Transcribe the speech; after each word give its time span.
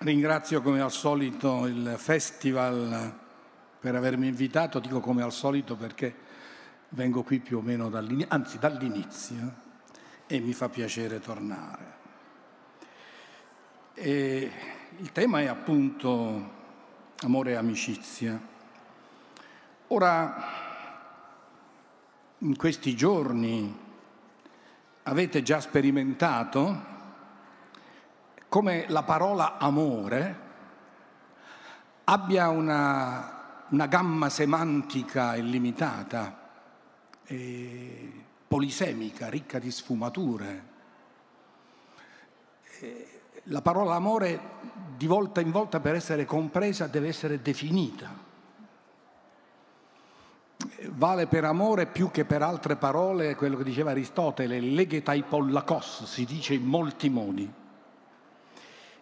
Ringrazio 0.00 0.62
come 0.62 0.80
al 0.80 0.92
solito 0.92 1.66
il 1.66 1.96
festival 1.98 3.18
per 3.80 3.96
avermi 3.96 4.28
invitato, 4.28 4.78
dico 4.78 5.00
come 5.00 5.22
al 5.22 5.32
solito 5.32 5.74
perché 5.74 6.14
vengo 6.90 7.24
qui 7.24 7.40
più 7.40 7.58
o 7.58 7.60
meno 7.60 7.88
dall'inizio, 7.88 8.28
anzi 8.30 8.58
dall'inizio 8.60 9.54
e 10.28 10.38
mi 10.38 10.52
fa 10.52 10.68
piacere 10.68 11.18
tornare. 11.18 11.96
E 13.94 14.52
il 14.98 15.10
tema 15.10 15.40
è 15.40 15.46
appunto 15.46 16.52
amore 17.22 17.50
e 17.50 17.56
amicizia. 17.56 18.40
Ora, 19.88 20.44
in 22.38 22.56
questi 22.56 22.94
giorni 22.94 23.76
avete 25.02 25.42
già 25.42 25.58
sperimentato 25.58 26.97
come 28.48 28.86
la 28.88 29.02
parola 29.02 29.58
amore 29.58 30.46
abbia 32.04 32.48
una, 32.48 33.66
una 33.68 33.86
gamma 33.86 34.30
semantica 34.30 35.36
illimitata, 35.36 36.48
polisemica, 38.48 39.28
ricca 39.28 39.58
di 39.58 39.70
sfumature. 39.70 40.66
La 43.44 43.60
parola 43.60 43.94
amore 43.94 44.40
di 44.96 45.06
volta 45.06 45.40
in 45.40 45.50
volta 45.50 45.80
per 45.80 45.94
essere 45.94 46.24
compresa 46.24 46.86
deve 46.86 47.08
essere 47.08 47.42
definita. 47.42 48.26
Vale 50.90 51.26
per 51.26 51.44
amore 51.44 51.86
più 51.86 52.10
che 52.10 52.24
per 52.24 52.42
altre 52.42 52.76
parole 52.76 53.36
quello 53.36 53.58
che 53.58 53.64
diceva 53.64 53.90
Aristotele, 53.90 54.60
legetai 54.60 55.22
pollakos, 55.22 56.04
si 56.04 56.24
dice 56.24 56.54
in 56.54 56.64
molti 56.64 57.10
modi. 57.10 57.66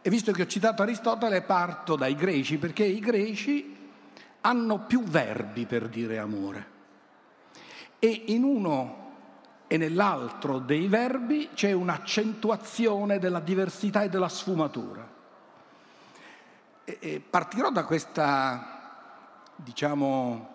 E 0.07 0.09
visto 0.09 0.31
che 0.31 0.43
ho 0.43 0.47
citato 0.47 0.83
Aristotele, 0.83 1.43
parto 1.43 1.97
dai 1.97 2.15
greci, 2.15 2.59
perché 2.59 2.85
i 2.85 3.01
greci 3.01 3.91
hanno 4.43 4.79
più 4.79 5.03
verbi 5.03 5.67
per 5.67 5.89
dire 5.89 6.19
amore. 6.21 6.67
E 7.99 8.23
in 8.27 8.45
uno 8.45 9.15
e 9.67 9.77
nell'altro 9.77 10.61
dei 10.61 10.87
verbi 10.87 11.49
c'è 11.55 11.73
un'accentuazione 11.73 13.19
della 13.19 13.41
diversità 13.41 14.05
e 14.05 14.09
della 14.09 14.29
sfumatura. 14.29 15.05
E, 16.85 16.99
e 17.01 17.19
partirò 17.19 17.73
da 17.73 17.85
questa, 17.85 19.43
diciamo, 19.57 20.55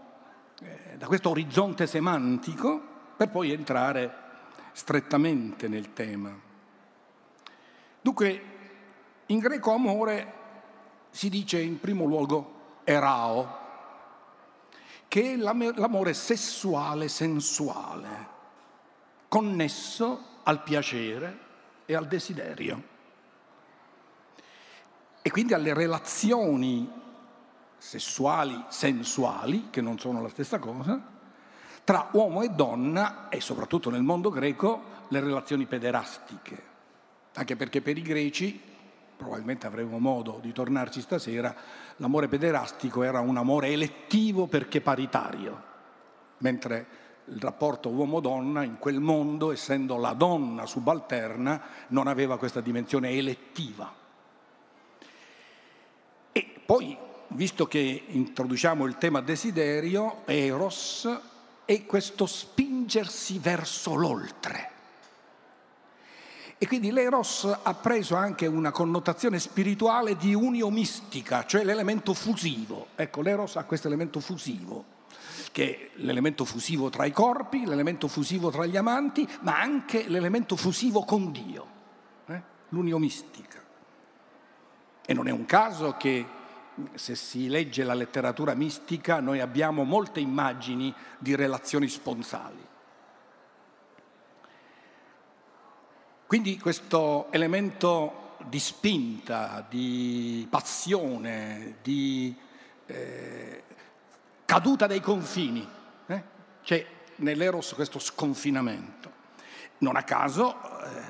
eh, 0.62 0.96
da 0.98 1.08
questo 1.08 1.30
orizzonte 1.30 1.88
semantico 1.88 2.82
per 3.18 3.30
poi 3.30 3.52
entrare 3.52 4.16
strettamente 4.72 5.68
nel 5.68 5.92
tema. 5.92 6.34
Dunque, 8.00 8.51
in 9.32 9.40
greco 9.40 9.72
amore 9.72 10.34
si 11.10 11.30
dice 11.30 11.60
in 11.60 11.80
primo 11.80 12.06
luogo 12.06 12.80
erao, 12.84 13.60
che 15.08 15.34
è 15.34 15.36
l'amore 15.38 16.14
sessuale, 16.14 17.08
sensuale, 17.08 18.28
connesso 19.30 20.26
al 20.44 20.62
piacere 20.64 21.40
e 21.86 21.96
al 21.96 22.08
desiderio. 22.08 22.90
E 25.22 25.32
quindi 25.32 25.54
alle 25.54 25.74
relazioni 25.74 26.90
sessuali, 27.78 28.66
sensuali, 28.68 29.70
che 29.70 29.82
non 29.82 29.98
sono 29.98 30.22
la 30.22 30.30
stessa 30.30 30.60
cosa, 30.60 31.00
tra 31.84 32.10
uomo 32.12 32.42
e 32.42 32.50
donna 32.50 33.30
e 33.30 33.40
soprattutto 33.40 33.90
nel 33.90 34.04
mondo 34.04 34.30
greco 34.30 35.06
le 35.08 35.20
relazioni 35.20 35.66
pederastiche. 35.66 36.70
Anche 37.34 37.56
perché 37.56 37.82
per 37.82 37.98
i 37.98 38.02
greci 38.02 38.71
probabilmente 39.22 39.68
avremo 39.68 40.00
modo 40.00 40.40
di 40.42 40.52
tornarci 40.52 41.00
stasera, 41.00 41.56
l'amore 41.98 42.28
pederastico 42.28 43.04
era 43.04 43.20
un 43.20 43.38
amore 43.38 43.68
elettivo 43.68 44.48
perché 44.48 44.82
paritario, 44.82 45.64
mentre 46.40 46.88
il 47.26 47.40
rapporto 47.40 47.90
uomo-donna 47.90 48.64
in 48.64 48.80
quel 48.80 49.00
mondo, 49.00 49.52
essendo 49.52 49.98
la 49.98 50.14
donna 50.14 50.66
subalterna, 50.66 51.62
non 51.90 52.08
aveva 52.08 52.40
questa 52.40 52.62
dimensione 52.62 53.12
elettiva. 53.12 53.94
E 56.32 56.54
poi, 56.66 56.98
visto 57.28 57.68
che 57.68 58.04
introduciamo 58.08 58.88
il 58.88 58.98
tema 58.98 59.22
desiderio, 59.22 60.26
eros 60.26 61.08
è 61.64 61.86
questo 61.86 62.26
spingersi 62.26 63.38
verso 63.38 63.94
l'oltre 63.94 64.81
e 66.64 66.68
quindi 66.68 66.92
l'eros 66.92 67.58
ha 67.64 67.74
preso 67.74 68.14
anche 68.14 68.46
una 68.46 68.70
connotazione 68.70 69.40
spirituale 69.40 70.16
di 70.16 70.36
uniomistica, 70.36 71.44
cioè 71.44 71.64
l'elemento 71.64 72.14
fusivo. 72.14 72.90
Ecco, 72.96 73.24
l'eros 73.24 73.56
ha 73.56 73.64
questo 73.64 73.88
elemento 73.88 74.20
fusivo, 74.20 74.86
che 75.52 75.74
è 75.74 75.90
l'elemento 76.02 76.46
fusivo 76.46 76.92
tra 76.92 77.06
i 77.06 77.12
corpi, 77.12 77.66
l'elemento 77.66 78.08
fusivo 78.08 78.52
tra 78.52 78.68
gli 78.68 78.78
amanti, 78.78 79.28
ma 79.40 79.60
anche 79.60 80.08
l'elemento 80.08 80.56
fusivo 80.56 81.04
con 81.04 81.32
Dio, 81.32 81.66
eh? 82.28 82.42
l'uniomistica. 82.70 83.60
E 85.04 85.14
non 85.16 85.28
è 85.28 85.32
un 85.32 85.48
caso 85.48 85.96
che 85.98 86.24
se 86.94 87.16
si 87.16 87.48
legge 87.48 87.84
la 87.84 87.96
letteratura 87.96 88.54
mistica 88.54 89.20
noi 89.20 89.40
abbiamo 89.40 89.84
molte 89.84 90.20
immagini 90.20 90.94
di 91.18 91.34
relazioni 91.34 91.88
sponsali. 91.88 92.70
Quindi 96.32 96.58
questo 96.58 97.30
elemento 97.30 98.38
di 98.46 98.58
spinta, 98.58 99.66
di 99.68 100.48
passione, 100.50 101.80
di 101.84 102.34
eh, 102.86 103.64
caduta 104.46 104.88
dei 104.88 105.02
confini, 105.02 105.68
eh? 106.06 106.24
c'è 106.64 106.88
nell'Eros 107.18 107.74
questo 107.74 108.00
sconfinamento. 108.00 109.12
Non 109.80 109.98
a 109.98 110.04
caso 110.04 110.56
eh, 110.56 111.02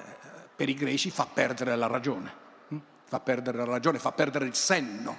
per 0.55 0.69
i 0.69 0.73
greci 0.73 1.11
fa 1.11 1.27
perdere 1.31 1.75
la 1.75 1.85
ragione, 1.85 2.33
hm? 2.69 2.77
fa 3.03 3.19
perdere 3.19 3.59
la 3.59 3.65
ragione, 3.65 3.99
fa 3.99 4.13
perdere 4.13 4.45
il 4.45 4.55
senno. 4.55 5.17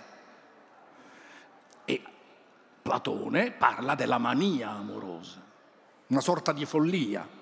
E 1.85 2.03
Platone 2.83 3.53
parla 3.53 3.95
della 3.95 4.19
mania 4.19 4.71
amorosa, 4.71 5.41
una 6.09 6.21
sorta 6.21 6.53
di 6.53 6.65
follia 6.65 7.41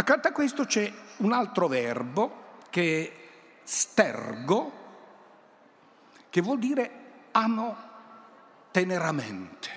Accanto 0.00 0.28
a 0.28 0.32
questo 0.32 0.64
c'è 0.64 0.90
un 1.18 1.32
altro 1.32 1.68
verbo 1.68 2.62
che 2.70 3.06
è 3.06 3.28
stergo, 3.64 4.72
che 6.30 6.40
vuol 6.40 6.58
dire 6.58 6.90
amo 7.32 7.76
teneramente 8.70 9.68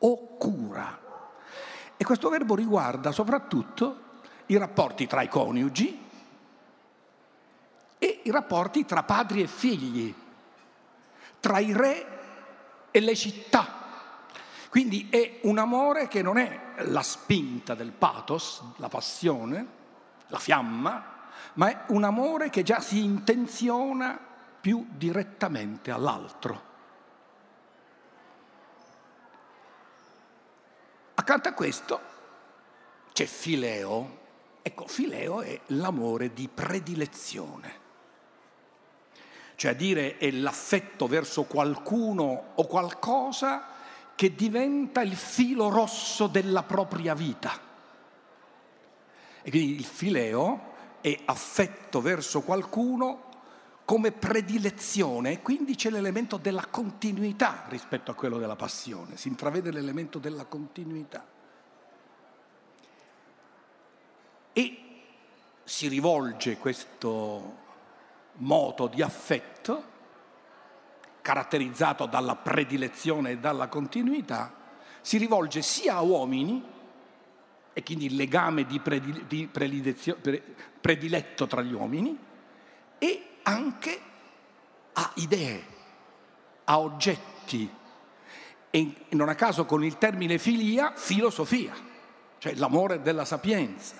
o 0.00 0.36
cura. 0.36 1.00
E 1.96 2.04
questo 2.04 2.28
verbo 2.28 2.54
riguarda 2.54 3.12
soprattutto 3.12 4.20
i 4.46 4.58
rapporti 4.58 5.06
tra 5.06 5.22
i 5.22 5.28
coniugi 5.28 6.08
e 7.96 8.20
i 8.24 8.30
rapporti 8.30 8.84
tra 8.84 9.04
padri 9.04 9.40
e 9.40 9.46
figli, 9.46 10.14
tra 11.40 11.58
i 11.60 11.72
re 11.72 12.06
e 12.90 13.00
le 13.00 13.16
città 13.16 13.81
quindi 14.72 15.08
è 15.10 15.40
un 15.42 15.58
amore 15.58 16.08
che 16.08 16.22
non 16.22 16.38
è 16.38 16.72
la 16.86 17.02
spinta 17.02 17.74
del 17.74 17.92
pathos, 17.92 18.62
la 18.76 18.88
passione, 18.88 19.66
la 20.28 20.38
fiamma, 20.38 21.28
ma 21.52 21.68
è 21.68 21.84
un 21.88 22.04
amore 22.04 22.48
che 22.48 22.62
già 22.62 22.80
si 22.80 23.04
intenziona 23.04 24.18
più 24.58 24.86
direttamente 24.92 25.90
all'altro. 25.90 26.62
Accanto 31.16 31.50
a 31.50 31.52
questo 31.52 32.00
c'è 33.12 33.26
fileo. 33.26 34.20
Ecco, 34.62 34.86
fileo 34.86 35.42
è 35.42 35.60
l'amore 35.66 36.32
di 36.32 36.48
predilezione. 36.48 37.80
Cioè 39.54 39.76
dire 39.76 40.16
è 40.16 40.30
l'affetto 40.30 41.06
verso 41.06 41.42
qualcuno 41.42 42.52
o 42.54 42.66
qualcosa 42.66 43.71
che 44.14 44.34
diventa 44.34 45.02
il 45.02 45.16
filo 45.16 45.68
rosso 45.68 46.26
della 46.26 46.62
propria 46.62 47.14
vita. 47.14 47.70
E 49.42 49.50
quindi 49.50 49.74
il 49.74 49.84
fileo 49.84 50.70
è 51.00 51.18
affetto 51.24 52.00
verso 52.00 52.42
qualcuno 52.42 53.30
come 53.84 54.12
predilezione 54.12 55.32
e 55.32 55.42
quindi 55.42 55.74
c'è 55.74 55.90
l'elemento 55.90 56.36
della 56.36 56.66
continuità 56.66 57.64
rispetto 57.68 58.10
a 58.10 58.14
quello 58.14 58.38
della 58.38 58.56
passione, 58.56 59.16
si 59.16 59.28
intravede 59.28 59.70
l'elemento 59.72 60.18
della 60.18 60.44
continuità. 60.44 61.26
E 64.52 64.78
si 65.64 65.88
rivolge 65.88 66.58
questo 66.58 67.60
moto 68.34 68.86
di 68.86 69.02
affetto 69.02 69.90
caratterizzato 71.22 72.06
dalla 72.06 72.36
predilezione 72.36 73.30
e 73.30 73.38
dalla 73.38 73.68
continuità, 73.68 74.52
si 75.00 75.16
rivolge 75.16 75.62
sia 75.62 75.94
a 75.94 76.02
uomini, 76.02 76.70
e 77.72 77.82
quindi 77.82 78.06
il 78.06 78.16
legame 78.16 78.66
di, 78.66 78.80
prediletto 80.80 81.46
tra 81.46 81.62
gli 81.62 81.72
uomini, 81.72 82.18
e 82.98 83.26
anche 83.42 84.00
a 84.92 85.10
idee, 85.14 85.64
a 86.64 86.78
oggetti. 86.78 87.80
E 88.70 88.94
non 89.10 89.28
a 89.28 89.34
caso 89.34 89.64
con 89.64 89.84
il 89.84 89.98
termine 89.98 90.38
filia, 90.38 90.92
filosofia, 90.94 91.74
cioè 92.38 92.54
l'amore 92.54 93.00
della 93.00 93.24
sapienza. 93.24 93.96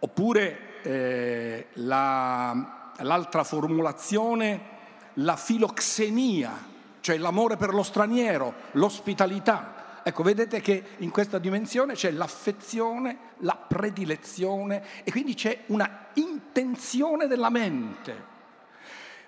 Oppure 0.00 0.82
eh, 0.82 1.66
la, 1.74 2.92
l'altra 2.98 3.44
formulazione, 3.44 4.69
la 5.14 5.36
filoxenia, 5.36 6.52
cioè 7.00 7.18
l'amore 7.18 7.56
per 7.56 7.74
lo 7.74 7.82
straniero, 7.82 8.54
l'ospitalità. 8.72 10.00
Ecco, 10.02 10.22
vedete 10.22 10.60
che 10.60 10.82
in 10.98 11.10
questa 11.10 11.38
dimensione 11.38 11.94
c'è 11.94 12.10
l'affezione, 12.10 13.18
la 13.38 13.56
predilezione 13.56 15.02
e 15.04 15.10
quindi 15.10 15.34
c'è 15.34 15.64
una 15.66 16.06
intenzione 16.14 17.26
della 17.26 17.50
mente. 17.50 18.28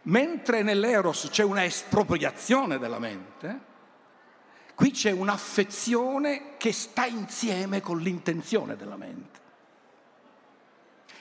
Mentre 0.03 0.63
nell'eros 0.63 1.29
c'è 1.31 1.45
una 1.45 1.65
espropriazione 1.65 2.79
della 2.79 2.99
mente, 2.99 3.61
qui 4.75 4.91
c'è 4.91 5.11
un'affezione 5.11 6.57
che 6.57 6.73
sta 6.73 7.07
insieme 7.07 7.81
con 7.81 8.01
l'intenzione 8.01 8.75
della 8.75 8.97
mente. 8.97 9.41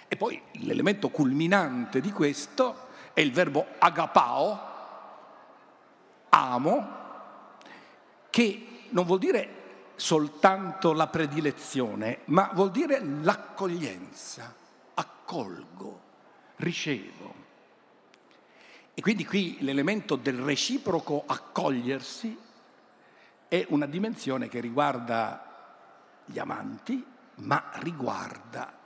E 0.08 0.18
poi 0.18 0.42
l'elemento 0.54 1.10
culminante 1.10 2.02
di 2.02 2.12
questo 2.12 2.90
è 3.14 3.22
il 3.22 3.32
verbo 3.32 3.66
agapao, 3.78 4.70
amo, 6.30 7.00
che 8.30 8.86
non 8.90 9.06
vuol 9.06 9.20
dire 9.20 9.60
soltanto 9.96 10.94
la 10.94 11.08
predilezione, 11.08 12.20
ma 12.26 12.50
vuol 12.54 12.72
dire 12.72 13.00
l'accoglienza, 13.04 14.54
accolgo, 14.94 16.02
ricevo. 16.58 17.34
E 18.94 19.02
quindi 19.02 19.26
qui 19.26 19.58
l'elemento 19.62 20.16
del 20.16 20.40
reciproco 20.40 21.24
accogliersi 21.26 22.38
è 23.48 23.66
una 23.70 23.86
dimensione 23.86 24.48
che 24.48 24.60
riguarda 24.60 25.46
gli 26.26 26.40
amanti, 26.40 27.06
ma 27.36 27.70
riguarda 27.76 28.80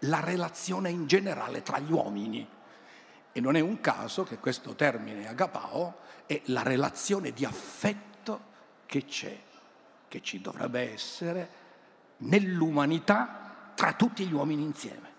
la 0.00 0.20
relazione 0.20 0.90
in 0.90 1.06
generale 1.06 1.62
tra 1.62 1.78
gli 1.78 1.92
uomini. 1.92 2.46
E 3.36 3.40
non 3.42 3.54
è 3.54 3.60
un 3.60 3.82
caso 3.82 4.24
che 4.24 4.38
questo 4.38 4.74
termine 4.74 5.28
agapao 5.28 5.98
è 6.24 6.40
la 6.46 6.62
relazione 6.62 7.32
di 7.32 7.44
affetto 7.44 8.40
che 8.86 9.04
c'è, 9.04 9.38
che 10.08 10.22
ci 10.22 10.40
dovrebbe 10.40 10.90
essere 10.94 11.50
nell'umanità 12.20 13.72
tra 13.74 13.92
tutti 13.92 14.24
gli 14.24 14.32
uomini 14.32 14.62
insieme. 14.62 15.12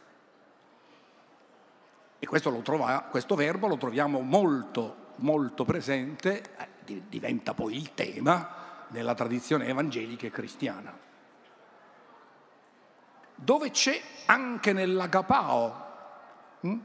E 2.18 2.26
questo, 2.26 2.50
trova, 2.64 3.02
questo 3.02 3.36
verbo 3.36 3.68
lo 3.68 3.78
troviamo 3.78 4.22
molto, 4.22 5.14
molto 5.18 5.64
presente, 5.64 6.42
eh, 6.86 7.04
diventa 7.08 7.54
poi 7.54 7.76
il 7.76 7.94
tema 7.94 8.88
nella 8.88 9.14
tradizione 9.14 9.68
evangelica 9.68 10.26
e 10.26 10.32
cristiana. 10.32 10.98
Dove 13.36 13.70
c'è 13.70 14.02
anche 14.26 14.74
nell'agapao 14.74 15.86
hm, 16.62 16.80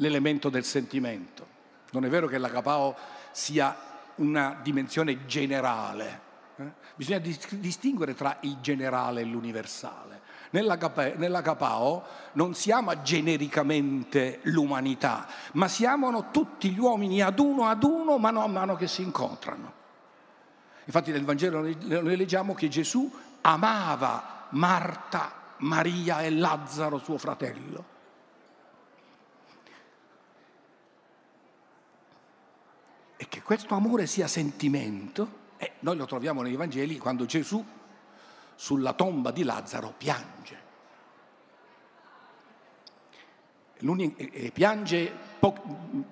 l'elemento 0.00 0.48
del 0.48 0.64
sentimento. 0.64 1.46
Non 1.92 2.04
è 2.04 2.08
vero 2.08 2.26
che 2.26 2.38
l'agapao 2.38 2.96
sia 3.30 3.76
una 4.16 4.58
dimensione 4.62 5.26
generale. 5.26 6.20
Eh? 6.56 6.70
Bisogna 6.94 7.18
distinguere 7.18 8.14
tra 8.14 8.38
il 8.40 8.58
generale 8.60 9.20
e 9.22 9.24
l'universale. 9.24 10.18
Nell'agapao 10.50 12.04
non 12.32 12.54
si 12.54 12.72
ama 12.72 13.02
genericamente 13.02 14.40
l'umanità, 14.42 15.26
ma 15.52 15.68
si 15.68 15.86
amano 15.86 16.30
tutti 16.30 16.70
gli 16.70 16.78
uomini 16.78 17.22
ad 17.22 17.38
uno 17.38 17.66
ad 17.66 17.84
uno 17.84 18.18
mano 18.18 18.42
a 18.42 18.48
mano 18.48 18.74
che 18.74 18.88
si 18.88 19.02
incontrano. 19.02 19.78
Infatti 20.86 21.12
nel 21.12 21.24
Vangelo 21.24 21.60
noi 21.60 22.16
leggiamo 22.16 22.54
che 22.54 22.68
Gesù 22.68 23.08
amava 23.42 24.46
Marta, 24.50 25.32
Maria 25.58 26.22
e 26.22 26.30
Lazzaro, 26.30 26.98
suo 26.98 27.16
fratello. 27.16 27.89
Che 33.30 33.42
questo 33.42 33.76
amore 33.76 34.08
sia 34.08 34.26
sentimento, 34.26 35.38
eh, 35.56 35.74
noi 35.80 35.96
lo 35.96 36.04
troviamo 36.04 36.42
nei 36.42 36.56
Vangeli 36.56 36.98
quando 36.98 37.26
Gesù 37.26 37.64
sulla 38.56 38.92
tomba 38.92 39.30
di 39.30 39.44
Lazzaro 39.44 39.94
piange. 39.96 40.58
E 43.78 44.50
piange, 44.52 45.12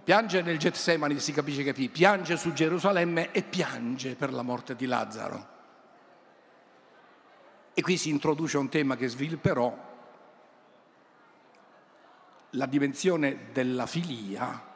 piange 0.05 0.43
nel 0.43 0.59
Getsemani, 0.59 1.19
si 1.19 1.33
capisce 1.33 1.65
che 1.65 1.75
piange 1.89 2.37
su 2.37 2.53
Gerusalemme 2.53 3.33
e 3.33 3.43
piange 3.43 4.15
per 4.15 4.33
la 4.33 4.43
morte 4.43 4.77
di 4.77 4.87
Lazzaro. 4.87 5.57
E 7.75 7.83
qui 7.83 7.97
si 7.97 8.11
introduce 8.11 8.57
un 8.59 8.69
tema 8.69 8.97
che 8.97 9.09
svilupperò, 9.09 9.87
la 12.53 12.67
dimensione 12.67 13.51
della 13.53 13.87
filia 13.87 14.68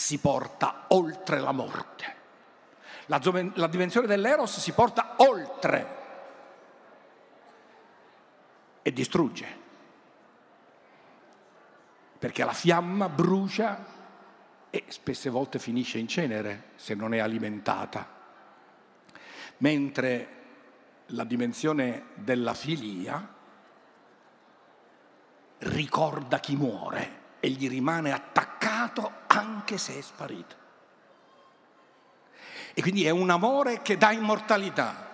si 0.00 0.16
porta 0.16 0.86
oltre 0.88 1.38
la 1.40 1.52
morte. 1.52 2.16
La, 3.06 3.20
la 3.54 3.66
dimensione 3.66 4.06
dell'eros 4.06 4.58
si 4.58 4.72
porta 4.72 5.16
oltre 5.18 5.98
e 8.80 8.92
distrugge. 8.94 9.58
Perché 12.18 12.44
la 12.44 12.54
fiamma 12.54 13.10
brucia 13.10 13.84
e 14.70 14.84
spesse 14.88 15.28
volte 15.28 15.58
finisce 15.58 15.98
in 15.98 16.08
cenere 16.08 16.70
se 16.76 16.94
non 16.94 17.12
è 17.12 17.18
alimentata. 17.18 18.08
Mentre 19.58 20.38
la 21.08 21.24
dimensione 21.24 22.06
della 22.14 22.54
filia 22.54 23.34
ricorda 25.58 26.40
chi 26.40 26.56
muore 26.56 27.18
e 27.38 27.50
gli 27.50 27.68
rimane 27.68 28.12
attaccato 28.12 28.59
anche 29.26 29.78
se 29.78 29.98
è 29.98 30.00
sparito. 30.00 30.56
E 32.74 32.82
quindi 32.82 33.04
è 33.04 33.10
un 33.10 33.30
amore 33.30 33.82
che 33.82 33.96
dà 33.96 34.12
immortalità 34.12 35.08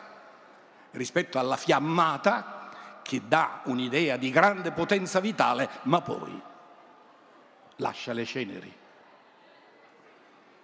rispetto 0.93 1.39
alla 1.39 1.57
fiammata 1.57 3.01
che 3.03 3.23
dà 3.27 3.61
un'idea 3.65 4.17
di 4.17 4.31
grande 4.31 4.73
potenza 4.73 5.21
vitale, 5.21 5.69
ma 5.83 6.01
poi 6.01 6.43
lascia 7.77 8.13
le 8.13 8.25
ceneri. 8.25 8.75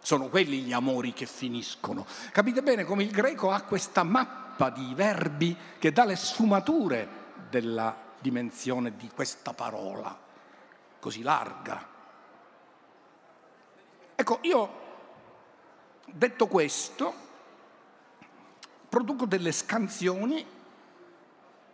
Sono 0.00 0.28
quelli 0.28 0.62
gli 0.62 0.72
amori 0.72 1.12
che 1.12 1.26
finiscono. 1.26 2.04
Capite 2.32 2.62
bene 2.62 2.84
come 2.84 3.04
il 3.04 3.10
greco 3.10 3.50
ha 3.50 3.62
questa 3.62 4.02
mappa 4.02 4.70
di 4.70 4.92
verbi 4.94 5.56
che 5.78 5.92
dà 5.92 6.04
le 6.04 6.16
sfumature 6.16 7.08
della 7.48 7.96
dimensione 8.18 8.96
di 8.96 9.08
questa 9.14 9.52
parola 9.52 10.18
così 11.02 11.22
larga. 11.22 11.91
Ecco, 14.22 14.38
io 14.42 14.72
detto 16.06 16.46
questo, 16.46 17.12
produco 18.88 19.26
delle 19.26 19.50
scansioni 19.50 20.46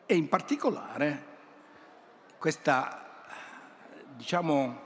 e 0.07 0.15
in 0.17 0.31
particolare 0.31 1.27
questa, 2.39 3.27
diciamo, 4.17 4.81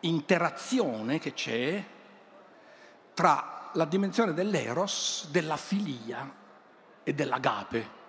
interazione 0.00 1.20
che 1.20 1.34
c'è 1.34 1.84
tra 3.14 3.70
la 3.74 3.84
dimensione 3.84 4.34
dell'eros, 4.34 5.28
della 5.30 5.56
filia 5.56 6.28
e 7.04 7.14
dell'agape. 7.14 8.02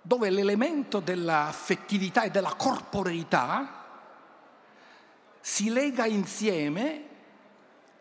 dove 0.00 0.30
l'elemento 0.30 1.00
dell'affettività 1.00 2.22
e 2.22 2.30
della 2.30 2.54
corporeità 2.54 3.77
si 5.48 5.70
lega 5.70 6.04
insieme 6.04 7.04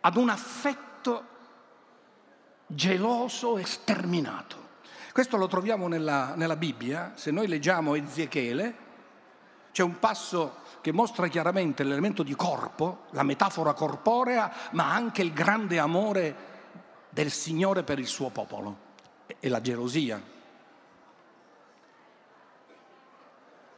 ad 0.01 0.18
un 0.18 0.27
affetto 0.27 1.25
geloso 2.68 3.58
e 3.58 3.66
sterminato. 3.66 4.58
Questo 5.13 5.38
lo 5.38 5.48
troviamo 5.48 5.88
nella, 5.88 6.36
nella 6.36 6.58
Bibbia, 6.58 7.13
se 7.16 7.32
noi 7.32 7.48
leggiamo 7.48 7.96
Ezechiele, 7.96 8.75
c'è 9.72 9.82
un 9.82 9.98
passo 9.98 10.58
che 10.82 10.92
mostra 10.92 11.30
chiaramente 11.30 11.86
l'elemento 11.86 12.22
di 12.22 12.36
corpo, 12.36 13.06
la 13.12 13.24
metafora 13.24 13.72
corporea, 13.72 14.51
ma 14.72 14.94
anche 14.94 15.22
il 15.22 15.32
grande 15.32 15.80
amore 15.80 16.36
del 17.10 17.32
Signore 17.32 17.84
per 17.84 17.98
il 17.98 18.08
suo 18.08 18.27
popolo 18.27 18.77
e 19.39 19.48
la 19.48 19.62
gelosia 19.62 20.22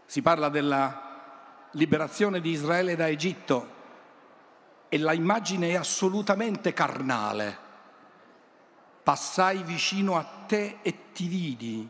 si 0.07 0.23
parla 0.23 0.49
della 0.49 1.08
liberazione 1.71 2.41
di 2.41 2.51
Israele 2.51 2.95
da 2.95 3.07
Egitto 3.07 3.77
e 4.89 4.97
la 4.97 5.13
immagine 5.13 5.69
è 5.69 5.75
assolutamente 5.75 6.73
carnale. 6.73 7.67
Passai 9.03 9.63
vicino 9.63 10.17
a 10.17 10.23
te 10.47 10.79
e 10.81 11.11
ti 11.13 11.27
vidi, 11.27 11.87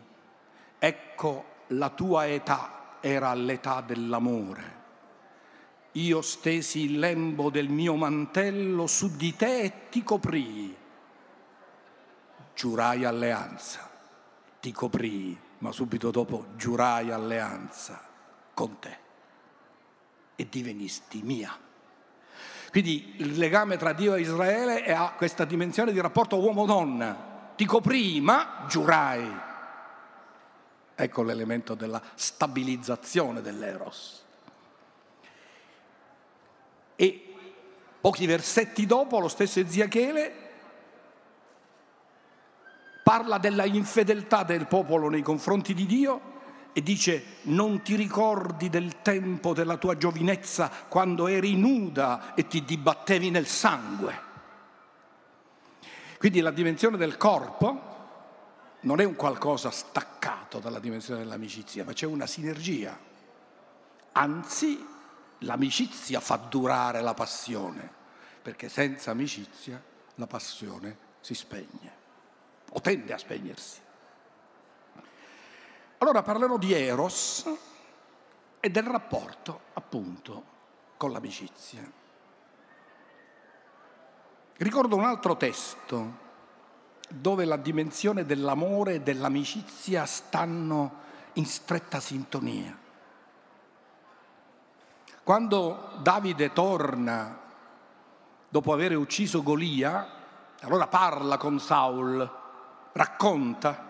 ecco 0.78 1.46
la 1.68 1.90
tua 1.90 2.28
età 2.28 2.98
era 3.00 3.30
all'età 3.30 3.82
dell'amore. 3.82 4.78
Io 5.94 6.22
stesi 6.22 6.82
il 6.84 7.00
lembo 7.00 7.50
del 7.50 7.70
mio 7.70 7.96
mantello 7.96 8.86
su 8.86 9.16
di 9.16 9.36
te 9.36 9.62
e 9.62 9.74
ti 9.90 10.04
coprii. 10.04 10.76
Giurai 12.54 13.06
alleanza, 13.06 13.90
ti 14.60 14.72
coprii, 14.72 15.38
ma 15.60 15.72
subito 15.72 16.12
dopo 16.12 16.48
giurai 16.56 17.12
alleanza 17.12 18.02
con 18.54 18.80
te 18.80 19.08
e 20.40 20.48
divenisti 20.50 21.22
mia. 21.22 21.54
Quindi 22.72 23.16
il 23.18 23.38
legame 23.38 23.76
tra 23.76 23.92
Dio 23.92 24.16
e 24.16 24.22
Israele 24.22 24.86
ha 24.86 25.12
questa 25.18 25.44
dimensione 25.44 25.92
di 25.92 26.00
rapporto 26.00 26.40
uomo-donna. 26.40 27.52
Ti 27.58 27.66
coprii, 27.66 28.22
ma 28.22 28.64
giurai. 28.70 29.38
Ecco 30.96 31.24
l'elemento 31.24 31.76
della 31.76 32.02
stabilizzazione 32.16 33.42
dell'eros. 33.42 34.24
E 36.96 37.34
pochi 38.00 38.26
versetti 38.26 38.86
dopo 38.86 39.20
lo 39.20 39.28
stesso 39.28 39.60
Eziachele 39.60 40.48
parla 43.04 43.38
della 43.40 43.66
infedeltà 43.66 44.44
del 44.44 44.68
popolo 44.68 45.10
nei 45.10 45.22
confronti 45.22 45.74
di 45.74 45.86
Dio 45.86 46.39
e 46.74 46.82
dice 46.82 47.38
non 47.44 47.82
ti 47.82 47.96
ricordi 47.96 48.70
del 48.70 49.02
tempo 49.02 49.54
della 49.54 49.78
tua 49.78 49.98
giovinezza 49.98 50.70
quando 50.88 51.28
eri 51.28 51.56
nuda 51.56 52.34
e 52.36 52.48
ti 52.48 52.64
dibattevi 52.64 53.30
nel 53.30 53.48
sangue. 53.48 54.28
Quindi 56.18 56.42
la 56.42 56.52
dimensione 56.52 56.98
del 56.98 57.18
corpo 57.18 57.88
non 58.82 59.00
è 59.00 59.04
un 59.04 59.16
qualcosa 59.16 59.72
staccato 59.72 60.60
dalla 60.60 60.80
dimensione 60.80 61.22
dell'amicizia, 61.22 61.84
ma 61.84 61.94
c'è 61.94 62.06
una 62.06 62.28
sinergia. 62.28 62.98
Anzi, 64.14 64.86
l'amicizia 65.40 66.20
fa 66.20 66.36
durare 66.36 67.02
la 67.02 67.14
passione, 67.14 67.90
perché 68.42 68.70
senza 68.70 69.12
amicizia 69.12 69.82
la 70.16 70.28
passione 70.28 70.98
si 71.22 71.34
spegne 71.34 71.98
o 72.72 72.82
tende 72.82 73.14
a 73.14 73.18
spegnersi. 73.18 73.80
Allora 76.00 76.22
parlerò 76.22 76.58
di 76.58 76.74
Eros 76.74 77.46
e 78.62 78.70
del 78.70 78.84
rapporto 78.84 79.60
appunto 79.74 80.44
con 80.96 81.12
l'amicizia. 81.12 81.82
Ricordo 84.58 84.96
un 84.96 85.04
altro 85.04 85.36
testo 85.36 86.28
dove 87.10 87.44
la 87.44 87.58
dimensione 87.58 88.26
dell'amore 88.26 88.96
e 88.96 89.02
dell'amicizia 89.02 90.06
stanno 90.06 91.08
in 91.34 91.46
stretta 91.46 92.00
sintonia. 92.00 92.78
Quando 95.24 96.00
Davide 96.02 96.54
torna 96.54 97.40
dopo 98.48 98.72
aver 98.74 98.96
ucciso 98.96 99.44
Golia, 99.44 100.08
allora 100.62 100.88
parla 100.88 101.38
con 101.38 101.60
Saul, 101.60 102.38
racconta 102.94 103.89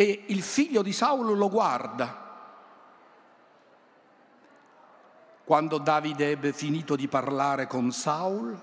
e 0.00 0.26
il 0.26 0.42
figlio 0.44 0.80
di 0.80 0.92
Saulo 0.92 1.32
lo 1.32 1.50
guarda. 1.50 2.26
Quando 5.42 5.78
Davide 5.78 6.30
ebbe 6.30 6.52
finito 6.52 6.94
di 6.94 7.08
parlare 7.08 7.66
con 7.66 7.90
Saul, 7.90 8.56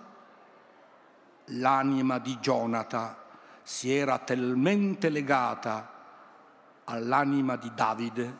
l'anima 1.47 2.19
di 2.19 2.37
Jonathan 2.37 3.13
si 3.63 3.93
era 3.93 4.17
talmente 4.19 5.09
legata 5.09 5.91
all'anima 6.85 7.57
di 7.57 7.71
Davide 7.73 8.37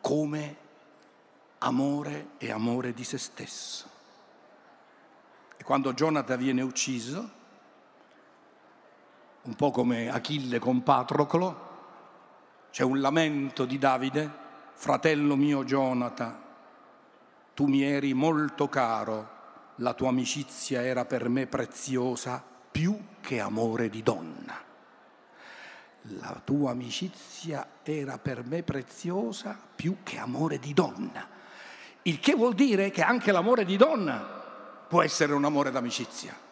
come 0.00 0.56
amore 1.58 2.28
e 2.38 2.52
amore 2.52 2.94
di 2.94 3.02
se 3.02 3.18
stesso. 3.18 3.88
E 5.56 5.64
quando 5.64 5.92
Jonathan 5.92 6.38
viene 6.38 6.62
ucciso, 6.62 7.37
un 9.48 9.54
po' 9.54 9.70
come 9.70 10.10
Achille 10.10 10.58
con 10.58 10.82
Patroclo, 10.82 11.66
c'è 12.70 12.82
un 12.82 13.00
lamento 13.00 13.64
di 13.64 13.78
Davide, 13.78 14.30
fratello 14.74 15.36
mio 15.36 15.64
Jonathan, 15.64 16.38
tu 17.54 17.64
mi 17.64 17.82
eri 17.82 18.12
molto 18.12 18.68
caro, 18.68 19.36
la 19.76 19.94
tua 19.94 20.10
amicizia 20.10 20.84
era 20.84 21.06
per 21.06 21.30
me 21.30 21.46
preziosa 21.46 22.44
più 22.70 22.94
che 23.22 23.40
amore 23.40 23.88
di 23.88 24.02
donna. 24.02 24.54
La 26.20 26.40
tua 26.44 26.72
amicizia 26.72 27.66
era 27.82 28.18
per 28.18 28.44
me 28.44 28.62
preziosa 28.62 29.58
più 29.74 30.02
che 30.02 30.18
amore 30.18 30.58
di 30.58 30.74
donna. 30.74 31.26
Il 32.02 32.20
che 32.20 32.34
vuol 32.34 32.52
dire 32.52 32.90
che 32.90 33.00
anche 33.02 33.32
l'amore 33.32 33.64
di 33.64 33.78
donna 33.78 34.18
può 34.86 35.00
essere 35.00 35.32
un 35.32 35.44
amore 35.46 35.70
d'amicizia 35.70 36.47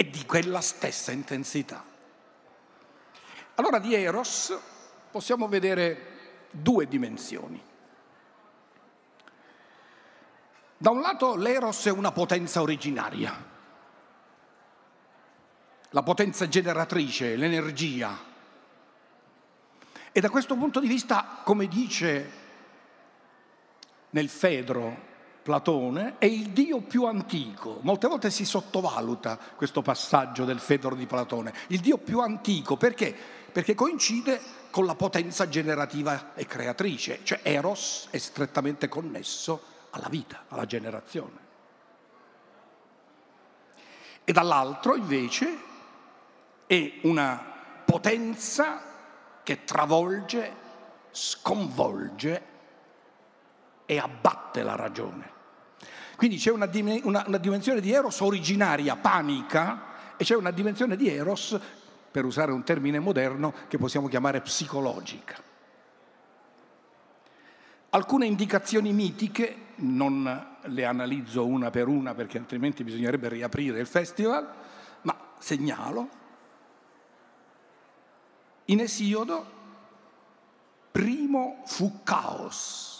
e 0.00 0.08
di 0.08 0.24
quella 0.24 0.62
stessa 0.62 1.12
intensità. 1.12 1.84
Allora 3.56 3.78
di 3.78 3.92
Eros 3.92 4.58
possiamo 5.10 5.46
vedere 5.46 6.46
due 6.50 6.88
dimensioni. 6.88 7.62
Da 10.78 10.88
un 10.88 11.02
lato 11.02 11.36
l'Eros 11.36 11.84
è 11.84 11.90
una 11.90 12.12
potenza 12.12 12.62
originaria, 12.62 13.44
la 15.90 16.02
potenza 16.02 16.48
generatrice, 16.48 17.36
l'energia. 17.36 18.18
E 20.12 20.18
da 20.18 20.30
questo 20.30 20.56
punto 20.56 20.80
di 20.80 20.88
vista, 20.88 21.42
come 21.44 21.68
dice 21.68 22.30
nel 24.08 24.30
Fedro 24.30 25.08
Platone 25.42 26.16
è 26.18 26.26
il 26.26 26.50
Dio 26.50 26.80
più 26.80 27.06
antico. 27.06 27.78
Molte 27.82 28.08
volte 28.08 28.30
si 28.30 28.44
sottovaluta 28.44 29.38
questo 29.56 29.82
passaggio 29.82 30.44
del 30.44 30.58
Fedro 30.58 30.94
di 30.94 31.06
Platone. 31.06 31.52
Il 31.68 31.80
Dio 31.80 31.96
più 31.98 32.20
antico 32.20 32.76
perché? 32.76 33.14
Perché 33.50 33.74
coincide 33.74 34.40
con 34.70 34.86
la 34.86 34.94
potenza 34.94 35.48
generativa 35.48 36.34
e 36.34 36.46
creatrice, 36.46 37.20
cioè 37.22 37.40
Eros 37.42 38.08
è 38.10 38.18
strettamente 38.18 38.88
connesso 38.88 39.62
alla 39.90 40.08
vita, 40.08 40.44
alla 40.48 40.66
generazione. 40.66 41.48
E 44.24 44.32
dall'altro 44.32 44.94
invece 44.94 45.58
è 46.66 47.00
una 47.02 47.42
potenza 47.84 48.80
che 49.42 49.64
travolge, 49.64 50.54
sconvolge 51.10 52.49
e 53.90 53.98
abbatte 53.98 54.62
la 54.62 54.76
ragione. 54.76 55.28
Quindi 56.14 56.36
c'è 56.36 56.52
una, 56.52 56.70
una, 57.02 57.24
una 57.26 57.38
dimensione 57.38 57.80
di 57.80 57.90
Eros 57.90 58.20
originaria, 58.20 58.94
panica, 58.94 60.14
e 60.16 60.22
c'è 60.22 60.36
una 60.36 60.52
dimensione 60.52 60.94
di 60.94 61.08
Eros, 61.08 61.58
per 62.08 62.24
usare 62.24 62.52
un 62.52 62.62
termine 62.62 63.00
moderno, 63.00 63.52
che 63.66 63.78
possiamo 63.78 64.06
chiamare 64.06 64.42
psicologica. 64.42 65.42
Alcune 67.90 68.26
indicazioni 68.26 68.92
mitiche, 68.92 69.56
non 69.78 70.56
le 70.62 70.84
analizzo 70.84 71.44
una 71.44 71.70
per 71.70 71.88
una 71.88 72.14
perché 72.14 72.38
altrimenti 72.38 72.84
bisognerebbe 72.84 73.28
riaprire 73.28 73.80
il 73.80 73.88
festival, 73.88 74.48
ma 75.02 75.16
segnalo. 75.40 76.08
In 78.66 78.78
Esiodo, 78.78 79.46
primo 80.92 81.62
fu 81.64 82.04
caos 82.04 82.99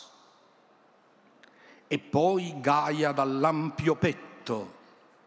e 1.92 1.98
poi 1.98 2.60
Gaia 2.60 3.10
dall'ampio 3.10 3.96
petto 3.96 4.74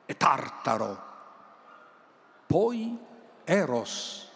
e 0.05 0.15
Tartaro, 0.15 1.11
poi 2.47 2.97
Eros, 3.43 4.31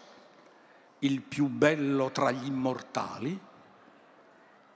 il 0.98 1.22
più 1.22 1.46
bello 1.46 2.10
tra 2.10 2.30
gli 2.30 2.44
immortali, 2.44 3.40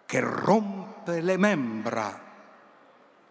che 0.07 0.21
rompe 0.21 1.21
le 1.21 1.37
membra, 1.37 2.23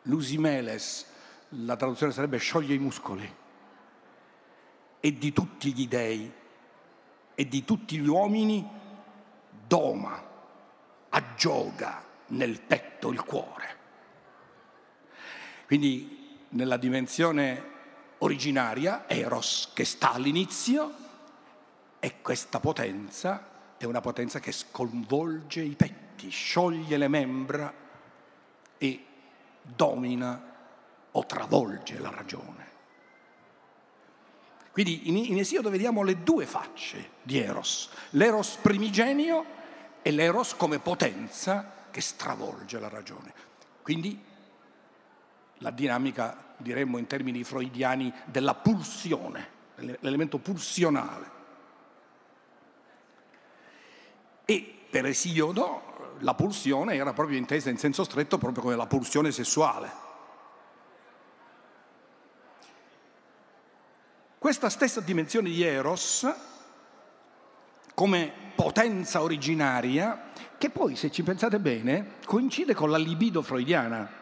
l'usimeles, 0.04 1.08
la 1.50 1.76
traduzione 1.76 2.12
sarebbe 2.12 2.38
scioglie 2.38 2.76
i 2.76 2.80
muscoli, 2.80 3.36
e 5.00 5.18
di 5.18 5.34
tutti 5.34 5.74
gli 5.74 5.88
dei 5.88 6.32
e 7.34 7.48
di 7.48 7.66
tutti 7.66 7.98
gli 7.98 8.08
uomini 8.08 8.70
doma, 9.66 10.24
aggioga 11.10 12.06
nel 12.28 12.62
petto 12.62 13.10
il 13.10 13.24
cuore. 13.24 13.80
Quindi 15.72 16.46
nella 16.50 16.76
dimensione 16.76 17.70
originaria, 18.18 19.08
Eros 19.08 19.70
che 19.74 19.86
sta 19.86 20.12
all'inizio, 20.12 20.94
e 21.98 22.16
questa 22.22 22.60
potenza 22.60 23.76
è 23.78 23.86
una 23.86 24.02
potenza 24.02 24.42
che 24.42 24.52
sconvolge 24.52 25.62
i 25.62 25.76
petti, 25.78 26.30
scioglie 26.30 26.98
le 26.98 27.08
membra 27.08 27.74
e 28.78 29.06
domina 29.62 30.56
o 31.10 31.26
travolge 31.26 32.00
la 32.00 32.10
ragione. 32.10 32.70
Quindi 34.74 35.08
in, 35.08 35.16
in 35.16 35.38
Esiodo 35.38 35.70
vediamo 35.70 36.04
le 36.04 36.22
due 36.22 36.46
facce 36.46 37.12
di 37.22 37.40
Eros, 37.40 37.92
l'Eros 38.10 38.58
primigenio 38.62 39.46
e 40.02 40.12
l'eros 40.12 40.54
come 40.54 40.80
potenza 40.80 41.88
che 41.90 42.02
stravolge 42.02 42.78
la 42.78 42.90
ragione. 42.90 43.34
Quindi 43.82 44.31
la 45.62 45.72
dinamica, 45.72 46.56
diremmo 46.58 46.98
in 46.98 47.08
termini 47.08 47.44
freudiani, 47.44 48.14
della 48.26 48.56
pulsione, 48.56 49.50
l'elemento 49.76 50.38
pulsionale. 50.38 51.40
E 54.46 54.80
per 54.90 55.06
Esiodo 55.06 56.16
la 56.20 56.34
pulsione 56.34 56.96
era 56.96 57.14
proprio 57.14 57.38
intesa 57.38 57.70
in 57.70 57.78
senso 57.78 58.04
stretto 58.04 58.38
proprio 58.38 58.64
come 58.64 58.76
la 58.76 58.88
pulsione 58.88 59.32
sessuale. 59.32 60.10
Questa 64.38 64.70
stessa 64.70 65.02
dimensione 65.02 65.50
di 65.50 65.62
Eros, 65.62 66.28
come 67.94 68.34
potenza 68.56 69.22
originaria, 69.22 70.30
che 70.58 70.72
poi, 70.72 70.96
se 70.96 71.12
ci 71.12 71.22
pensate 71.22 71.60
bene, 71.60 72.16
coincide 72.26 72.74
con 72.74 72.90
la 72.90 72.98
libido 72.98 73.44
freudiana. 73.44 74.21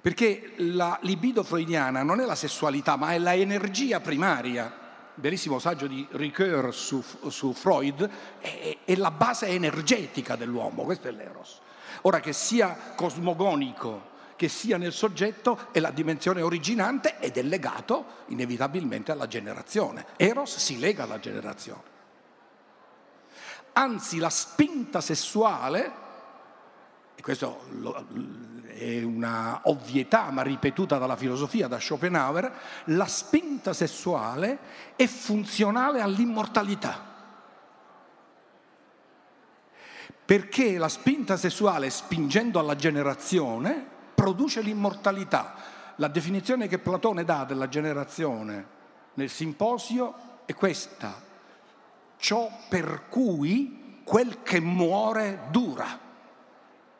Perché 0.00 0.52
la 0.56 0.98
libido 1.02 1.42
freudiana 1.42 2.02
non 2.02 2.20
è 2.20 2.24
la 2.24 2.36
sessualità, 2.36 2.96
ma 2.96 3.12
è 3.12 3.18
la 3.18 3.34
energia 3.34 4.00
primaria. 4.00 4.86
Bellissimo 5.14 5.58
saggio 5.58 5.88
di 5.88 6.06
Ricoeur 6.10 6.72
su, 6.72 7.02
su 7.28 7.52
Freud, 7.52 8.08
è, 8.38 8.78
è, 8.84 8.94
la 8.94 9.10
base 9.10 9.48
energetica 9.48 10.36
dell'uomo, 10.36 10.84
questo 10.84 11.08
è 11.08 11.10
l'eros. 11.10 11.58
Ora 12.02 12.20
che 12.20 12.32
sia 12.32 12.92
cosmogonico, 12.94 14.16
che 14.36 14.48
sia 14.48 14.76
nel 14.76 14.92
soggetto, 14.92 15.66
è 15.72 15.80
la 15.80 15.90
dimensione 15.90 16.42
originante 16.42 17.18
ed 17.18 17.36
è 17.36 17.42
legato 17.42 18.04
inevitabilmente 18.26 19.10
alla 19.10 19.26
generazione. 19.26 20.06
Eros 20.16 20.58
si 20.58 20.78
lega 20.78 21.02
alla 21.02 21.18
generazione. 21.18 21.96
Anzi, 23.72 24.18
la 24.18 24.30
spinta 24.30 25.00
sessuale, 25.00 25.92
e 27.16 27.22
questo 27.22 27.62
è 28.78 29.02
una 29.02 29.60
ovvietà 29.64 30.30
ma 30.30 30.42
ripetuta 30.42 30.98
dalla 30.98 31.16
filosofia, 31.16 31.68
da 31.68 31.78
Schopenhauer, 31.78 32.52
la 32.84 33.06
spinta 33.06 33.72
sessuale 33.72 34.58
è 34.96 35.06
funzionale 35.06 36.00
all'immortalità. 36.00 37.06
Perché 40.24 40.78
la 40.78 40.88
spinta 40.88 41.36
sessuale, 41.36 41.90
spingendo 41.90 42.58
alla 42.58 42.76
generazione, 42.76 43.84
produce 44.14 44.60
l'immortalità. 44.60 45.54
La 45.96 46.08
definizione 46.08 46.68
che 46.68 46.78
Platone 46.78 47.24
dà 47.24 47.44
della 47.44 47.68
generazione 47.68 48.76
nel 49.14 49.30
simposio 49.30 50.14
è 50.44 50.54
questa 50.54 51.26
ciò 52.18 52.50
per 52.68 53.04
cui 53.08 54.00
quel 54.04 54.42
che 54.42 54.60
muore 54.60 55.46
dura. 55.50 56.06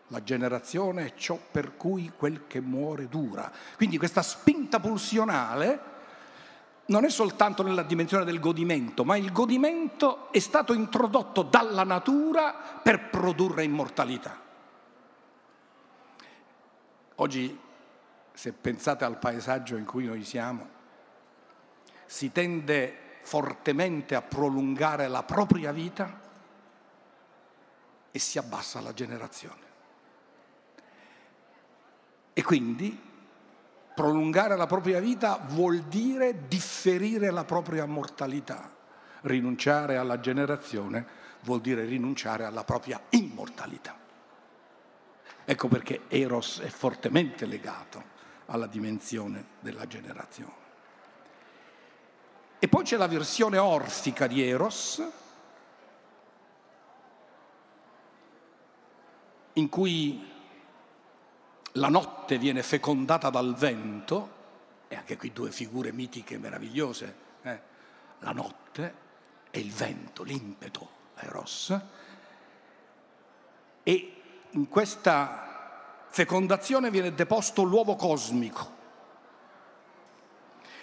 La 0.09 0.23
generazione 0.23 1.07
è 1.07 1.15
ciò 1.15 1.39
per 1.51 1.77
cui 1.77 2.13
quel 2.17 2.47
che 2.47 2.61
muore 2.61 3.09
dura. 3.09 3.51
Quindi 3.77 3.99
questa 3.99 4.23
spinta 4.23 4.81
pulsionale 4.81 5.97
non 6.87 7.05
è 7.05 7.11
soltanto 7.11 7.63
nella 7.63 7.83
dimensione 7.83 8.25
del 8.25 8.41
godimento, 8.41 9.05
ma 9.05 9.17
il 9.17 9.31
godimento 9.33 10.33
è 10.33 10.39
stato 10.39 10.73
introdotto 10.73 11.43
dalla 11.43 11.85
natura 11.85 12.55
per 12.83 13.11
produrre 13.11 13.65
immortalità. 13.65 14.41
Oggi, 17.17 17.59
se 18.33 18.53
pensate 18.53 19.05
al 19.05 19.19
paesaggio 19.19 19.77
in 19.77 19.85
cui 19.85 20.07
noi 20.07 20.25
siamo, 20.25 20.77
si 22.07 22.33
tende 22.33 23.19
fortemente 23.23 24.15
a 24.15 24.23
prolungare 24.23 25.09
la 25.09 25.23
propria 25.23 25.73
vita 25.73 26.21
e 28.11 28.19
si 28.19 28.39
abbassa 28.39 28.81
la 28.81 28.95
generazione. 28.95 29.68
E 32.39 32.45
quindi 32.45 32.97
prolungare 33.97 34.57
la 34.57 34.67
propria 34.69 35.01
vita 35.01 35.41
vuol 35.45 35.81
dire 35.81 36.47
differire 36.47 37.33
la 37.33 37.43
propria 37.43 37.85
mortalità. 37.85 38.73
Rinunciare 39.23 39.97
alla 39.97 40.21
generazione 40.21 41.05
vuol 41.41 41.61
dire 41.61 41.85
rinunciare 41.85 42.45
alla 42.45 42.63
propria 42.63 43.01
immortalità. 43.09 43.99
Ecco 45.45 45.67
perché 45.67 46.03
Eros 46.07 46.61
è 46.61 46.69
fortemente 46.69 47.45
legato 47.45 48.05
alla 48.47 48.69
dimensione 48.69 49.45
della 49.59 49.89
generazione. 49.89 50.67
E 52.61 52.69
poi 52.69 52.85
c'è 52.85 52.97
la 52.97 53.09
versione 53.09 53.59
orfica 53.59 54.29
di 54.29 54.45
Eros, 54.45 55.03
in 59.55 59.69
cui 59.69 60.28
la 61.79 61.89
notte 61.89 62.39
viene 62.39 62.63
fecondata 62.63 63.31
dal 63.31 63.55
vento, 63.55 64.37
e 64.89 64.97
anche 64.97 65.17
qui 65.17 65.33
due 65.33 65.51
figure 65.51 65.93
mitiche 65.93 66.37
meravigliose, 66.39 67.15
eh? 67.43 67.61
la 68.19 68.33
notte 68.33 68.95
e 69.51 69.61
il 69.61 69.73
vento, 69.73 70.23
l'impeto, 70.23 70.89
Eros, 71.17 71.81
e 73.83 74.23
in 74.51 74.69
questa 74.69 76.05
fecondazione 76.09 76.91
viene 76.91 77.15
deposto 77.15 77.63
l'uovo 77.63 77.97
cosmico, 77.97 78.77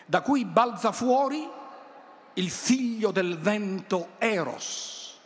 da 0.05 0.21
cui 0.21 0.45
balza 0.45 0.91
fuori 0.91 1.47
il 2.33 2.49
figlio 2.49 3.11
del 3.11 3.37
vento 3.37 4.09
Eros, 4.17 5.19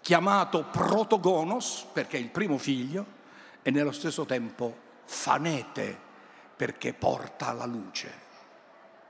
chiamato 0.00 0.64
Protogonos 0.64 1.86
perché 1.92 2.16
è 2.16 2.20
il 2.20 2.28
primo 2.28 2.58
figlio 2.58 3.15
e 3.66 3.72
nello 3.72 3.90
stesso 3.90 4.24
tempo 4.24 4.84
Fanete 5.06 5.98
perché 6.54 6.92
porta 6.92 7.50
la 7.52 7.66
luce, 7.66 8.12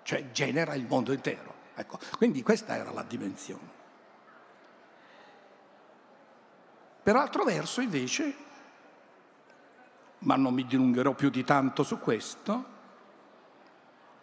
cioè 0.02 0.30
genera 0.30 0.72
il 0.72 0.86
mondo 0.86 1.12
intero. 1.12 1.52
Ecco, 1.74 1.98
quindi 2.16 2.42
questa 2.42 2.74
era 2.74 2.90
la 2.90 3.02
dimensione. 3.02 3.68
Per 7.02 7.14
altro 7.14 7.44
verso 7.44 7.82
invece, 7.82 8.34
ma 10.20 10.36
non 10.36 10.54
mi 10.54 10.64
dilungherò 10.64 11.12
più 11.12 11.28
di 11.28 11.44
tanto 11.44 11.82
su 11.82 11.98
questo, 11.98 12.64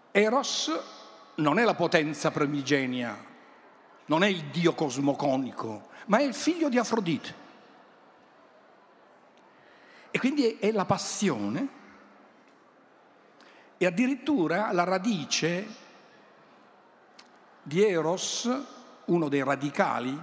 Eros 0.09 0.71
non 1.35 1.59
è 1.59 1.63
la 1.63 1.75
potenza 1.75 2.31
primigenia, 2.31 3.15
non 4.05 4.23
è 4.23 4.27
il 4.27 4.45
Dio 4.45 4.73
cosmoconico, 4.73 5.89
ma 6.07 6.17
è 6.17 6.23
il 6.23 6.33
figlio 6.33 6.69
di 6.69 6.79
Afrodite. 6.79 7.42
E 10.15 10.19
quindi 10.19 10.59
è 10.59 10.71
la 10.71 10.85
passione 10.85 11.67
e 13.77 13.85
addirittura 13.87 14.71
la 14.71 14.83
radice 14.83 15.65
di 17.63 17.83
Eros, 17.83 18.47
uno 19.05 19.27
dei 19.27 19.43
radicali, 19.43 20.15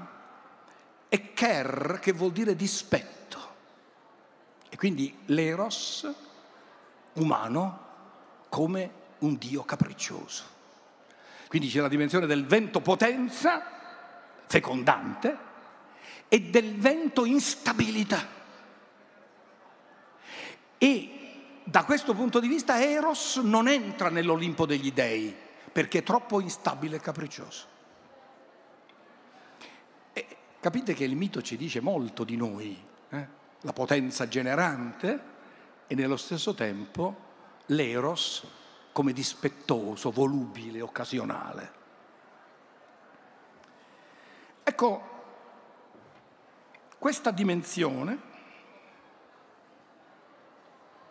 è 1.08 1.32
Ker, 1.32 1.98
che 2.00 2.12
vuol 2.12 2.30
dire 2.30 2.54
dispetto. 2.54 3.38
E 4.68 4.76
quindi 4.76 5.12
l'Eros 5.24 6.08
umano 7.14 7.86
come 8.48 8.92
un 9.18 9.36
Dio 9.38 9.64
capriccioso. 9.64 10.44
Quindi 11.48 11.68
c'è 11.68 11.80
la 11.80 11.88
dimensione 11.88 12.26
del 12.26 12.46
vento 12.46 12.80
potenza, 12.80 13.60
fecondante, 14.46 15.36
e 16.28 16.42
del 16.42 16.76
vento 16.76 17.24
instabilità. 17.24 18.38
E 20.82 21.60
da 21.62 21.84
questo 21.84 22.14
punto 22.14 22.40
di 22.40 22.48
vista 22.48 22.82
Eros 22.82 23.36
non 23.36 23.68
entra 23.68 24.08
nell'Olimpo 24.08 24.64
degli 24.64 24.92
dei, 24.92 25.36
perché 25.70 25.98
è 25.98 26.02
troppo 26.02 26.40
instabile 26.40 26.96
e 26.96 27.00
capriccioso. 27.00 27.66
E 30.14 30.26
capite 30.58 30.94
che 30.94 31.04
il 31.04 31.16
mito 31.16 31.42
ci 31.42 31.58
dice 31.58 31.80
molto 31.80 32.24
di 32.24 32.36
noi, 32.36 32.82
eh? 33.10 33.26
la 33.60 33.72
potenza 33.74 34.26
generante 34.26 35.22
e 35.86 35.94
nello 35.94 36.16
stesso 36.16 36.54
tempo 36.54 37.28
l'Eros 37.66 38.42
come 38.92 39.12
dispettoso, 39.12 40.10
volubile, 40.10 40.80
occasionale. 40.80 41.72
Ecco, 44.64 45.08
questa 46.98 47.30
dimensione 47.30 48.28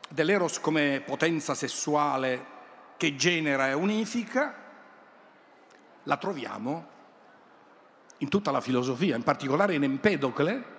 dell'eros 0.10 0.60
come 0.60 1.02
potenza 1.06 1.54
sessuale 1.54 2.58
che 2.98 3.15
genera 3.15 3.69
e 3.69 3.74
unifica, 3.74 4.56
la 6.04 6.17
troviamo 6.17 6.88
in 8.17 8.28
tutta 8.28 8.52
la 8.52 8.60
filosofia, 8.60 9.15
in 9.15 9.24
particolare 9.24 9.76
in 9.76 9.84
Empedocle, 9.84 10.78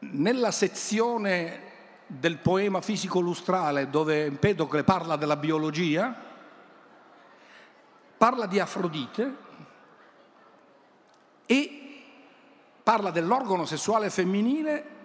nella 0.00 0.50
sezione 0.50 1.66
del 2.06 2.38
poema 2.38 2.80
fisico-lustrale 2.80 3.90
dove 3.90 4.24
Empedocle 4.24 4.84
parla 4.84 5.16
della 5.16 5.36
biologia, 5.36 6.14
parla 8.16 8.46
di 8.46 8.58
Afrodite 8.58 9.36
e 11.44 12.02
parla 12.82 13.10
dell'organo 13.10 13.66
sessuale 13.66 14.08
femminile 14.08 14.96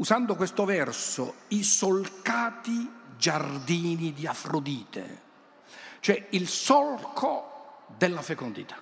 usando 0.00 0.34
questo 0.34 0.64
verso, 0.64 1.34
i 1.48 1.62
solcati 1.62 2.90
giardini 3.18 4.14
di 4.14 4.26
Afrodite, 4.26 5.22
cioè 6.00 6.26
il 6.30 6.48
solco 6.48 7.84
della 7.98 8.22
fecondità. 8.22 8.76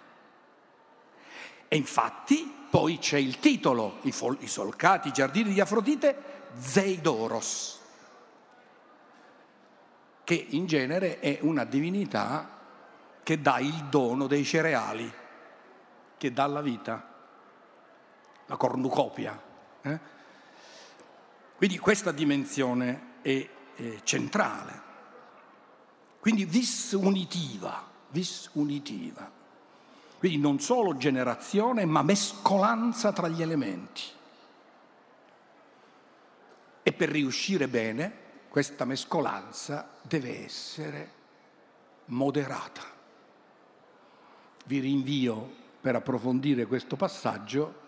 E 1.66 1.76
infatti 1.76 2.66
poi 2.70 2.98
c'è 2.98 3.18
il 3.18 3.40
titolo, 3.40 3.98
i, 4.02 4.12
fol- 4.12 4.38
i 4.40 4.46
solcati 4.46 5.12
giardini 5.12 5.52
di 5.52 5.60
Afrodite, 5.60 6.50
Zeidoros, 6.56 7.80
che 10.22 10.46
in 10.50 10.66
genere 10.66 11.18
è 11.18 11.38
una 11.42 11.64
divinità 11.64 12.58
che 13.24 13.40
dà 13.40 13.58
il 13.58 13.86
dono 13.86 14.28
dei 14.28 14.44
cereali, 14.44 15.12
che 16.16 16.32
dà 16.32 16.46
la 16.46 16.60
vita, 16.60 17.12
la 18.46 18.56
cornucopia. 18.56 19.42
Eh? 19.82 20.16
Quindi 21.58 21.76
questa 21.78 22.12
dimensione 22.12 23.16
è, 23.20 23.48
è 23.74 23.98
centrale. 24.04 24.80
Quindi 26.20 26.44
vis 26.44 26.92
unitiva, 26.92 27.84
vis 28.10 28.48
unitiva. 28.52 29.28
Quindi 30.20 30.38
non 30.38 30.60
solo 30.60 30.96
generazione, 30.96 31.84
ma 31.84 32.02
mescolanza 32.02 33.10
tra 33.12 33.26
gli 33.26 33.42
elementi. 33.42 34.02
E 36.84 36.92
per 36.92 37.08
riuscire 37.08 37.66
bene, 37.66 38.12
questa 38.48 38.84
mescolanza 38.84 39.96
deve 40.00 40.44
essere 40.44 41.12
moderata. 42.04 42.82
Vi 44.64 44.78
rinvio 44.78 45.54
per 45.80 45.96
approfondire 45.96 46.66
questo 46.66 46.94
passaggio 46.94 47.86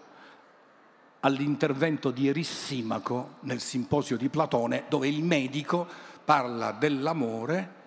all'intervento 1.21 2.11
di 2.11 2.29
Erissimaco 2.29 3.37
nel 3.41 3.61
simposio 3.61 4.17
di 4.17 4.29
Platone, 4.29 4.85
dove 4.89 5.09
il 5.09 5.23
medico 5.23 5.87
parla 6.25 6.73
dell'amore 6.73 7.79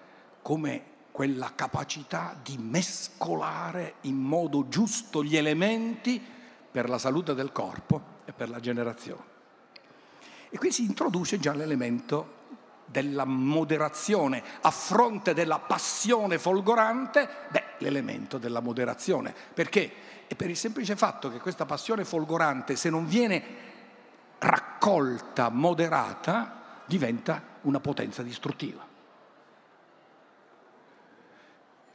come 0.42 0.92
quella 1.12 1.52
capacità 1.56 2.36
di 2.42 2.58
mescolare 2.58 3.96
in 4.02 4.16
modo 4.16 4.68
giusto 4.68 5.24
gli 5.24 5.38
elementi 5.38 6.22
per 6.72 6.90
la 6.90 6.98
salute 6.98 7.34
del 7.34 7.52
corpo 7.52 8.02
e 8.26 8.34
per 8.34 8.50
la 8.50 8.60
generazione. 8.60 9.32
E 10.50 10.58
qui 10.58 10.72
si 10.72 10.84
introduce 10.84 11.40
già 11.40 11.54
l'elemento 11.54 12.42
della 12.86 13.26
moderazione 13.26 14.44
a 14.62 14.70
fronte 14.70 15.34
della 15.34 15.60
passione 15.60 16.38
folgorante, 16.38 17.28
beh, 17.50 17.64
l'elemento 17.80 18.38
della 18.38 18.60
moderazione. 18.60 19.34
Perché? 19.54 19.92
È 20.34 20.36
per 20.36 20.50
il 20.50 20.58
semplice 20.58 20.96
fatto 20.96 21.30
che 21.30 21.38
questa 21.38 21.66
passione 21.66 22.04
folgorante, 22.04 22.76
se 22.76 22.90
non 22.90 23.06
viene 23.06 23.44
raccolta, 24.40 25.50
moderata, 25.50 26.82
diventa 26.88 27.40
una 27.62 27.80
potenza 27.80 28.24
distruttiva. 28.24 28.84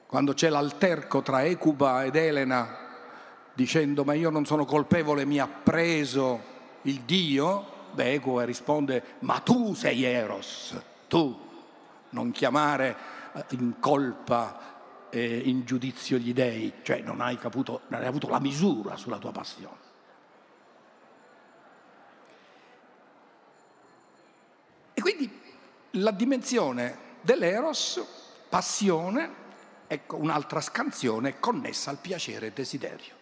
quando 0.07 0.33
c'è 0.33 0.49
l'alterco 0.49 1.21
tra 1.21 1.45
Ecuba 1.45 2.05
ed 2.05 2.17
Elena 2.17 2.79
dicendo 3.53 4.05
ma 4.05 4.15
io 4.15 4.31
non 4.31 4.47
sono 4.47 4.65
colpevole, 4.65 5.27
mi 5.27 5.39
ha 5.39 5.47
preso 5.47 6.41
il 6.83 7.01
Dio, 7.01 7.91
beh 7.93 8.13
Ecuba 8.15 8.45
risponde 8.45 9.03
ma 9.21 9.41
tu 9.41 9.75
sei 9.75 10.05
Eros, 10.05 10.81
tu, 11.09 11.39
non 12.11 12.31
chiamare 12.31 12.97
in 13.49 13.79
colpa 13.81 14.78
e 15.11 15.39
in 15.39 15.65
giudizio 15.65 16.19
gli 16.19 16.33
dei, 16.33 16.73
cioè 16.83 17.01
non 17.01 17.21
hai, 17.21 17.37
caputo, 17.37 17.83
non 17.89 18.01
hai 18.01 18.07
avuto 18.07 18.29
la 18.29 18.41
misura 18.41 18.97
sulla 18.97 19.19
tua 19.19 19.33
passione. 19.33 19.87
E 24.95 25.01
quindi 25.01 25.41
la 25.93 26.11
dimensione 26.11 26.99
dell'eros, 27.21 28.05
passione, 28.49 29.47
ecco 29.87 30.17
un'altra 30.17 30.61
scansione 30.61 31.39
connessa 31.39 31.91
al 31.91 31.99
piacere 31.99 32.49
e 32.49 32.53
desiderio. 32.53 33.17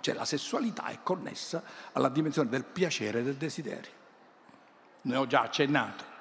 Cioè 0.00 0.14
la 0.14 0.24
sessualità 0.24 0.86
è 0.86 0.98
connessa 1.02 1.62
alla 1.92 2.10
dimensione 2.10 2.50
del 2.50 2.64
piacere 2.64 3.20
e 3.20 3.22
del 3.22 3.36
desiderio. 3.36 3.92
Ne 5.02 5.16
ho 5.16 5.26
già 5.26 5.42
accennato. 5.42 6.12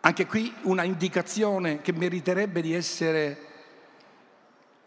Anche 0.00 0.26
qui 0.26 0.54
una 0.62 0.84
indicazione 0.84 1.80
che 1.80 1.92
meriterebbe 1.92 2.60
di 2.60 2.72
essere 2.72 3.46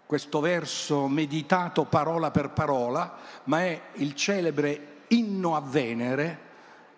questo 0.05 0.39
verso 0.39 1.07
meditato 1.07 1.85
parola 1.85 2.31
per 2.31 2.51
parola, 2.51 3.17
ma 3.45 3.61
è 3.61 3.81
il 3.95 4.15
celebre 4.15 5.03
inno 5.09 5.55
a 5.55 5.61
Venere 5.61 6.49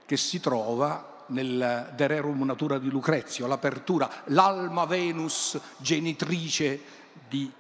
che 0.06 0.18
si 0.18 0.40
trova 0.40 1.26
nel 1.28 1.92
De 1.96 2.08
Rerum 2.08 2.44
Natura 2.44 2.78
di 2.78 2.90
Lucrezio, 2.90 3.48
l'apertura, 3.48 4.10
l'alma 4.26 4.86
Venus 4.86 5.60
genitrice 5.78 6.82
di 7.28 7.52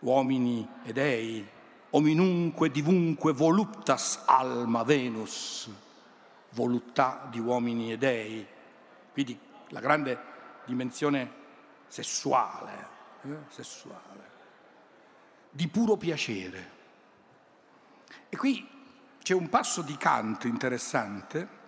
uomini 0.00 0.66
e 0.84 0.92
dei, 0.92 1.46
ominunque 1.90 2.70
divunque 2.70 3.32
voluptas 3.32 4.22
alma 4.26 4.84
Venus, 4.84 5.68
voluttà 6.50 7.26
di 7.30 7.40
uomini 7.40 7.92
e 7.92 7.98
dei. 7.98 8.46
Quindi 9.12 9.38
la 9.72 9.80
grande 9.80 10.18
dimensione 10.64 11.40
sessuale, 11.88 12.88
eh, 13.22 13.36
sessuale, 13.48 14.30
di 15.50 15.66
puro 15.68 15.96
piacere. 15.96 16.80
E 18.28 18.36
qui 18.36 18.68
c'è 19.22 19.34
un 19.34 19.48
passo 19.48 19.82
di 19.82 19.96
Kant 19.96 20.44
interessante 20.44 21.60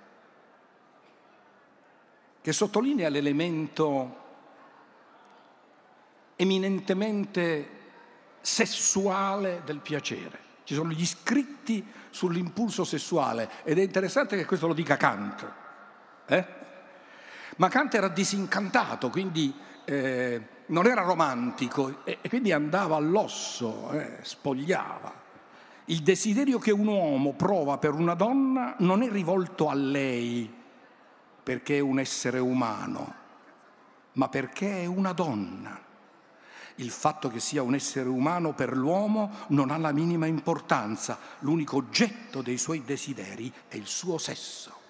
che 2.40 2.52
sottolinea 2.52 3.08
l'elemento 3.08 4.22
eminentemente 6.36 7.82
sessuale 8.40 9.62
del 9.64 9.78
piacere. 9.78 10.42
Ci 10.64 10.74
sono 10.74 10.90
gli 10.90 11.06
scritti 11.06 11.86
sull'impulso 12.10 12.84
sessuale 12.84 13.50
ed 13.64 13.78
è 13.78 13.82
interessante 13.82 14.36
che 14.36 14.44
questo 14.44 14.66
lo 14.66 14.74
dica 14.74 14.96
Kant. 14.96 15.52
Eh? 16.26 16.62
Ma 17.56 17.68
Kant 17.68 17.94
era 17.94 18.08
disincantato, 18.08 19.10
quindi 19.10 19.54
eh, 19.84 20.42
non 20.66 20.86
era 20.86 21.02
romantico 21.02 22.04
e, 22.04 22.18
e, 22.20 22.28
quindi 22.28 22.52
andava 22.52 22.96
all'osso, 22.96 23.90
eh, 23.90 24.18
spogliava. 24.22 25.22
Il 25.86 26.02
desiderio 26.02 26.58
che 26.58 26.72
un 26.72 26.86
uomo 26.86 27.34
prova 27.34 27.78
per 27.78 27.92
una 27.92 28.14
donna 28.14 28.74
non 28.78 29.02
è 29.02 29.10
rivolto 29.10 29.68
a 29.68 29.74
lei, 29.74 30.52
perché 31.42 31.76
è 31.76 31.80
un 31.80 31.98
essere 31.98 32.38
umano, 32.38 33.14
ma 34.12 34.28
perché 34.28 34.82
è 34.82 34.86
una 34.86 35.12
donna. 35.12 35.78
Il 36.76 36.90
fatto 36.90 37.28
che 37.28 37.38
sia 37.38 37.62
un 37.62 37.74
essere 37.74 38.08
umano 38.08 38.52
per 38.52 38.76
l'uomo 38.76 39.30
non 39.48 39.70
ha 39.70 39.76
la 39.76 39.92
minima 39.92 40.26
importanza, 40.26 41.18
l'unico 41.40 41.76
oggetto 41.76 42.42
dei 42.42 42.58
suoi 42.58 42.82
desideri 42.82 43.52
è 43.68 43.76
il 43.76 43.86
suo 43.86 44.18
sesso. 44.18 44.83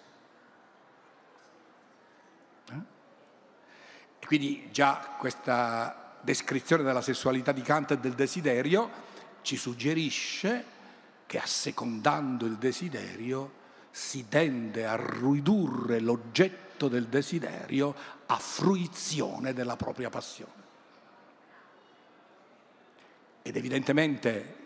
E 4.24 4.26
quindi 4.26 4.70
già 4.72 5.16
questa 5.18 6.14
descrizione 6.22 6.82
della 6.82 7.02
sessualità 7.02 7.52
di 7.52 7.60
Kant 7.60 7.90
e 7.90 7.98
del 7.98 8.14
desiderio 8.14 8.90
ci 9.42 9.58
suggerisce 9.58 10.64
che 11.26 11.38
assecondando 11.38 12.46
il 12.46 12.56
desiderio 12.56 13.52
si 13.90 14.26
tende 14.30 14.86
a 14.86 14.96
ridurre 14.96 16.00
l'oggetto 16.00 16.88
del 16.88 17.08
desiderio 17.08 17.94
a 18.24 18.38
fruizione 18.38 19.52
della 19.52 19.76
propria 19.76 20.08
passione. 20.08 20.62
Ed 23.42 23.54
evidentemente 23.54 24.56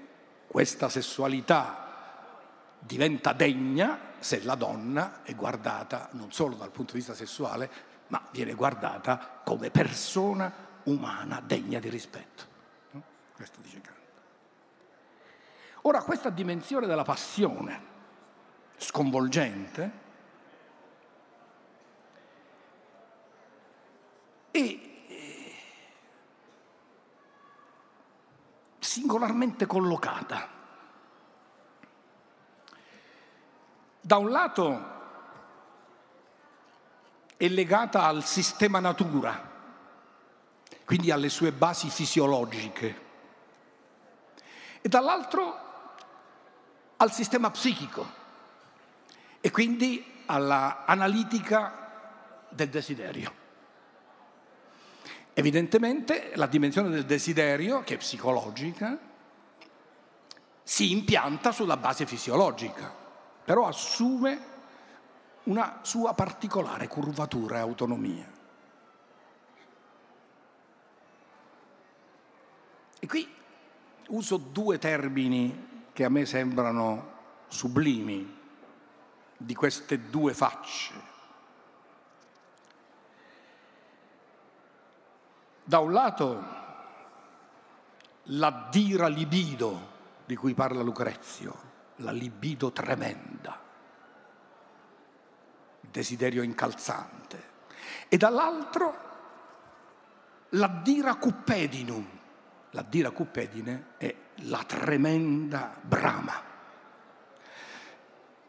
questa 0.46 0.88
sessualità 0.88 2.36
diventa 2.78 3.32
degna 3.32 3.98
se 4.20 4.40
la 4.44 4.54
donna 4.54 5.24
è 5.24 5.34
guardata 5.34 6.10
non 6.12 6.30
solo 6.30 6.54
dal 6.54 6.70
punto 6.70 6.92
di 6.92 6.98
vista 6.98 7.14
sessuale, 7.14 7.87
ma 8.08 8.26
viene 8.30 8.54
guardata 8.54 9.40
come 9.44 9.70
persona 9.70 10.52
umana 10.84 11.40
degna 11.40 11.78
di 11.78 11.88
rispetto. 11.88 12.44
Questo 13.34 13.60
dice 13.60 13.80
Kant. 13.80 13.96
Ora, 15.82 16.02
questa 16.02 16.30
dimensione 16.30 16.86
della 16.86 17.04
passione, 17.04 17.82
sconvolgente 18.76 20.06
e 24.50 25.04
eh, 25.08 25.54
singolarmente 28.78 29.66
collocata. 29.66 30.56
Da 34.00 34.16
un 34.16 34.30
lato 34.30 34.97
è 37.38 37.46
legata 37.46 38.02
al 38.02 38.24
sistema 38.24 38.80
natura, 38.80 39.48
quindi 40.84 41.12
alle 41.12 41.28
sue 41.28 41.52
basi 41.52 41.88
fisiologiche, 41.88 43.06
e 44.80 44.88
dall'altro 44.88 45.66
al 46.96 47.12
sistema 47.12 47.50
psichico 47.50 48.16
e 49.40 49.50
quindi 49.52 50.22
alla 50.26 50.84
analitica 50.84 52.46
del 52.48 52.68
desiderio. 52.68 53.32
Evidentemente 55.32 56.32
la 56.34 56.46
dimensione 56.46 56.88
del 56.88 57.04
desiderio, 57.04 57.82
che 57.82 57.94
è 57.94 57.98
psicologica, 57.98 58.98
si 60.64 60.90
impianta 60.90 61.52
sulla 61.52 61.76
base 61.76 62.04
fisiologica, 62.04 62.92
però 63.44 63.68
assume 63.68 64.47
una 65.44 65.78
sua 65.82 66.12
particolare 66.14 66.88
curvatura 66.88 67.56
e 67.56 67.60
autonomia. 67.60 68.32
E 73.00 73.06
qui 73.06 73.34
uso 74.08 74.36
due 74.36 74.78
termini 74.78 75.86
che 75.92 76.04
a 76.04 76.08
me 76.08 76.26
sembrano 76.26 77.16
sublimi 77.48 78.36
di 79.36 79.54
queste 79.54 80.10
due 80.10 80.34
facce. 80.34 81.06
Da 85.62 85.78
un 85.78 85.92
lato 85.92 86.56
la 88.30 88.68
dira 88.70 89.06
libido 89.06 89.96
di 90.24 90.34
cui 90.36 90.54
parla 90.54 90.82
Lucrezio, 90.82 91.66
la 91.96 92.10
libido 92.10 92.72
tremenda, 92.72 93.58
desiderio 95.90 96.42
incalzante, 96.42 97.46
e 98.08 98.16
dall'altro 98.16 99.06
la 100.50 100.68
dira 100.68 101.16
cupedinum, 101.16 102.06
la 102.70 102.82
dira 102.82 103.10
cupedine 103.10 103.94
è 103.98 104.14
la 104.42 104.62
tremenda 104.64 105.74
brama. 105.80 106.42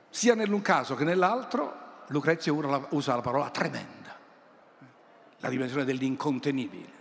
Sia 0.10 0.36
nell'un 0.36 0.62
caso 0.62 0.96
che 0.96 1.04
nell'altro, 1.04 2.04
Lucrezio 2.08 2.56
usa 2.90 3.16
la 3.16 3.22
parola 3.22 3.50
tremenda, 3.50 4.18
la 5.38 5.50
dimensione 5.50 5.86
dell'incontenibile. 5.86 6.98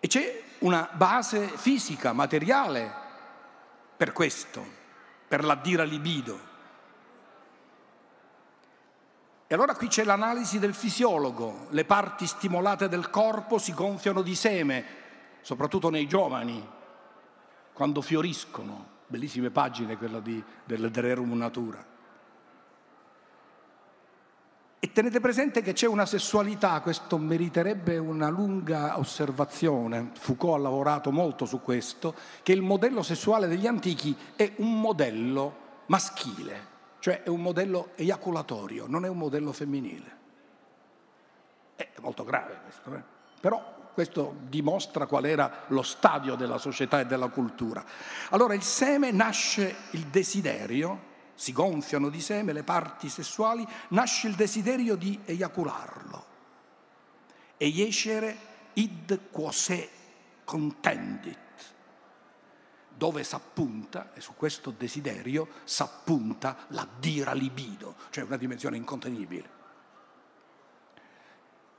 E 0.00 0.06
c'è 0.06 0.42
una 0.60 0.88
base 0.92 1.48
fisica, 1.48 2.12
materiale 2.12 2.92
per 3.96 4.12
questo, 4.12 4.64
per 5.26 5.44
la 5.44 5.56
dira 5.56 5.82
libido. 5.82 6.56
E 9.50 9.54
allora 9.54 9.74
qui 9.74 9.88
c'è 9.88 10.04
l'analisi 10.04 10.58
del 10.58 10.74
fisiologo, 10.74 11.68
le 11.70 11.86
parti 11.86 12.26
stimolate 12.26 12.86
del 12.86 13.08
corpo 13.08 13.56
si 13.56 13.72
gonfiano 13.72 14.20
di 14.20 14.34
seme, 14.34 14.84
soprattutto 15.40 15.88
nei 15.88 16.06
giovani, 16.06 16.62
quando 17.72 18.02
fioriscono, 18.02 18.96
bellissime 19.06 19.48
pagine 19.48 19.96
quella 19.96 20.20
di, 20.20 20.44
del 20.66 20.90
Rerum 20.92 21.32
Natura. 21.32 21.82
E 24.80 24.92
tenete 24.92 25.18
presente 25.18 25.62
che 25.62 25.72
c'è 25.72 25.86
una 25.86 26.04
sessualità, 26.04 26.82
questo 26.82 27.16
meriterebbe 27.16 27.96
una 27.96 28.28
lunga 28.28 28.98
osservazione, 28.98 30.10
Foucault 30.12 30.58
ha 30.58 30.62
lavorato 30.62 31.10
molto 31.10 31.46
su 31.46 31.62
questo, 31.62 32.14
che 32.42 32.52
il 32.52 32.60
modello 32.60 33.02
sessuale 33.02 33.48
degli 33.48 33.66
antichi 33.66 34.14
è 34.36 34.52
un 34.56 34.78
modello 34.78 35.56
maschile, 35.86 36.76
cioè 37.08 37.22
è 37.22 37.28
un 37.30 37.40
modello 37.40 37.92
eiaculatorio, 37.94 38.86
non 38.86 39.06
è 39.06 39.08
un 39.08 39.16
modello 39.16 39.50
femminile. 39.52 40.16
È 41.74 41.88
molto 42.00 42.22
grave 42.22 42.58
questo, 42.62 42.94
eh? 42.94 43.02
però 43.40 43.90
questo 43.94 44.36
dimostra 44.42 45.06
qual 45.06 45.24
era 45.24 45.64
lo 45.68 45.80
stadio 45.80 46.34
della 46.34 46.58
società 46.58 47.00
e 47.00 47.06
della 47.06 47.28
cultura. 47.28 47.82
Allora 48.28 48.52
il 48.52 48.62
seme 48.62 49.10
nasce 49.10 49.74
il 49.92 50.08
desiderio, 50.08 51.06
si 51.34 51.52
gonfiano 51.52 52.10
di 52.10 52.20
seme 52.20 52.52
le 52.52 52.62
parti 52.62 53.08
sessuali, 53.08 53.66
nasce 53.88 54.28
il 54.28 54.34
desiderio 54.34 54.94
di 54.94 55.18
eiacularlo. 55.24 56.26
E 57.56 57.68
iescere 57.68 58.36
id 58.74 59.30
quose 59.30 59.88
contendit 60.44 61.47
dove 62.98 63.22
s'appunta, 63.22 64.10
e 64.12 64.20
su 64.20 64.32
questo 64.36 64.74
desiderio 64.76 65.46
s'appunta 65.62 66.66
la 66.68 66.86
dira 66.98 67.32
libido, 67.32 67.94
cioè 68.10 68.24
una 68.24 68.36
dimensione 68.36 68.76
incontenibile. 68.76 69.56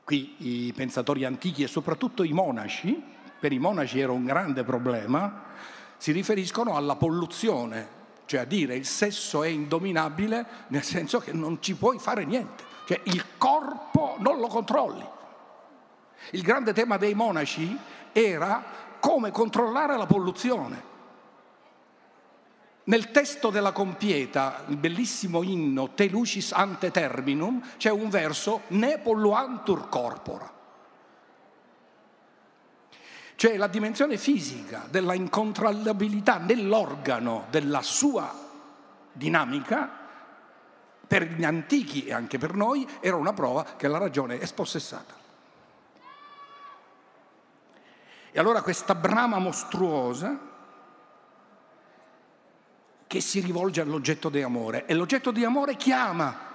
Qui 0.05 0.35
i 0.39 0.73
pensatori 0.73 1.25
antichi 1.25 1.61
e 1.61 1.67
soprattutto 1.67 2.23
i 2.23 2.31
monaci, 2.31 3.03
per 3.37 3.51
i 3.51 3.59
monaci 3.59 3.99
era 3.99 4.13
un 4.13 4.23
grande 4.23 4.63
problema, 4.63 5.43
si 5.97 6.13
riferiscono 6.13 6.77
alla 6.77 6.95
polluzione, 6.95 7.97
cioè 8.25 8.39
a 8.39 8.45
dire 8.45 8.75
il 8.75 8.85
sesso 8.85 9.43
è 9.43 9.49
indominabile 9.49 10.45
nel 10.67 10.83
senso 10.83 11.19
che 11.19 11.33
non 11.33 11.61
ci 11.61 11.75
puoi 11.75 11.99
fare 11.99 12.23
niente, 12.23 12.63
cioè 12.85 13.01
il 13.03 13.23
corpo 13.37 14.15
non 14.19 14.39
lo 14.39 14.47
controlli. 14.47 15.05
Il 16.31 16.41
grande 16.43 16.71
tema 16.73 16.95
dei 16.95 17.13
monaci 17.13 17.77
era 18.13 18.63
come 18.99 19.31
controllare 19.31 19.97
la 19.97 20.05
polluzione. 20.05 20.89
Nel 22.89 23.11
testo 23.11 23.51
della 23.51 23.71
compieta, 23.71 24.63
il 24.67 24.77
bellissimo 24.77 25.43
inno 25.43 25.91
Te 25.93 26.07
lucis 26.09 26.51
ante 26.51 26.89
terminum, 26.89 27.61
c'è 27.77 27.91
un 27.91 28.09
verso 28.09 28.63
Ne 28.69 28.97
polluantur 28.97 29.89
corpora. 29.89 30.51
Cioè 33.35 33.57
la 33.57 33.67
dimensione 33.67 34.17
fisica 34.17 34.87
della 34.89 35.13
incontrollabilità 35.13 36.39
nell'organo 36.39 37.45
della 37.51 37.83
sua 37.83 38.33
dinamica, 39.11 39.97
per 41.07 41.31
gli 41.31 41.43
antichi 41.43 42.05
e 42.05 42.13
anche 42.13 42.39
per 42.39 42.55
noi, 42.55 42.87
era 43.01 43.17
una 43.17 43.33
prova 43.33 43.63
che 43.77 43.87
la 43.87 43.99
ragione 43.99 44.39
è 44.39 44.45
spossessata. 44.45 45.13
E 48.31 48.39
allora 48.39 48.63
questa 48.63 48.95
brama 48.95 49.37
mostruosa 49.37 50.48
che 53.09 53.21
si 53.21 53.39
rivolge 53.39 53.81
all'oggetto 53.81 54.29
di 54.29 54.43
amore 54.43 54.85
e 54.85 54.93
l'oggetto 54.93 55.31
di 55.31 55.43
amore 55.43 55.75
chiama. 55.75 56.45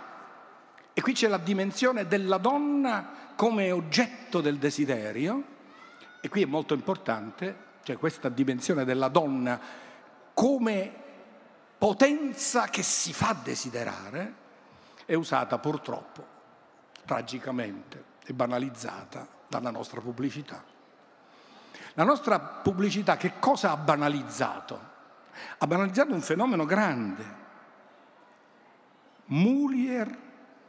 E 0.93 1.03
qui 1.03 1.13
c'è 1.13 1.27
la 1.27 1.37
dimensione 1.37 2.07
della 2.07 2.39
donna 2.39 3.33
come 3.35 3.73
oggetto 3.73 4.41
del 4.41 4.59
desiderio 4.59 5.43
e 6.21 6.29
qui 6.29 6.43
è 6.43 6.47
molto 6.47 6.73
importante, 6.73 7.57
cioè 7.83 7.97
questa 7.97 8.29
dimensione 8.29 8.85
della 8.85 9.09
donna 9.09 9.61
come 10.33 10.93
potenza 11.77 12.69
che 12.69 12.85
si 12.85 13.13
fa 13.13 13.37
desiderare 13.43 14.35
è 15.07 15.15
usata 15.15 15.59
purtroppo, 15.59 16.25
tragicamente 17.05 18.05
e 18.25 18.33
banalizzata 18.33 19.27
dalla 19.49 19.73
nostra 19.73 20.01
pubblicità. 20.01 20.63
La 21.95 22.05
nostra 22.05 22.39
pubblicità 22.39 23.17
che 23.17 23.41
cosa 23.41 23.73
ha 23.73 23.77
banalizzato? 23.77 24.93
Ha 25.59 25.67
banalizzato 25.67 26.13
un 26.13 26.21
fenomeno 26.21 26.65
grande. 26.65 27.43
Mulier 29.27 30.19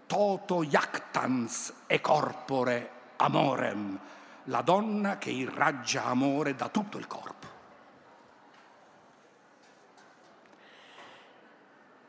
toto 0.06 0.64
iactans 0.64 1.74
e 1.88 2.00
corpore 2.00 2.90
amorem, 3.18 4.00
la 4.46 4.62
donna 4.62 5.18
che 5.18 5.30
irraggia 5.30 6.06
amore 6.06 6.56
da 6.56 6.70
tutto 6.70 6.98
il 6.98 7.08
corpo. 7.08 7.48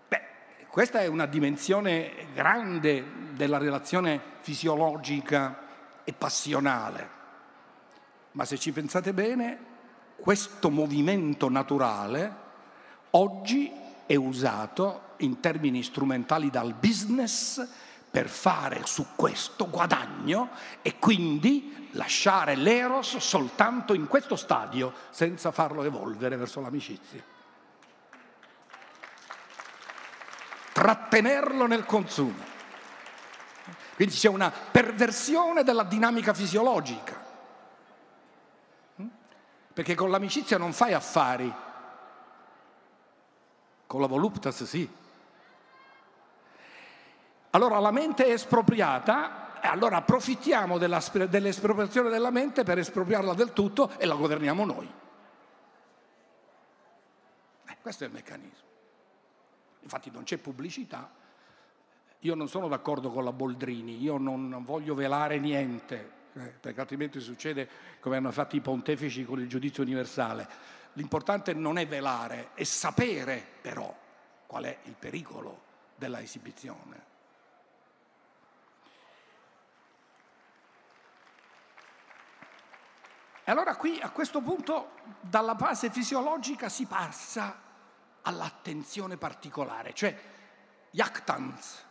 Beh, 0.09 0.23
questa 0.69 1.01
è 1.01 1.07
una 1.07 1.27
dimensione 1.27 2.29
grande 2.35 3.05
della 3.33 3.59
relazione 3.59 4.21
fisiologica 4.40 5.64
e 6.05 6.12
passionale, 6.12 7.11
ma 8.33 8.45
se 8.45 8.59
ci 8.59 8.73
pensate 8.73 9.12
bene, 9.12 9.75
questo 10.16 10.71
movimento 10.71 11.49
naturale 11.51 12.45
oggi 13.16 13.72
è 14.07 14.14
usato 14.14 15.14
in 15.18 15.40
termini 15.40 15.83
strumentali 15.83 16.50
dal 16.50 16.74
business 16.74 17.66
per 18.11 18.29
fare 18.29 18.83
su 18.87 19.09
questo 19.14 19.68
guadagno 19.68 20.50
e 20.83 20.98
quindi 20.98 21.88
lasciare 21.92 22.55
l'eros 22.55 23.16
soltanto 23.16 23.94
in 23.94 24.07
questo 24.07 24.37
stadio 24.37 24.92
senza 25.11 25.50
farlo 25.50 25.83
evolvere 25.83 26.37
verso 26.37 26.61
l'amicizia. 26.61 27.22
Trattenerlo 30.72 31.66
nel 31.66 31.85
consumo. 31.87 32.55
Quindi 33.94 34.14
c'è 34.14 34.29
una 34.29 34.50
perversione 34.50 35.62
della 35.62 35.85
dinamica 35.85 36.35
fisiologica. 36.35 37.24
Perché 39.72 39.94
con 39.94 40.11
l'amicizia 40.11 40.59
non 40.59 40.72
fai 40.72 40.92
affari, 40.92 41.52
con 43.87 44.01
la 44.01 44.07
voluptas 44.07 44.64
sì. 44.64 44.88
Allora 47.51 47.79
la 47.79 47.90
mente 47.90 48.27
è 48.27 48.33
espropriata 48.33 49.61
e 49.61 49.66
allora 49.66 49.96
approfittiamo 49.96 50.79
dell'espropriazione 50.79 52.11
della 52.11 52.31
mente 52.31 52.64
per 52.64 52.79
espropriarla 52.79 53.35
del 53.35 53.53
tutto 53.53 53.99
e 53.99 54.07
la 54.07 54.14
governiamo 54.14 54.64
noi. 54.64 55.05
Questo 57.87 58.03
è 58.03 58.09
il 58.09 58.14
meccanismo. 58.14 58.66
Infatti 59.83 60.11
non 60.11 60.25
c'è 60.25 60.38
pubblicità. 60.38 61.09
Io 62.18 62.35
non 62.35 62.49
sono 62.49 62.66
d'accordo 62.66 63.12
con 63.12 63.22
la 63.22 63.31
Boldrini, 63.31 64.03
io 64.03 64.18
non 64.18 64.64
voglio 64.64 64.96
velare 64.96 65.38
niente, 65.38 66.11
eh, 66.33 66.53
perché 66.61 66.81
altrimenti 66.81 67.20
succede 67.20 67.68
come 68.01 68.16
hanno 68.16 68.33
fatto 68.33 68.57
i 68.57 68.61
pontefici 68.61 69.25
con 69.25 69.38
il 69.38 69.49
giudizio 69.49 69.85
universale. 69.85 70.49
L'importante 70.96 71.52
non 71.52 71.76
è 71.76 71.87
velare, 71.87 72.50
è 72.54 72.64
sapere 72.64 73.44
però 73.61 73.94
qual 74.46 74.64
è 74.64 74.78
il 74.85 74.94
pericolo 74.94 75.62
della 75.94 76.20
esibizione. 76.20 77.04
E 83.44 83.50
allora 83.50 83.76
qui 83.76 84.00
a 84.00 84.11
questo 84.11 84.40
punto 84.40 84.92
dalla 85.20 85.54
base 85.54 85.90
fisiologica 85.90 86.68
si 86.70 86.87
passa 86.87 87.62
all'attenzione 88.22 89.18
particolare, 89.18 89.92
cioè 89.92 90.18
Yactans 90.90 91.85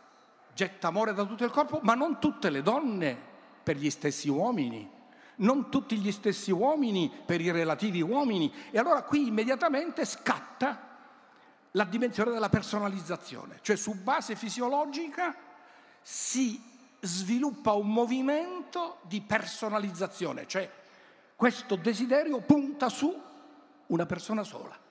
getta 0.52 0.88
amore 0.88 1.14
da 1.14 1.24
tutto 1.24 1.44
il 1.44 1.50
corpo, 1.50 1.78
ma 1.82 1.94
non 1.94 2.18
tutte 2.18 2.50
le 2.50 2.60
donne 2.60 3.16
per 3.62 3.76
gli 3.76 3.88
stessi 3.88 4.28
uomini, 4.28 4.95
non 5.36 5.70
tutti 5.70 5.96
gli 5.98 6.12
stessi 6.12 6.50
uomini 6.50 7.10
per 7.24 7.40
i 7.40 7.50
relativi 7.50 8.00
uomini. 8.00 8.52
E 8.70 8.78
allora 8.78 9.02
qui 9.02 9.26
immediatamente 9.26 10.04
scatta 10.04 10.98
la 11.72 11.84
dimensione 11.84 12.30
della 12.30 12.48
personalizzazione, 12.48 13.58
cioè 13.60 13.76
su 13.76 13.94
base 14.02 14.34
fisiologica 14.34 15.34
si 16.00 16.62
sviluppa 17.00 17.72
un 17.72 17.92
movimento 17.92 18.98
di 19.02 19.20
personalizzazione, 19.20 20.46
cioè 20.46 20.70
questo 21.34 21.76
desiderio 21.76 22.40
punta 22.40 22.88
su 22.88 23.22
una 23.88 24.06
persona 24.06 24.42
sola. 24.42 24.84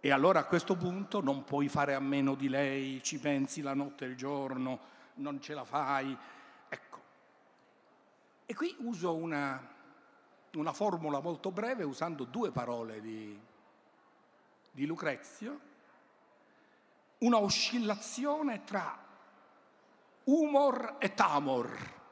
E 0.00 0.10
allora 0.10 0.40
a 0.40 0.44
questo 0.44 0.76
punto 0.76 1.22
non 1.22 1.44
puoi 1.44 1.68
fare 1.68 1.94
a 1.94 2.00
meno 2.00 2.34
di 2.34 2.48
lei, 2.48 3.02
ci 3.02 3.18
pensi 3.18 3.62
la 3.62 3.74
notte 3.74 4.04
e 4.04 4.08
il 4.08 4.16
giorno, 4.16 4.92
non 5.14 5.40
ce 5.40 5.54
la 5.54 5.64
fai. 5.64 6.16
Ecco. 6.68 6.98
E 8.46 8.54
qui 8.54 8.74
uso 8.80 9.14
una, 9.14 9.60
una 10.54 10.72
formula 10.72 11.20
molto 11.20 11.50
breve 11.50 11.84
usando 11.84 12.24
due 12.24 12.50
parole 12.50 13.00
di, 13.00 13.38
di 14.70 14.86
Lucrezio, 14.86 15.60
una 17.18 17.38
oscillazione 17.38 18.64
tra 18.64 19.02
humor 20.24 20.96
e 20.98 21.14
tamor 21.14 22.02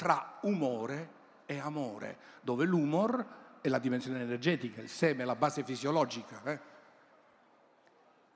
tra 0.00 0.38
umore 0.42 1.18
e 1.44 1.58
amore, 1.58 2.16
dove 2.40 2.64
l'umor 2.64 3.58
è 3.60 3.68
la 3.68 3.78
dimensione 3.78 4.22
energetica, 4.22 4.80
il 4.80 4.88
seme, 4.88 5.26
la 5.26 5.34
base 5.34 5.62
fisiologica. 5.62 6.42
Eh? 6.44 6.60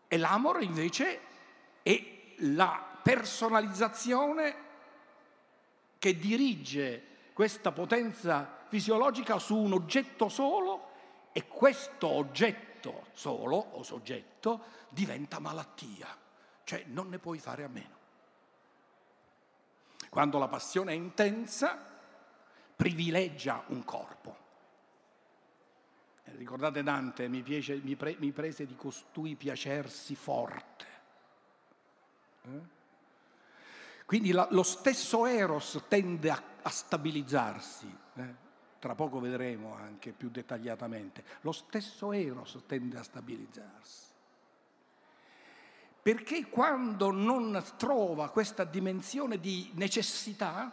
E 0.08 0.16
l'amor 0.18 0.62
invece 0.62 1.20
è 1.82 2.34
la 2.40 2.93
personalizzazione 3.04 4.56
che 5.98 6.16
dirige 6.16 7.02
questa 7.34 7.70
potenza 7.70 8.64
fisiologica 8.68 9.38
su 9.38 9.56
un 9.56 9.74
oggetto 9.74 10.30
solo 10.30 10.92
e 11.32 11.46
questo 11.46 12.08
oggetto 12.08 13.08
solo 13.12 13.56
o 13.56 13.82
soggetto 13.82 14.64
diventa 14.88 15.38
malattia, 15.38 16.08
cioè 16.64 16.84
non 16.86 17.10
ne 17.10 17.18
puoi 17.18 17.38
fare 17.38 17.62
a 17.62 17.68
meno. 17.68 18.02
Quando 20.08 20.38
la 20.38 20.48
passione 20.48 20.92
è 20.92 20.94
intensa, 20.94 21.78
privilegia 22.74 23.64
un 23.66 23.84
corpo. 23.84 24.36
Eh, 26.24 26.36
ricordate 26.36 26.82
Dante, 26.82 27.28
mi, 27.28 27.42
piace, 27.42 27.76
mi, 27.82 27.96
pre, 27.96 28.16
mi 28.18 28.32
prese 28.32 28.64
di 28.64 28.76
costui 28.76 29.34
piacersi 29.34 30.14
forte. 30.14 30.86
Eh? 32.42 32.82
Quindi 34.04 34.32
la, 34.32 34.46
lo 34.50 34.62
stesso 34.62 35.26
Eros 35.26 35.84
tende 35.88 36.30
a, 36.30 36.42
a 36.62 36.70
stabilizzarsi, 36.70 37.96
eh? 38.14 38.34
tra 38.78 38.94
poco 38.94 39.18
vedremo 39.18 39.74
anche 39.74 40.12
più 40.12 40.28
dettagliatamente, 40.30 41.24
lo 41.40 41.52
stesso 41.52 42.12
Eros 42.12 42.62
tende 42.66 42.98
a 42.98 43.02
stabilizzarsi 43.02 44.12
perché 46.04 46.50
quando 46.50 47.10
non 47.10 47.64
trova 47.78 48.28
questa 48.28 48.64
dimensione 48.64 49.40
di 49.40 49.70
necessità, 49.72 50.70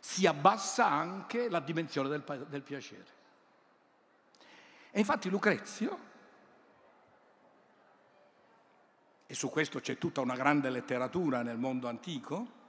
si 0.00 0.26
abbassa 0.26 0.86
anche 0.86 1.50
la 1.50 1.60
dimensione 1.60 2.08
del, 2.08 2.46
del 2.48 2.62
piacere. 2.62 3.06
E 4.90 5.00
infatti 5.00 5.28
Lucrezio, 5.28 5.98
e 9.26 9.34
su 9.34 9.48
questo 9.50 9.80
c'è 9.80 9.98
tutta 9.98 10.20
una 10.20 10.34
grande 10.34 10.70
letteratura 10.70 11.42
nel 11.42 11.58
mondo 11.58 11.88
antico, 11.88 12.62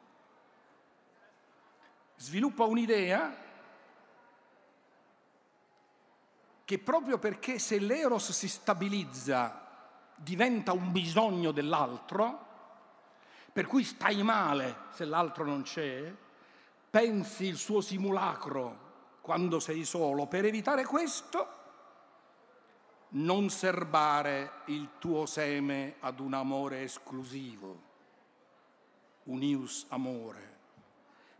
sviluppa 2.15 2.63
un'idea 2.63 3.43
che 6.63 6.79
proprio 6.79 7.19
perché 7.19 7.59
se 7.59 7.77
l'eros 7.77 8.31
si 8.31 8.47
stabilizza 8.47 9.61
diventa 10.15 10.71
un 10.71 10.91
bisogno 10.91 11.51
dell'altro, 11.51 12.43
per 13.51 13.67
cui 13.67 13.83
stai 13.83 14.23
male 14.23 14.75
se 14.91 15.05
l'altro 15.05 15.45
non 15.45 15.61
c'è, 15.61 16.11
pensi 16.89 17.45
il 17.45 17.57
suo 17.57 17.81
simulacro 17.81 18.83
quando 19.21 19.59
sei 19.59 19.83
solo. 19.83 20.25
Per 20.25 20.45
evitare 20.45 20.85
questo, 20.85 21.54
non 23.15 23.49
serbare 23.49 24.61
il 24.65 24.97
tuo 24.99 25.25
seme 25.25 25.95
ad 26.01 26.19
un 26.19 26.33
amore 26.33 26.83
esclusivo, 26.83 27.81
un 29.23 29.41
ius 29.41 29.85
amore, 29.89 30.53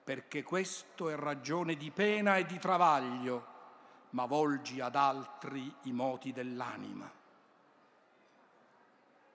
perché 0.04 0.44
questo 0.44 1.10
è 1.10 1.16
ragione 1.16 1.76
di 1.76 1.92
pena 1.92 2.38
e 2.38 2.46
di 2.46 2.58
travaglio, 2.60 3.54
ma 4.12 4.26
volgi 4.26 4.80
ad 4.80 4.96
altri 4.96 5.74
i 5.84 5.92
moti 5.92 6.32
dell'anima. 6.32 7.12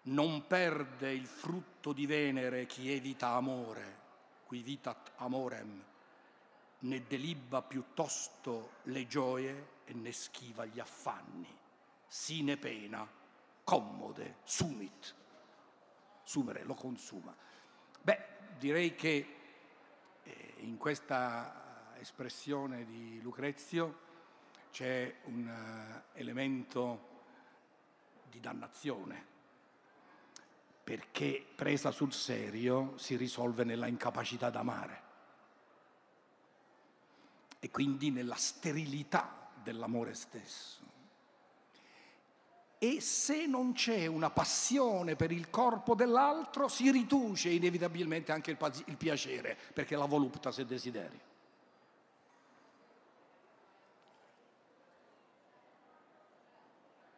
Non 0.02 0.46
perde 0.46 1.12
il 1.12 1.26
frutto 1.26 1.92
di 1.92 2.06
Venere 2.06 2.64
chi 2.64 2.90
evita 2.90 3.28
amore, 3.28 3.98
qui 4.46 4.62
vitat 4.62 5.12
amorem, 5.16 5.84
né 6.78 7.04
delibba 7.06 7.60
piuttosto 7.60 8.76
le 8.84 9.06
gioie 9.06 9.68
e 9.84 9.92
ne 9.92 10.10
schiva 10.12 10.64
gli 10.64 10.80
affanni, 10.80 11.58
sine 12.10 12.56
pena, 12.56 13.08
commode, 13.62 14.38
sumit. 14.42 15.14
Sumere 16.24 16.64
lo 16.64 16.74
consuma. 16.74 17.32
Beh, 18.02 18.26
direi 18.58 18.96
che 18.96 19.36
eh, 20.24 20.54
in 20.58 20.76
questa 20.76 21.94
espressione 21.98 22.84
di 22.84 23.20
Lucrezio 23.22 24.08
c'è 24.72 25.20
un 25.24 25.46
uh, 25.46 26.18
elemento 26.18 27.08
di 28.28 28.40
dannazione 28.40 29.26
perché 30.82 31.46
presa 31.54 31.92
sul 31.92 32.12
serio 32.12 32.96
si 32.96 33.16
risolve 33.16 33.62
nella 33.62 33.86
incapacità 33.86 34.50
d'amare 34.50 35.02
e 37.60 37.70
quindi 37.70 38.10
nella 38.10 38.36
sterilità 38.36 39.50
dell'amore 39.62 40.14
stesso. 40.14 40.80
E 42.82 43.02
se 43.02 43.44
non 43.44 43.74
c'è 43.74 44.06
una 44.06 44.30
passione 44.30 45.14
per 45.14 45.30
il 45.30 45.50
corpo 45.50 45.94
dell'altro, 45.94 46.66
si 46.66 46.90
riduce 46.90 47.50
inevitabilmente 47.50 48.32
anche 48.32 48.52
il, 48.52 48.96
piacere, 48.96 49.54
perché 49.74 49.96
la 49.96 50.06
voluptas 50.06 50.56
è 50.56 50.64
desiderio. 50.64 51.20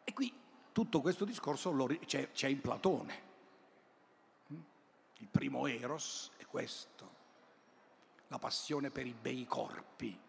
E 0.03 0.11
qui 0.11 0.37
tutto 0.73 0.99
questo 0.99 1.23
discorso 1.23 1.73
c'è, 2.07 2.31
c'è 2.31 2.49
in 2.49 2.59
Platone. 2.59 3.21
Il 5.19 5.29
primo 5.31 5.65
eros 5.65 6.31
è 6.35 6.45
questo, 6.45 7.09
la 8.27 8.37
passione 8.37 8.91
per 8.91 9.07
i 9.07 9.13
bei 9.13 9.45
corpi. 9.45 10.19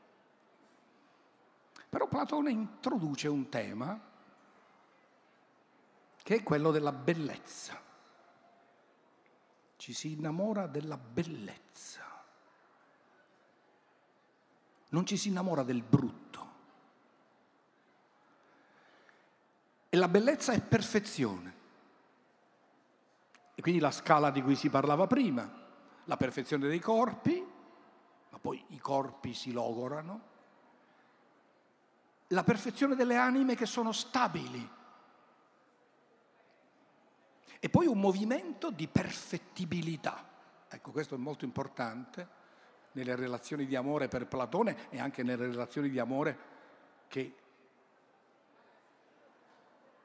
Però 1.89 2.07
Platone 2.07 2.53
introduce 2.53 3.27
un 3.27 3.49
tema 3.49 4.13
che 6.25 6.37
è 6.37 6.43
quello 6.43 6.71
della 6.71 6.91
bellezza. 6.91 7.79
Ci 9.77 9.93
si 9.93 10.13
innamora 10.13 10.67
della 10.67 10.97
bellezza. 10.97 12.03
Non 14.89 15.05
ci 15.05 15.19
si 15.19 15.29
innamora 15.29 15.63
del 15.63 15.83
brutto. 15.83 16.53
E 19.91 19.97
la 19.99 20.09
bellezza 20.09 20.53
è 20.53 20.63
perfezione. 20.63 21.55
E 23.55 23.61
quindi 23.61 23.79
la 23.79 23.91
scala 23.91 24.31
di 24.31 24.41
cui 24.41 24.57
si 24.57 24.71
parlava 24.71 25.07
prima, 25.07 25.47
la 26.05 26.17
perfezione 26.17 26.69
dei 26.69 26.81
corpi, 26.81 27.47
ma 28.31 28.39
poi 28.39 28.65
i 28.69 28.79
corpi 28.79 29.35
si 29.35 29.53
logorano, 29.53 30.21
la 32.29 32.43
perfezione 32.43 32.95
delle 32.95 33.17
anime 33.17 33.55
che 33.55 33.67
sono 33.67 33.93
stabili. 33.93 34.83
E 37.65 37.71
poi 37.71 37.87
un 37.87 37.99
movimento 37.99 38.71
di 38.71 38.87
perfettibilità. 38.87 40.23
Ecco, 40.69 40.91
questo 40.91 41.15
è 41.15 41.19
molto 41.19 41.47
importante 41.47 42.29
nelle 42.93 43.17
relazioni 43.17 43.65
di 43.65 43.75
amore 43.75 44.07
per 44.07 44.27
Platone 44.27 44.91
e 44.91 45.01
anche 45.01 45.23
nelle 45.23 45.47
relazioni 45.47 45.89
di 45.89 45.99
amore 45.99 46.39
che 47.09 47.35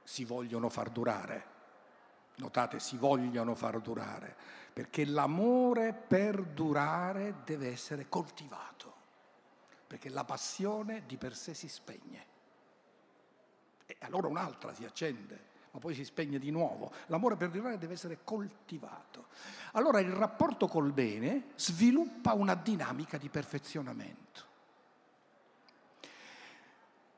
si 0.03 0.23
vogliono 0.23 0.69
far 0.69 0.89
durare. 0.89 1.45
Notate, 2.35 2.79
si 2.79 2.95
vogliono 2.95 3.55
far 3.55 3.81
durare, 3.81 4.37
perché 4.71 5.03
l'amore 5.03 5.91
per 5.91 6.41
durare 6.41 7.41
deve 7.43 7.67
essere 7.67 8.07
coltivato, 8.07 8.95
perché 9.85 10.07
la 10.07 10.23
passione 10.23 11.05
di 11.05 11.17
per 11.17 11.35
sé 11.35 11.53
si 11.53 11.67
spegne. 11.67 12.25
E 13.85 13.97
allora 13.99 14.29
un'altra 14.29 14.73
si 14.73 14.85
accende, 14.85 15.57
ma 15.71 15.79
poi 15.79 15.93
si 15.93 16.03
spegne 16.03 16.39
di 16.39 16.51
nuovo. 16.51 16.91
L'amore 17.07 17.35
per 17.35 17.49
durare 17.49 17.77
deve 17.77 17.93
essere 17.93 18.19
coltivato. 18.23 19.27
Allora 19.73 19.99
il 19.99 20.11
rapporto 20.11 20.67
col 20.67 20.91
bene 20.91 21.49
sviluppa 21.55 22.33
una 22.33 22.55
dinamica 22.55 23.17
di 23.17 23.29
perfezionamento. 23.29 24.47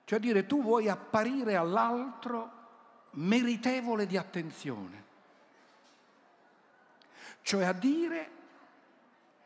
Cioè 0.03 0.19
dire 0.19 0.45
tu 0.45 0.61
vuoi 0.61 0.89
apparire 0.89 1.55
all'altro 1.55 2.59
meritevole 3.11 4.05
di 4.05 4.17
attenzione. 4.17 5.03
Cioè 7.41 7.63
a 7.63 7.73
dire 7.73 8.39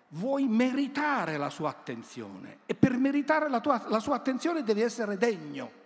vuoi 0.10 0.48
meritare 0.48 1.38
la 1.38 1.50
sua 1.50 1.70
attenzione 1.70 2.60
e 2.66 2.74
per 2.74 2.98
meritare 2.98 3.50
la, 3.50 3.60
tua, 3.60 3.86
la 3.88 4.00
sua 4.00 4.16
attenzione 4.16 4.64
devi 4.64 4.82
essere 4.82 5.18
degno. 5.18 5.84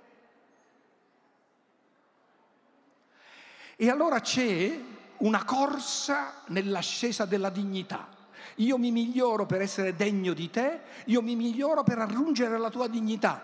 E 3.82 3.90
allora 3.90 4.20
c'è 4.20 4.78
una 5.20 5.46
corsa 5.46 6.42
nell'ascesa 6.48 7.24
della 7.24 7.50
dignità. 7.50 8.10
Io 8.56 8.78
mi 8.78 8.92
miglioro 8.92 9.46
per 9.46 9.62
essere 9.62 9.96
degno 9.96 10.34
di 10.34 10.50
te, 10.50 10.82
io 11.06 11.22
mi 11.22 11.34
miglioro 11.38 11.84
per 11.84 11.96
raggiungere 11.96 12.58
la 12.58 12.70
tua 12.70 12.90
dignità. 12.90 13.42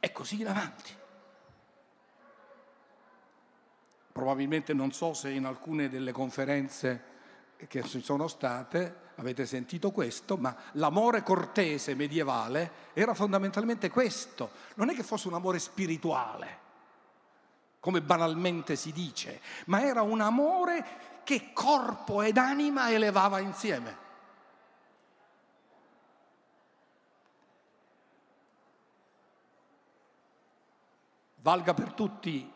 E 0.00 0.10
così 0.10 0.40
in 0.40 0.48
avanti. 0.48 0.92
Probabilmente 4.10 4.72
non 4.72 4.90
so 4.90 5.14
se 5.14 5.30
in 5.30 5.44
alcune 5.44 5.88
delle 5.88 6.10
conferenze 6.10 7.04
che 7.68 7.84
ci 7.84 8.02
sono 8.02 8.26
state 8.26 9.10
avete 9.14 9.46
sentito 9.46 9.92
questo, 9.92 10.38
ma 10.38 10.56
l'amore 10.72 11.22
cortese 11.22 11.94
medievale 11.94 12.72
era 12.94 13.14
fondamentalmente 13.14 13.90
questo. 13.90 14.50
Non 14.74 14.88
è 14.88 14.94
che 14.94 15.04
fosse 15.04 15.28
un 15.28 15.34
amore 15.34 15.60
spirituale 15.60 16.69
come 17.80 18.02
banalmente 18.02 18.76
si 18.76 18.92
dice, 18.92 19.40
ma 19.66 19.82
era 19.82 20.02
un 20.02 20.20
amore 20.20 21.20
che 21.24 21.52
corpo 21.54 22.20
ed 22.20 22.36
anima 22.36 22.90
elevava 22.90 23.40
insieme. 23.40 24.08
Valga 31.36 31.72
per 31.72 31.94
tutti 31.94 32.52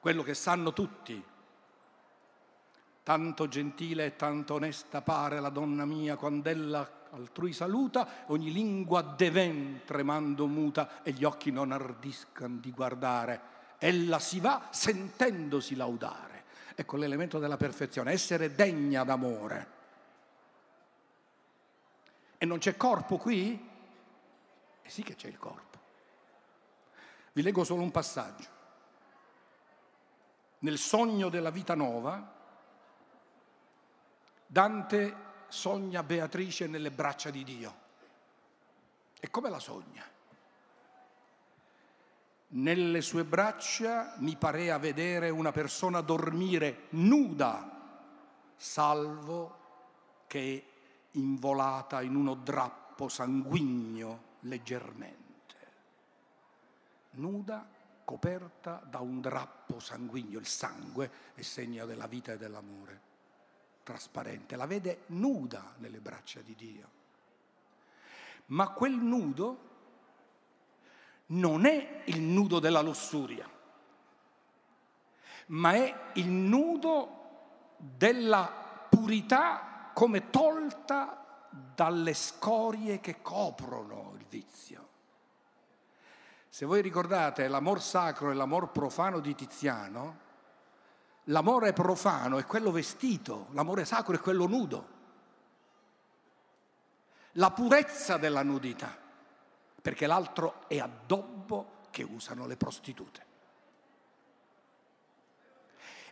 quello 0.00 0.22
che 0.22 0.32
sanno 0.32 0.72
tutti. 0.72 1.22
Tanto 3.02 3.48
gentile 3.48 4.06
e 4.06 4.16
tanto 4.16 4.54
onesta 4.54 5.02
pare 5.02 5.38
la 5.38 5.50
donna 5.50 5.84
mia 5.84 6.16
quando 6.16 6.48
ella 6.48 6.98
altrui 7.10 7.52
saluta, 7.52 8.24
ogni 8.28 8.52
lingua 8.52 9.02
deven 9.02 9.82
tremando 9.84 10.46
muta 10.46 11.02
e 11.02 11.10
gli 11.12 11.24
occhi 11.24 11.50
non 11.50 11.72
ardiscan 11.72 12.60
di 12.60 12.70
guardare 12.70 13.58
ella 13.82 14.18
si 14.18 14.40
va 14.40 14.68
sentendosi 14.70 15.74
laudare. 15.74 16.44
Ecco 16.74 16.96
l'elemento 16.96 17.38
della 17.38 17.56
perfezione, 17.56 18.12
essere 18.12 18.54
degna 18.54 19.04
d'amore. 19.04 19.78
E 22.36 22.44
non 22.44 22.58
c'è 22.58 22.76
corpo 22.76 23.16
qui? 23.16 23.68
Eh 24.82 24.90
sì 24.90 25.02
che 25.02 25.14
c'è 25.14 25.28
il 25.28 25.38
corpo. 25.38 25.78
Vi 27.32 27.42
leggo 27.42 27.64
solo 27.64 27.82
un 27.82 27.90
passaggio. 27.90 28.48
Nel 30.58 30.76
sogno 30.76 31.30
della 31.30 31.50
vita 31.50 31.74
nuova, 31.74 32.34
Dante 34.46 35.16
sogna 35.48 36.02
Beatrice 36.02 36.66
nelle 36.66 36.90
braccia 36.90 37.30
di 37.30 37.44
Dio. 37.44 37.74
E 39.18 39.30
come 39.30 39.48
la 39.48 39.58
sogna? 39.58 40.04
Nelle 42.52 43.00
sue 43.00 43.24
braccia 43.24 44.16
mi 44.18 44.34
parea 44.34 44.76
vedere 44.78 45.30
una 45.30 45.52
persona 45.52 46.00
dormire 46.00 46.86
nuda, 46.90 48.54
salvo 48.56 49.58
che 50.26 50.64
involata 51.12 52.02
in 52.02 52.16
uno 52.16 52.34
drappo 52.34 53.08
sanguigno 53.08 54.22
leggermente. 54.40 55.18
Nuda, 57.12 57.68
coperta 58.04 58.82
da 58.84 58.98
un 58.98 59.20
drappo 59.20 59.78
sanguigno, 59.78 60.40
il 60.40 60.46
sangue 60.46 61.10
è 61.34 61.42
segno 61.42 61.86
della 61.86 62.08
vita 62.08 62.32
e 62.32 62.36
dell'amore, 62.36 63.00
trasparente. 63.84 64.56
La 64.56 64.66
vede 64.66 65.02
nuda 65.06 65.74
nelle 65.78 66.00
braccia 66.00 66.40
di 66.40 66.56
Dio. 66.56 66.88
Ma 68.46 68.70
quel 68.70 68.96
nudo 68.96 69.68
non 71.30 71.66
è 71.66 72.02
il 72.06 72.20
nudo 72.20 72.58
della 72.58 72.80
lussuria, 72.80 73.48
ma 75.46 75.72
è 75.74 75.94
il 76.14 76.28
nudo 76.28 77.18
della 77.76 78.50
purità 78.88 79.90
come 79.92 80.30
tolta 80.30 81.48
dalle 81.50 82.14
scorie 82.14 83.00
che 83.00 83.20
coprono 83.22 84.14
il 84.18 84.24
vizio. 84.28 84.88
Se 86.48 86.64
voi 86.66 86.82
ricordate 86.82 87.46
l'amor 87.46 87.80
sacro 87.80 88.30
e 88.30 88.34
l'amor 88.34 88.70
profano 88.70 89.20
di 89.20 89.34
Tiziano, 89.34 90.18
l'amore 91.24 91.72
profano 91.72 92.38
è 92.38 92.44
quello 92.44 92.72
vestito, 92.72 93.46
l'amore 93.50 93.84
sacro 93.84 94.14
è 94.14 94.20
quello 94.20 94.46
nudo. 94.46 94.98
La 97.34 97.52
purezza 97.52 98.16
della 98.16 98.42
nudità 98.42 98.99
perché 99.80 100.06
l'altro 100.06 100.68
è 100.68 100.78
addobbo 100.78 101.78
che 101.90 102.02
usano 102.02 102.46
le 102.46 102.56
prostitute. 102.56 103.26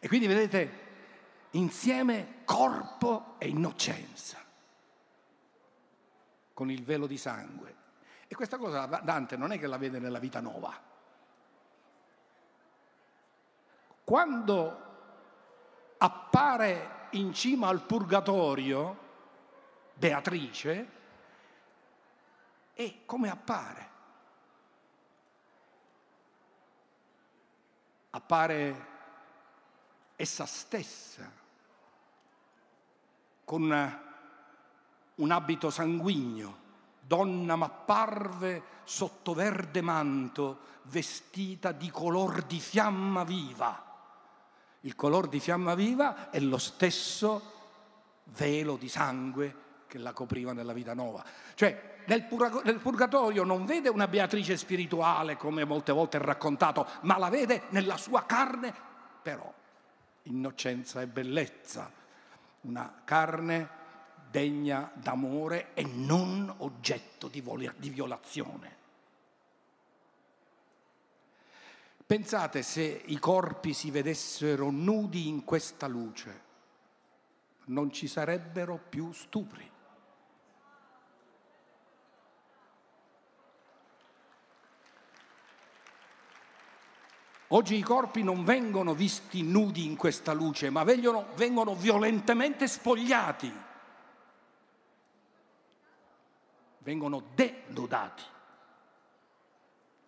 E 0.01 0.09
quindi 0.09 0.27
vedete 0.27 0.87
insieme 1.51 2.43
corpo 2.45 3.35
e 3.39 3.49
innocenza, 3.49 4.39
con 6.53 6.71
il 6.71 6.85
velo 6.85 7.07
di 7.07 7.19
sangue. 7.19 7.77
E 8.29 8.35
questa 8.35 8.59
cosa 8.59 8.87
Dante 8.87 9.37
non 9.37 9.53
è 9.53 9.59
che 9.59 9.67
la 9.67 9.79
vede 9.79 9.99
nella 9.99 10.19
vita 10.19 10.41
nuova. 10.41 10.87
Quando 14.05 14.87
appare 15.99 17.07
in 17.11 17.33
cima 17.33 17.69
al 17.69 17.83
purgatorio 17.83 19.07
Beatrice, 19.95 20.98
e 22.81 23.01
come 23.07 23.29
appare. 23.29 23.89
Appare 28.11 28.87
essa 30.15 30.47
stessa, 30.47 31.29
con 33.43 34.01
un 35.17 35.31
abito 35.33 35.71
sanguigno. 35.71 36.67
Donna 37.01 37.57
m'apparve 37.57 38.63
sotto 38.85 39.35
verde 39.35 39.81
manto, 39.81 40.61
vestita 40.83 41.73
di 41.73 41.91
color 41.91 42.45
di 42.45 42.61
fiamma 42.61 43.25
viva. 43.25 43.87
Il 44.83 44.95
color 44.95 45.27
di 45.27 45.41
fiamma 45.41 45.75
viva 45.75 46.31
è 46.31 46.39
lo 46.39 46.59
stesso 46.59 47.57
velo 48.37 48.77
di 48.77 48.89
sangue 48.89 49.67
che 49.89 49.99
la 49.99 50.13
copriva 50.13 50.53
nella 50.53 50.73
vita 50.73 50.95
nuova. 50.95 51.25
Cioè, 51.55 51.97
nel, 52.09 52.79
purgatorio 52.81 53.45
non 53.45 53.67
vede 53.67 53.91
una 53.91 54.09
Beatrice 54.09 54.57
spirituale 54.57 55.37
come 55.37 55.65
molte 55.65 55.93
volte 55.93 56.17
è 56.17 56.21
raccontato, 56.21 56.87
ma 57.03 57.19
la 57.19 57.29
vede 57.29 57.65
nella 57.69 57.99
sua 57.99 58.25
carne, 58.25 58.75
però 59.23 59.53
innocenza 60.23 61.03
e 61.03 61.07
bellezza, 61.07 61.91
una 62.63 63.03
carne 63.05 63.77
degna 64.31 64.91
d'amore 64.95 65.75
e 65.75 65.85
non 65.85 66.53
oggetto 66.59 67.29
di, 67.29 67.43
violazione. 67.91 68.77
Pensate 72.07 72.63
se 72.63 73.03
i 73.05 73.19
corpi 73.19 73.75
si 73.75 73.91
vedessero 73.91 74.71
nudi 74.71 75.29
in 75.29 75.45
questa 75.45 75.87
luce, 75.87 76.47
non 77.67 77.93
ci 77.93 78.09
sarebbero 78.09 78.81
più 78.89 79.13
stupri. 79.13 79.77
Oggi 87.49 87.77
i 87.77 87.83
corpi 87.83 88.23
non 88.23 88.45
vengono 88.45 88.93
visti 88.93 89.43
nudi 89.43 89.87
in 89.87 89.97
questa 89.97 90.33
luce, 90.33 90.69
ma 90.69 90.85
vengono, 90.85 91.29
vengono 91.35 91.75
violentemente 91.75 92.69
spogliati, 92.69 93.51
vengono 96.81 97.23
denudati. 97.35 98.23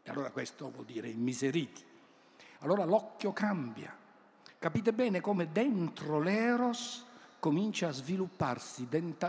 E 0.02 0.10
allora 0.10 0.30
questo 0.30 0.70
vuol 0.70 0.84
dire 0.84 1.08
immiseriti. 1.08 1.82
Allora 2.58 2.84
l'occhio 2.84 3.32
cambia. 3.32 3.96
Capite 4.58 4.92
bene 4.92 5.22
come 5.22 5.50
dentro 5.50 6.20
l'eros 6.20 7.06
comincia 7.38 7.88
a 7.88 7.92
svilupparsi 7.92 8.86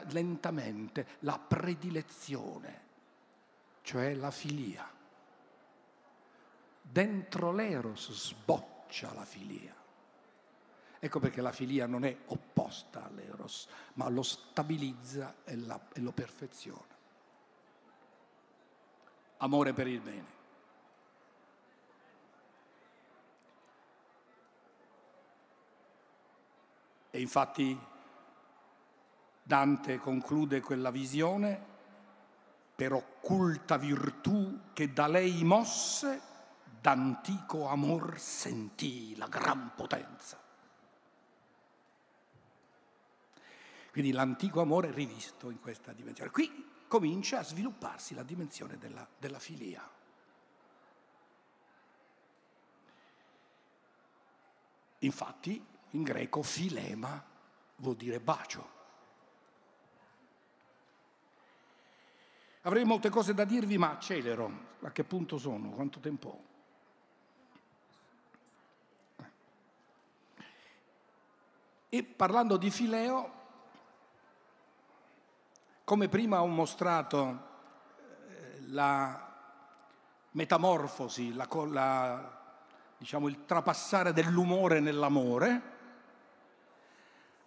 lentamente 0.09 1.07
la 1.19 1.39
predilezione, 1.39 2.81
cioè 3.83 4.13
la 4.15 4.31
filia. 4.31 4.99
Dentro 6.91 7.53
l'eros 7.53 8.11
sboccia 8.11 9.13
la 9.13 9.23
filia. 9.23 9.73
Ecco 10.99 11.19
perché 11.21 11.39
la 11.39 11.53
filia 11.53 11.87
non 11.87 12.03
è 12.03 12.15
opposta 12.25 13.05
all'eros, 13.05 13.69
ma 13.93 14.09
lo 14.09 14.21
stabilizza 14.21 15.35
e, 15.45 15.55
la, 15.55 15.79
e 15.93 16.01
lo 16.01 16.11
perfeziona. 16.11 16.99
Amore 19.37 19.71
per 19.71 19.87
il 19.87 20.01
bene. 20.01 20.39
E 27.09 27.21
infatti 27.21 27.79
Dante 29.41 29.97
conclude 29.97 30.59
quella 30.59 30.91
visione 30.91 31.69
per 32.75 32.93
occulta 32.93 33.77
virtù 33.77 34.59
che 34.73 34.91
da 34.91 35.07
lei 35.07 35.43
mosse, 35.43 36.30
d'antico 36.81 37.67
amor 37.67 38.19
sentì 38.19 39.15
la 39.15 39.27
gran 39.27 39.73
potenza. 39.75 40.39
Quindi 43.91 44.11
l'antico 44.11 44.61
amore 44.61 44.89
è 44.89 44.93
rivisto 44.93 45.51
in 45.51 45.59
questa 45.59 45.91
dimensione. 45.93 46.31
Qui 46.31 46.69
comincia 46.87 47.39
a 47.39 47.43
svilupparsi 47.43 48.15
la 48.15 48.23
dimensione 48.23 48.77
della, 48.77 49.07
della 49.17 49.37
filia. 49.37 49.87
Infatti 54.99 55.65
in 55.91 56.03
greco 56.03 56.41
filema 56.41 57.23
vuol 57.75 57.95
dire 57.95 58.19
bacio. 58.19 58.79
Avrei 62.61 62.85
molte 62.85 63.09
cose 63.09 63.33
da 63.33 63.43
dirvi, 63.43 63.77
ma 63.77 63.91
accelero. 63.91 64.69
A 64.81 64.91
che 64.91 65.03
punto 65.03 65.37
sono? 65.37 65.71
Quanto 65.71 65.99
tempo 65.99 66.29
ho? 66.29 66.50
E 71.93 72.03
parlando 72.03 72.55
di 72.55 72.71
Fileo, 72.71 73.33
come 75.83 76.07
prima 76.07 76.41
ho 76.41 76.47
mostrato 76.47 77.47
eh, 78.29 78.61
la 78.69 79.29
metamorfosi, 80.31 81.33
la, 81.33 81.45
la, 81.67 82.41
diciamo, 82.97 83.27
il 83.27 83.43
trapassare 83.43 84.13
dell'umore 84.13 84.79
nell'amore, 84.79 85.61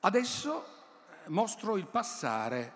adesso 0.01 0.67
mostro 1.29 1.79
il 1.79 1.87
passare 1.87 2.73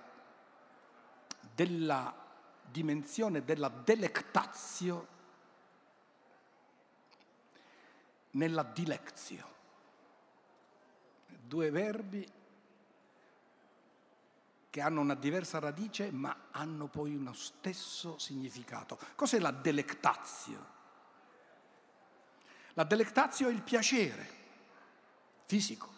della 1.55 2.15
dimensione 2.63 3.45
della 3.45 3.69
delectazio 3.69 5.07
nella 8.31 8.63
dilezio. 8.63 9.57
Due 11.49 11.71
verbi 11.71 12.31
che 14.69 14.81
hanno 14.83 15.01
una 15.01 15.15
diversa 15.15 15.59
radice 15.59 16.11
ma 16.11 16.49
hanno 16.51 16.89
poi 16.89 17.15
uno 17.15 17.33
stesso 17.33 18.19
significato. 18.19 18.99
Cos'è 19.15 19.39
la 19.39 19.51
delectazio? 19.51 20.77
La 22.75 22.85
delectazio 22.85 23.49
è 23.49 23.51
il 23.51 23.63
piacere 23.63 24.29
fisico. 25.47 25.89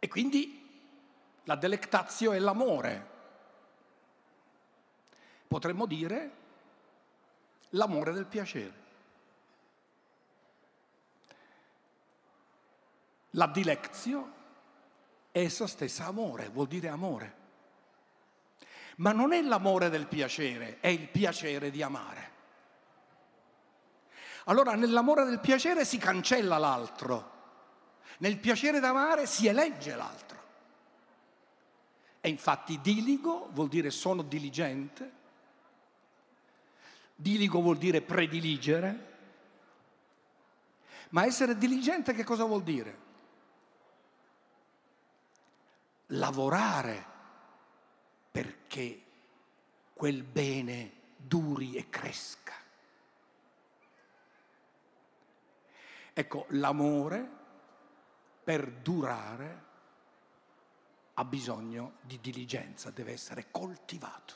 E 0.00 0.08
quindi 0.08 0.90
la 1.44 1.54
delectazio 1.54 2.32
è 2.32 2.40
l'amore. 2.40 3.14
Potremmo 5.46 5.86
dire 5.86 6.36
l'amore 7.70 8.12
del 8.12 8.26
piacere. 8.26 8.85
La 13.36 13.46
dilexio 13.46 14.32
è 15.30 15.40
essa 15.40 15.66
stessa 15.66 16.06
amore, 16.06 16.48
vuol 16.48 16.66
dire 16.66 16.88
amore. 16.88 17.44
Ma 18.96 19.12
non 19.12 19.34
è 19.34 19.42
l'amore 19.42 19.90
del 19.90 20.06
piacere, 20.06 20.80
è 20.80 20.88
il 20.88 21.08
piacere 21.08 21.70
di 21.70 21.82
amare. 21.82 22.32
Allora 24.44 24.74
nell'amore 24.74 25.24
del 25.24 25.40
piacere 25.40 25.84
si 25.84 25.98
cancella 25.98 26.56
l'altro, 26.56 27.32
nel 28.18 28.38
piacere 28.38 28.80
d'amare 28.80 29.26
si 29.26 29.46
elegge 29.46 29.94
l'altro. 29.94 30.44
E 32.22 32.28
infatti 32.30 32.80
diligo 32.80 33.50
vuol 33.52 33.68
dire 33.68 33.90
sono 33.90 34.22
diligente, 34.22 35.12
diligo 37.14 37.60
vuol 37.60 37.76
dire 37.76 38.00
prediligere, 38.00 39.14
ma 41.10 41.26
essere 41.26 41.58
diligente 41.58 42.14
che 42.14 42.24
cosa 42.24 42.44
vuol 42.44 42.62
dire? 42.62 43.04
Lavorare 46.06 47.04
perché 48.30 49.02
quel 49.92 50.22
bene 50.22 50.92
duri 51.16 51.74
e 51.74 51.88
cresca. 51.88 52.54
Ecco, 56.12 56.46
l'amore 56.50 57.28
per 58.44 58.70
durare 58.70 59.64
ha 61.14 61.24
bisogno 61.24 61.94
di 62.02 62.20
diligenza, 62.20 62.90
deve 62.90 63.12
essere 63.12 63.46
coltivato. 63.50 64.34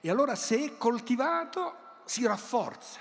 E 0.00 0.10
allora 0.10 0.34
se 0.34 0.64
è 0.64 0.76
coltivato 0.76 2.02
si 2.04 2.26
rafforza. 2.26 3.00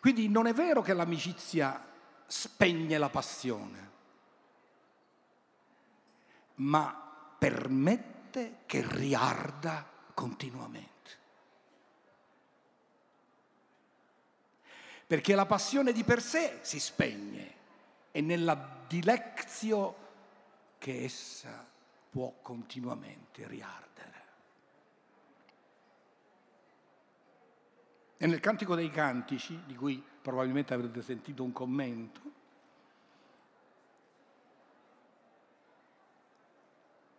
Quindi 0.00 0.28
non 0.28 0.46
è 0.46 0.54
vero 0.54 0.82
che 0.82 0.94
l'amicizia 0.94 1.86
spegne 2.26 2.96
la 2.96 3.10
passione, 3.10 3.90
ma 6.56 7.34
permette 7.38 8.58
che 8.66 8.86
riarda 8.86 9.88
continuamente. 10.14 10.94
Perché 15.06 15.34
la 15.34 15.46
passione 15.46 15.92
di 15.92 16.02
per 16.02 16.20
sé 16.20 16.58
si 16.62 16.80
spegne 16.80 17.54
e 18.10 18.20
nella 18.20 18.84
dilexio 18.88 20.04
che 20.78 21.04
essa 21.04 21.64
può 22.10 22.32
continuamente 22.42 23.46
riardere. 23.46 23.84
E 28.16 28.26
nel 28.26 28.40
Cantico 28.40 28.74
dei 28.74 28.90
Cantici, 28.90 29.62
di 29.66 29.76
cui 29.76 30.02
probabilmente 30.22 30.72
avrete 30.72 31.02
sentito 31.02 31.42
un 31.44 31.52
commento, 31.52 32.20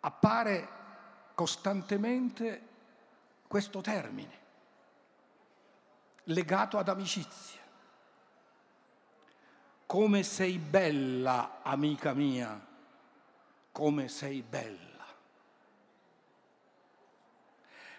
appare 0.07 0.69
costantemente 1.33 2.61
questo 3.45 3.81
termine, 3.81 4.39
legato 6.23 6.77
ad 6.77 6.87
amicizia. 6.87 7.59
Come 9.85 10.23
sei 10.23 10.57
bella, 10.57 11.59
amica 11.61 12.13
mia, 12.13 12.65
come 13.71 14.07
sei 14.07 14.41
bella. 14.41 14.85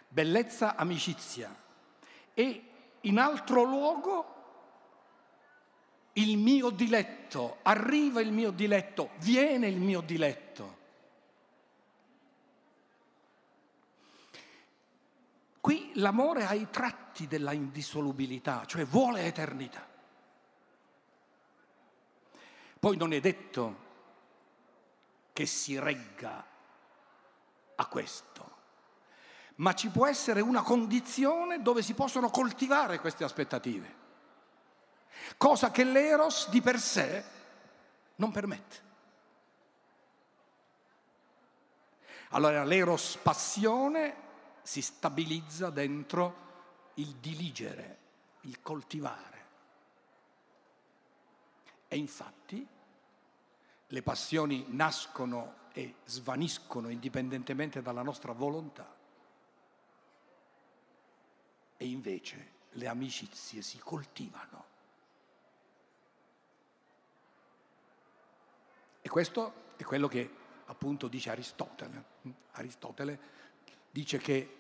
Bellezza, 0.08 0.76
amicizia. 0.76 1.54
E 2.32 2.70
in 3.02 3.18
altro 3.18 3.62
luogo 3.64 4.34
il 6.14 6.38
mio 6.38 6.70
diletto, 6.70 7.58
arriva 7.62 8.20
il 8.20 8.32
mio 8.32 8.50
diletto, 8.50 9.10
viene 9.18 9.68
il 9.68 9.78
mio 9.78 10.00
diletto. 10.00 10.47
Qui 15.68 15.90
l'amore 15.96 16.46
ha 16.46 16.54
i 16.54 16.70
tratti 16.70 17.26
della 17.26 17.52
indissolubilità, 17.52 18.64
cioè 18.64 18.86
vuole 18.86 19.26
eternità. 19.26 19.86
Poi 22.80 22.96
non 22.96 23.12
è 23.12 23.20
detto 23.20 23.76
che 25.30 25.44
si 25.44 25.78
regga 25.78 26.42
a 27.74 27.86
questo, 27.86 28.56
ma 29.56 29.74
ci 29.74 29.90
può 29.90 30.06
essere 30.06 30.40
una 30.40 30.62
condizione 30.62 31.60
dove 31.60 31.82
si 31.82 31.92
possono 31.92 32.30
coltivare 32.30 32.98
queste 32.98 33.24
aspettative, 33.24 33.94
cosa 35.36 35.70
che 35.70 35.84
l'eros 35.84 36.48
di 36.48 36.62
per 36.62 36.80
sé 36.80 37.24
non 38.14 38.32
permette. 38.32 38.76
Allora 42.30 42.64
l'eros 42.64 43.18
passione 43.20 44.27
si 44.68 44.82
stabilizza 44.82 45.70
dentro 45.70 46.90
il 46.96 47.14
diligere, 47.14 47.98
il 48.42 48.60
coltivare. 48.60 49.46
E 51.88 51.96
infatti 51.96 52.68
le 53.86 54.02
passioni 54.02 54.66
nascono 54.68 55.70
e 55.72 55.94
svaniscono 56.04 56.90
indipendentemente 56.90 57.80
dalla 57.80 58.02
nostra 58.02 58.32
volontà. 58.32 58.94
E 61.78 61.86
invece 61.86 62.50
le 62.72 62.88
amicizie 62.88 63.62
si 63.62 63.78
coltivano. 63.78 64.64
E 69.00 69.08
questo 69.08 69.72
è 69.76 69.82
quello 69.84 70.08
che 70.08 70.30
appunto 70.66 71.08
dice 71.08 71.30
Aristotele. 71.30 72.04
Aristotele 72.50 73.20
dice 73.90 74.18
che 74.18 74.57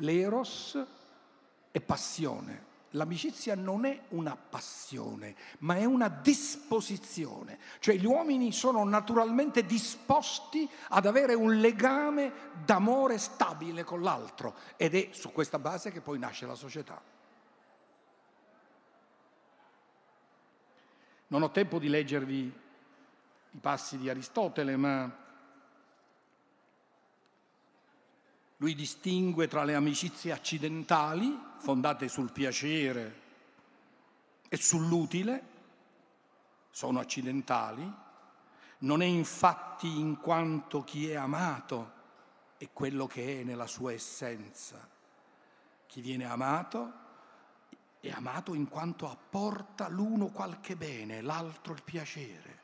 l'eros 0.00 0.78
è 1.70 1.80
passione. 1.80 2.68
L'amicizia 2.94 3.54
non 3.54 3.84
è 3.84 4.00
una 4.08 4.36
passione, 4.36 5.36
ma 5.58 5.76
è 5.76 5.84
una 5.84 6.08
disposizione. 6.08 7.58
Cioè 7.78 7.94
gli 7.94 8.04
uomini 8.04 8.50
sono 8.50 8.82
naturalmente 8.82 9.64
disposti 9.64 10.68
ad 10.88 11.06
avere 11.06 11.34
un 11.34 11.60
legame 11.60 12.32
d'amore 12.64 13.18
stabile 13.18 13.84
con 13.84 14.02
l'altro 14.02 14.56
ed 14.76 14.96
è 14.96 15.10
su 15.12 15.30
questa 15.30 15.60
base 15.60 15.92
che 15.92 16.00
poi 16.00 16.18
nasce 16.18 16.46
la 16.46 16.56
società. 16.56 17.00
Non 21.28 21.42
ho 21.42 21.50
tempo 21.52 21.78
di 21.78 21.88
leggervi 21.88 22.52
i 23.52 23.58
passi 23.58 23.98
di 23.98 24.10
Aristotele, 24.10 24.76
ma 24.76 25.19
Lui 28.60 28.74
distingue 28.74 29.48
tra 29.48 29.64
le 29.64 29.74
amicizie 29.74 30.32
accidentali, 30.32 31.34
fondate 31.56 32.08
sul 32.08 32.30
piacere 32.30 33.20
e 34.50 34.56
sull'utile, 34.58 35.42
sono 36.70 37.00
accidentali, 37.00 37.90
non 38.80 39.00
è 39.00 39.06
infatti 39.06 39.98
in 39.98 40.18
quanto 40.18 40.84
chi 40.84 41.08
è 41.08 41.14
amato 41.14 41.92
è 42.58 42.68
quello 42.70 43.06
che 43.06 43.40
è 43.40 43.44
nella 43.44 43.66
sua 43.66 43.92
essenza. 43.92 44.86
Chi 45.86 46.02
viene 46.02 46.26
amato 46.26 46.92
è 47.98 48.10
amato 48.10 48.52
in 48.52 48.68
quanto 48.68 49.10
apporta 49.10 49.88
l'uno 49.88 50.26
qualche 50.26 50.76
bene, 50.76 51.22
l'altro 51.22 51.72
il 51.72 51.82
piacere. 51.82 52.59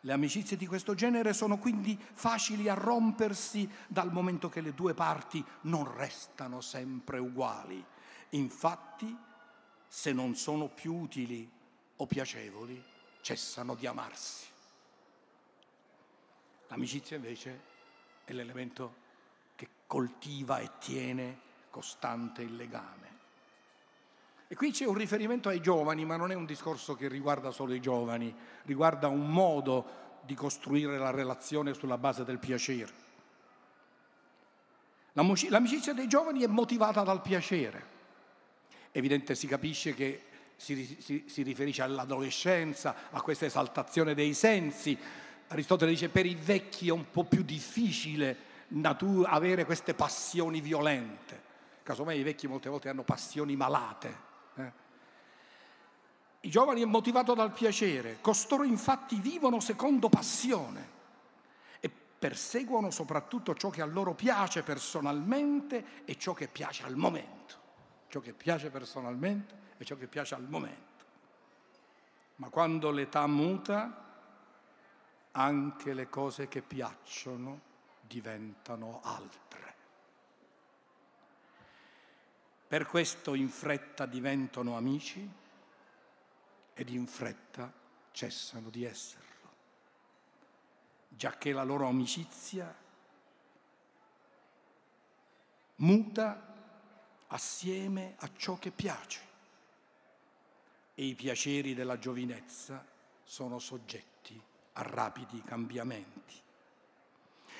Le 0.00 0.12
amicizie 0.12 0.56
di 0.56 0.66
questo 0.66 0.94
genere 0.94 1.34
sono 1.34 1.58
quindi 1.58 1.98
facili 1.98 2.68
a 2.68 2.74
rompersi 2.74 3.68
dal 3.86 4.10
momento 4.10 4.48
che 4.48 4.62
le 4.62 4.72
due 4.72 4.94
parti 4.94 5.44
non 5.62 5.94
restano 5.94 6.62
sempre 6.62 7.18
uguali. 7.18 7.84
Infatti, 8.30 9.14
se 9.86 10.12
non 10.12 10.36
sono 10.36 10.68
più 10.68 10.94
utili 10.94 11.50
o 11.96 12.06
piacevoli, 12.06 12.82
cessano 13.20 13.74
di 13.74 13.86
amarsi. 13.86 14.46
L'amicizia 16.68 17.16
invece 17.16 17.60
è 18.24 18.32
l'elemento 18.32 18.94
che 19.54 19.68
coltiva 19.86 20.60
e 20.60 20.70
tiene 20.78 21.38
costante 21.68 22.42
il 22.42 22.56
legame. 22.56 23.09
E 24.52 24.56
qui 24.56 24.72
c'è 24.72 24.84
un 24.84 24.94
riferimento 24.94 25.48
ai 25.48 25.60
giovani, 25.60 26.04
ma 26.04 26.16
non 26.16 26.32
è 26.32 26.34
un 26.34 26.44
discorso 26.44 26.96
che 26.96 27.06
riguarda 27.06 27.52
solo 27.52 27.72
i 27.72 27.78
giovani, 27.78 28.34
riguarda 28.64 29.06
un 29.06 29.30
modo 29.30 30.18
di 30.22 30.34
costruire 30.34 30.98
la 30.98 31.12
relazione 31.12 31.72
sulla 31.72 31.96
base 31.96 32.24
del 32.24 32.40
piacere. 32.40 32.92
L'amicizia 35.12 35.92
dei 35.92 36.08
giovani 36.08 36.42
è 36.42 36.48
motivata 36.48 37.02
dal 37.02 37.22
piacere. 37.22 37.86
Evidente 38.90 39.36
si 39.36 39.46
capisce 39.46 39.94
che 39.94 40.24
si, 40.56 40.96
si, 41.00 41.26
si 41.28 41.42
riferisce 41.42 41.82
all'adolescenza, 41.82 43.08
a 43.12 43.20
questa 43.20 43.46
esaltazione 43.46 44.14
dei 44.14 44.34
sensi. 44.34 44.98
Aristotele 45.46 45.92
dice 45.92 46.08
per 46.08 46.26
i 46.26 46.34
vecchi 46.34 46.88
è 46.88 46.92
un 46.92 47.08
po' 47.08 47.22
più 47.22 47.44
difficile 47.44 48.36
natura, 48.70 49.30
avere 49.30 49.64
queste 49.64 49.94
passioni 49.94 50.60
violente. 50.60 51.40
Casomai 51.84 52.18
i 52.18 52.24
vecchi 52.24 52.48
molte 52.48 52.68
volte 52.68 52.88
hanno 52.88 53.04
passioni 53.04 53.54
malate. 53.54 54.29
I 56.42 56.48
giovani 56.48 56.80
è 56.80 56.86
motivato 56.86 57.34
dal 57.34 57.52
piacere, 57.52 58.18
costoro 58.20 58.62
infatti 58.64 59.16
vivono 59.20 59.60
secondo 59.60 60.08
passione 60.08 60.98
e 61.80 61.90
perseguono 61.90 62.90
soprattutto 62.90 63.54
ciò 63.54 63.68
che 63.68 63.82
a 63.82 63.86
loro 63.86 64.14
piace 64.14 64.62
personalmente 64.62 66.04
e 66.06 66.16
ciò 66.16 66.32
che 66.32 66.48
piace 66.48 66.84
al 66.84 66.96
momento. 66.96 67.58
Ciò 68.08 68.20
che 68.20 68.32
piace 68.32 68.70
personalmente 68.70 69.54
e 69.76 69.84
ciò 69.84 69.96
che 69.96 70.06
piace 70.06 70.34
al 70.34 70.48
momento. 70.48 71.04
Ma 72.36 72.48
quando 72.48 72.90
l'età 72.90 73.26
muta, 73.26 74.08
anche 75.32 75.92
le 75.92 76.08
cose 76.08 76.48
che 76.48 76.62
piacciono 76.62 77.60
diventano 78.00 79.00
altre. 79.04 79.74
Per 82.66 82.86
questo 82.86 83.34
in 83.34 83.50
fretta 83.50 84.06
diventano 84.06 84.76
amici 84.76 85.28
ed 86.74 86.88
in 86.88 87.06
fretta 87.06 87.72
cessano 88.12 88.70
di 88.70 88.84
esserlo, 88.84 89.48
giacché 91.08 91.52
la 91.52 91.62
loro 91.62 91.86
amicizia 91.86 92.74
muta 95.76 96.54
assieme 97.28 98.14
a 98.18 98.30
ciò 98.36 98.58
che 98.58 98.70
piace 98.70 99.20
e 100.94 101.04
i 101.04 101.14
piaceri 101.14 101.74
della 101.74 101.98
giovinezza 101.98 102.84
sono 103.24 103.58
soggetti 103.58 104.40
a 104.74 104.82
rapidi 104.82 105.42
cambiamenti. 105.42 106.34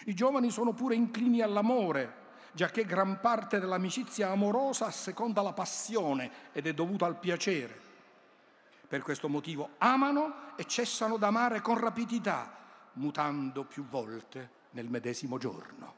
I 0.07 0.15
giovani 0.15 0.51
sono 0.51 0.73
pure 0.73 0.95
inclini 0.95 1.41
all'amore 1.41 2.21
giacché 2.53 2.85
gran 2.85 3.21
parte 3.21 3.61
dell'amicizia 3.61 4.31
amorosa 4.31 4.87
asseconda 4.87 5.43
la 5.43 5.53
passione 5.53 6.51
ed 6.53 6.67
è 6.67 6.75
dovuta 6.75 7.07
al 7.07 7.19
piacere. 7.19 7.89
Per 8.91 9.03
questo 9.03 9.29
motivo 9.29 9.75
amano 9.79 10.57
e 10.57 10.67
cessano 10.67 11.17
d'amare 11.17 11.61
con 11.61 11.79
rapidità, 11.79 12.53
mutando 12.95 13.63
più 13.63 13.87
volte 13.87 14.51
nel 14.71 14.89
medesimo 14.89 15.39
giorno. 15.39 15.95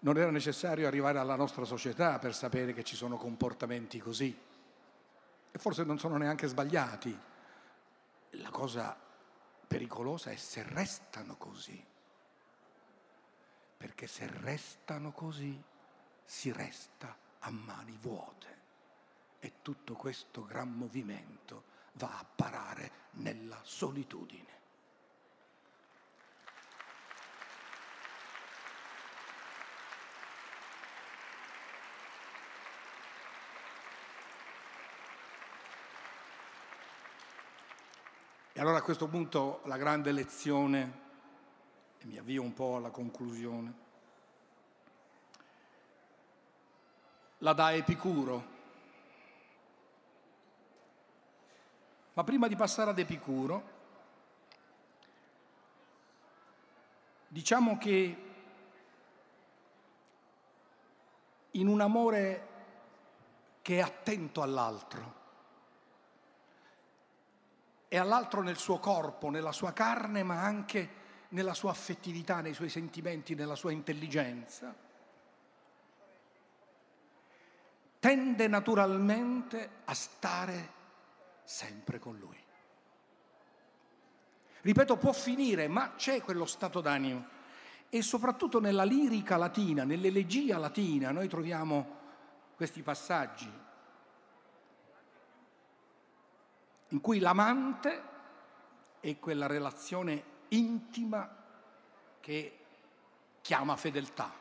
Non 0.00 0.18
era 0.18 0.30
necessario 0.30 0.86
arrivare 0.86 1.18
alla 1.18 1.36
nostra 1.36 1.64
società 1.64 2.18
per 2.18 2.34
sapere 2.34 2.74
che 2.74 2.84
ci 2.84 2.96
sono 2.96 3.16
comportamenti 3.16 3.98
così. 3.98 4.38
E 5.50 5.58
forse 5.58 5.84
non 5.84 5.98
sono 5.98 6.18
neanche 6.18 6.48
sbagliati. 6.48 7.18
La 8.32 8.50
cosa 8.50 8.94
pericolosa 9.66 10.30
è 10.30 10.36
se 10.36 10.62
restano 10.68 11.36
così 11.36 11.88
perché 13.80 14.06
se 14.06 14.30
restano 14.42 15.10
così 15.10 15.58
si 16.22 16.52
resta 16.52 17.16
a 17.38 17.50
mani 17.50 17.96
vuote 17.98 18.58
e 19.38 19.62
tutto 19.62 19.94
questo 19.94 20.44
gran 20.44 20.70
movimento 20.70 21.69
va 21.92 22.18
a 22.18 22.24
parare 22.24 22.90
nella 23.12 23.60
solitudine. 23.62 24.58
E 38.52 38.62
allora 38.62 38.78
a 38.78 38.82
questo 38.82 39.08
punto 39.08 39.62
la 39.64 39.78
grande 39.78 40.12
lezione 40.12 41.08
e 41.96 42.04
mi 42.04 42.18
avvio 42.18 42.42
un 42.42 42.52
po' 42.52 42.76
alla 42.76 42.90
conclusione. 42.90 43.74
La 47.38 47.54
dà 47.54 47.72
Epicuro. 47.72 48.59
Ma 52.20 52.26
prima 52.26 52.48
di 52.48 52.54
passare 52.54 52.90
ad 52.90 52.98
Epicuro, 52.98 53.62
diciamo 57.28 57.78
che 57.78 58.16
in 61.52 61.66
un 61.66 61.80
amore 61.80 62.48
che 63.62 63.78
è 63.78 63.80
attento 63.80 64.42
all'altro 64.42 65.14
e 67.88 67.96
all'altro 67.96 68.42
nel 68.42 68.58
suo 68.58 68.78
corpo, 68.78 69.30
nella 69.30 69.52
sua 69.52 69.72
carne, 69.72 70.22
ma 70.22 70.42
anche 70.42 70.88
nella 71.28 71.54
sua 71.54 71.70
affettività, 71.70 72.42
nei 72.42 72.52
suoi 72.52 72.68
sentimenti, 72.68 73.34
nella 73.34 73.54
sua 73.54 73.72
intelligenza. 73.72 74.76
tende 77.98 78.46
naturalmente 78.46 79.70
a 79.84 79.94
stare 79.94 80.79
sempre 81.50 81.98
con 81.98 82.16
lui. 82.16 82.38
Ripeto, 84.60 84.96
può 84.96 85.12
finire, 85.12 85.66
ma 85.66 85.94
c'è 85.96 86.22
quello 86.22 86.46
stato 86.46 86.80
d'animo. 86.80 87.26
E 87.88 88.02
soprattutto 88.02 88.60
nella 88.60 88.84
lirica 88.84 89.36
latina, 89.36 89.82
nell'elegia 89.82 90.58
latina, 90.58 91.10
noi 91.10 91.26
troviamo 91.26 91.98
questi 92.54 92.82
passaggi 92.82 93.50
in 96.88 97.00
cui 97.00 97.18
l'amante 97.18 98.02
è 99.00 99.18
quella 99.18 99.46
relazione 99.46 100.22
intima 100.48 101.36
che 102.20 102.58
chiama 103.40 103.74
fedeltà, 103.74 104.32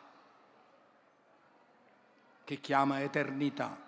che 2.43 2.59
chiama 2.59 3.01
eternità. 3.01 3.87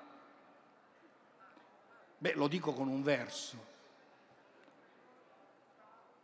Beh, 2.22 2.34
lo 2.36 2.48
dico 2.48 2.72
con 2.72 2.88
un 2.88 3.02
verso. 3.02 3.58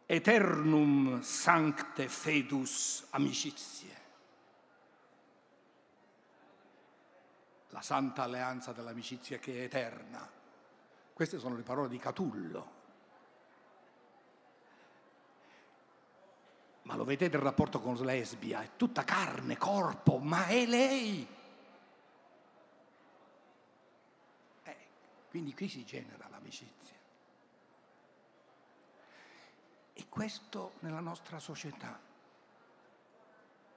Eternum 0.05 1.21
sancte 1.21 2.07
fedus 2.07 3.07
amicizie. 3.09 3.95
La 7.69 7.81
santa 7.81 8.21
alleanza 8.21 8.73
dell'amicizia 8.73 9.39
che 9.39 9.61
è 9.61 9.63
eterna. 9.63 10.29
Queste 11.13 11.39
sono 11.39 11.55
le 11.55 11.63
parole 11.63 11.89
di 11.89 11.97
Catullo. 11.97 12.75
Ma 16.83 16.95
lo 16.95 17.05
vedete 17.05 17.35
il 17.35 17.41
rapporto 17.41 17.81
con 17.81 17.95
Lesbia, 17.95 18.61
è 18.61 18.69
tutta 18.77 19.03
carne, 19.03 19.57
corpo, 19.57 20.19
ma 20.19 20.45
è 20.45 20.63
lei. 20.67 21.27
Eh, 24.63 24.77
quindi 25.37 25.53
qui 25.53 25.69
si 25.69 25.85
genera 25.85 26.27
l'amicizia. 26.29 26.95
E 29.93 30.05
questo 30.09 30.73
nella 30.79 30.99
nostra 30.99 31.37
società. 31.37 31.99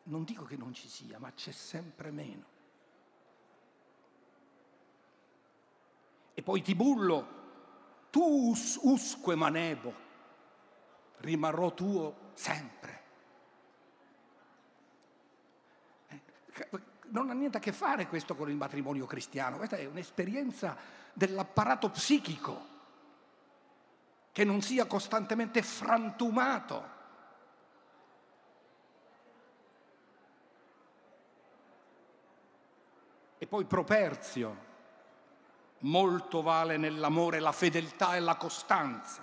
Non 0.04 0.24
dico 0.24 0.44
che 0.44 0.56
non 0.56 0.72
ci 0.72 0.88
sia, 0.88 1.18
ma 1.18 1.30
c'è 1.34 1.52
sempre 1.52 2.10
meno. 2.10 2.44
E 6.32 6.42
poi 6.42 6.62
ti 6.62 6.74
bullo, 6.74 8.08
tu 8.08 8.54
usque 8.80 9.34
manebo, 9.34 9.94
rimarrò 11.18 11.74
tuo 11.74 12.30
sempre. 12.32 13.02
Eh, 16.06 16.22
non 17.08 17.28
ha 17.28 17.34
niente 17.34 17.58
a 17.58 17.60
che 17.60 17.72
fare 17.72 18.06
questo 18.06 18.34
con 18.34 18.48
il 18.48 18.56
matrimonio 18.56 19.04
cristiano, 19.04 19.58
questa 19.58 19.76
è 19.76 19.84
un'esperienza 19.84 20.99
dell'apparato 21.12 21.90
psichico 21.90 22.68
che 24.32 24.44
non 24.44 24.62
sia 24.62 24.86
costantemente 24.86 25.62
frantumato. 25.62 26.98
E 33.38 33.46
poi 33.46 33.64
Properzio, 33.64 34.68
molto 35.78 36.42
vale 36.42 36.76
nell'amore 36.76 37.40
la 37.40 37.52
fedeltà 37.52 38.14
e 38.14 38.20
la 38.20 38.36
costanza. 38.36 39.22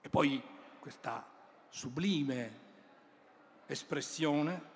E 0.00 0.08
poi 0.08 0.42
questa 0.78 1.24
sublime 1.68 2.58
espressione, 3.66 4.68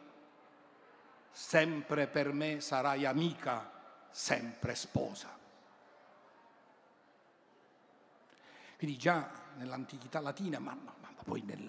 sempre 1.30 2.06
per 2.06 2.32
me 2.32 2.60
sarai 2.60 3.04
amica, 3.04 3.73
sempre 4.14 4.76
sposa. 4.76 5.36
Quindi 8.78 8.96
già 8.96 9.28
nell'antichità 9.56 10.20
latina, 10.20 10.60
ma, 10.60 10.72
ma, 10.72 10.92
poi 11.24 11.42
nel, 11.42 11.68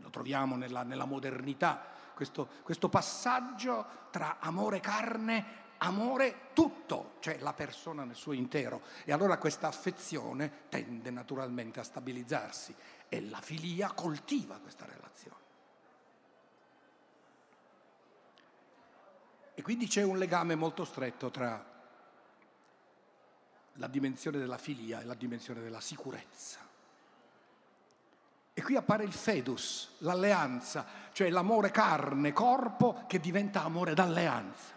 lo 0.00 0.10
troviamo 0.10 0.56
nella, 0.56 0.82
nella 0.82 1.06
modernità, 1.06 1.82
questo, 2.14 2.46
questo 2.62 2.90
passaggio 2.90 3.86
tra 4.10 4.36
amore 4.38 4.80
carne 4.80 5.60
amore 5.78 6.50
tutto, 6.52 7.14
cioè 7.20 7.38
la 7.38 7.54
persona 7.54 8.04
nel 8.04 8.16
suo 8.16 8.32
intero. 8.32 8.82
E 9.04 9.12
allora 9.12 9.38
questa 9.38 9.66
affezione 9.66 10.68
tende 10.68 11.10
naturalmente 11.10 11.80
a 11.80 11.84
stabilizzarsi 11.84 12.74
e 13.08 13.22
la 13.22 13.40
filia 13.40 13.92
coltiva 13.92 14.58
questa 14.58 14.84
relazione. 14.84 15.40
E 19.62 19.64
quindi 19.64 19.86
c'è 19.86 20.02
un 20.02 20.18
legame 20.18 20.56
molto 20.56 20.84
stretto 20.84 21.30
tra 21.30 21.64
la 23.74 23.86
dimensione 23.86 24.36
della 24.38 24.58
filia 24.58 25.00
e 25.00 25.04
la 25.04 25.14
dimensione 25.14 25.60
della 25.60 25.80
sicurezza. 25.80 26.58
E 28.54 28.60
qui 28.60 28.74
appare 28.74 29.04
il 29.04 29.12
fedus, 29.12 29.98
l'alleanza, 29.98 30.84
cioè 31.12 31.30
l'amore 31.30 31.70
carne, 31.70 32.32
corpo 32.32 33.04
che 33.06 33.20
diventa 33.20 33.62
amore 33.62 33.94
d'alleanza. 33.94 34.72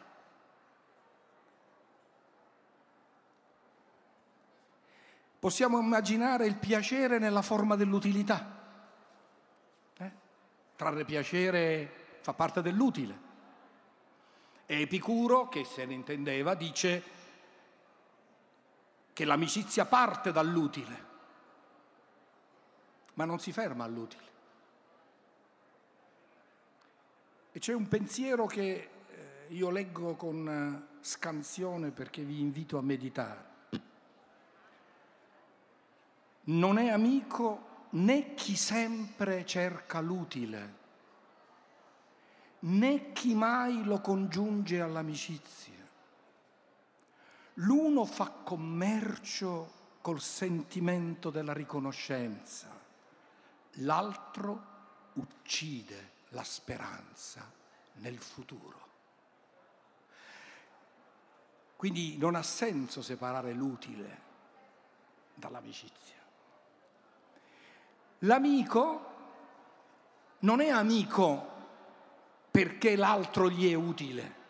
Possiamo 5.40 5.80
immaginare 5.80 6.46
il 6.46 6.58
piacere 6.58 7.18
nella 7.18 7.42
forma 7.42 7.76
dell'utilità. 7.76 8.62
Eh? 9.98 10.12
Trarre 10.76 11.06
piacere 11.06 12.20
fa 12.22 12.34
parte 12.34 12.62
dell'utile. 12.62 13.25
E 14.66 14.82
Epicuro, 14.82 15.48
che 15.48 15.64
se 15.64 15.86
ne 15.86 15.94
intendeva, 15.94 16.56
dice 16.56 17.04
che 19.14 19.26
l'amicizia 19.26 19.86
parte 19.86 20.32
dall'utile, 20.32 21.04
ma 23.14 23.26
non 23.26 23.40
si 23.40 23.52
ferma 23.52 23.84
all'utile. 23.84 24.24
E 27.52 27.60
c'è 27.60 27.74
un 27.74 27.88
pensiero 27.88 28.46
che 28.46 28.90
eh, 29.08 29.46
io 29.54 29.70
leggo 29.70 30.16
con 30.16 30.50
eh, 30.50 30.98
scansione 31.02 31.92
perché 31.92 32.24
vi 32.24 32.42
invito 32.42 32.78
a 32.78 32.82
meditare. 32.82 33.54
Non 36.48 36.78
è 36.78 36.90
amico 36.90 37.88
né 37.92 38.34
chi 38.34 38.58
sempre 38.58 39.46
cerca 39.46 40.02
l'utile, 40.02 40.84
né 42.60 43.12
chi 43.12 43.34
mai 43.36 43.84
lo 43.84 44.00
congiunge 44.02 44.82
all'amicizia. 44.82 45.74
L'uno 47.56 48.06
fa 48.06 48.30
commercio 48.30 49.74
col 50.02 50.22
sentimento 50.22 51.30
della 51.30 51.54
riconoscenza, 51.54 52.70
l'altro 53.80 54.74
uccide 55.14 56.12
la 56.30 56.44
speranza 56.44 57.50
nel 57.94 58.18
futuro. 58.18 58.84
Quindi 61.76 62.18
non 62.18 62.36
ha 62.36 62.44
senso 62.44 63.02
separare 63.02 63.54
l'utile 63.54 64.22
dall'amicizia. 65.34 66.16
L'amico 68.20 69.14
non 70.40 70.62
è 70.62 70.70
amico 70.70 71.54
perché 72.56 72.96
l'altro 72.96 73.50
gli 73.50 73.70
è 73.70 73.74
utile 73.74 74.44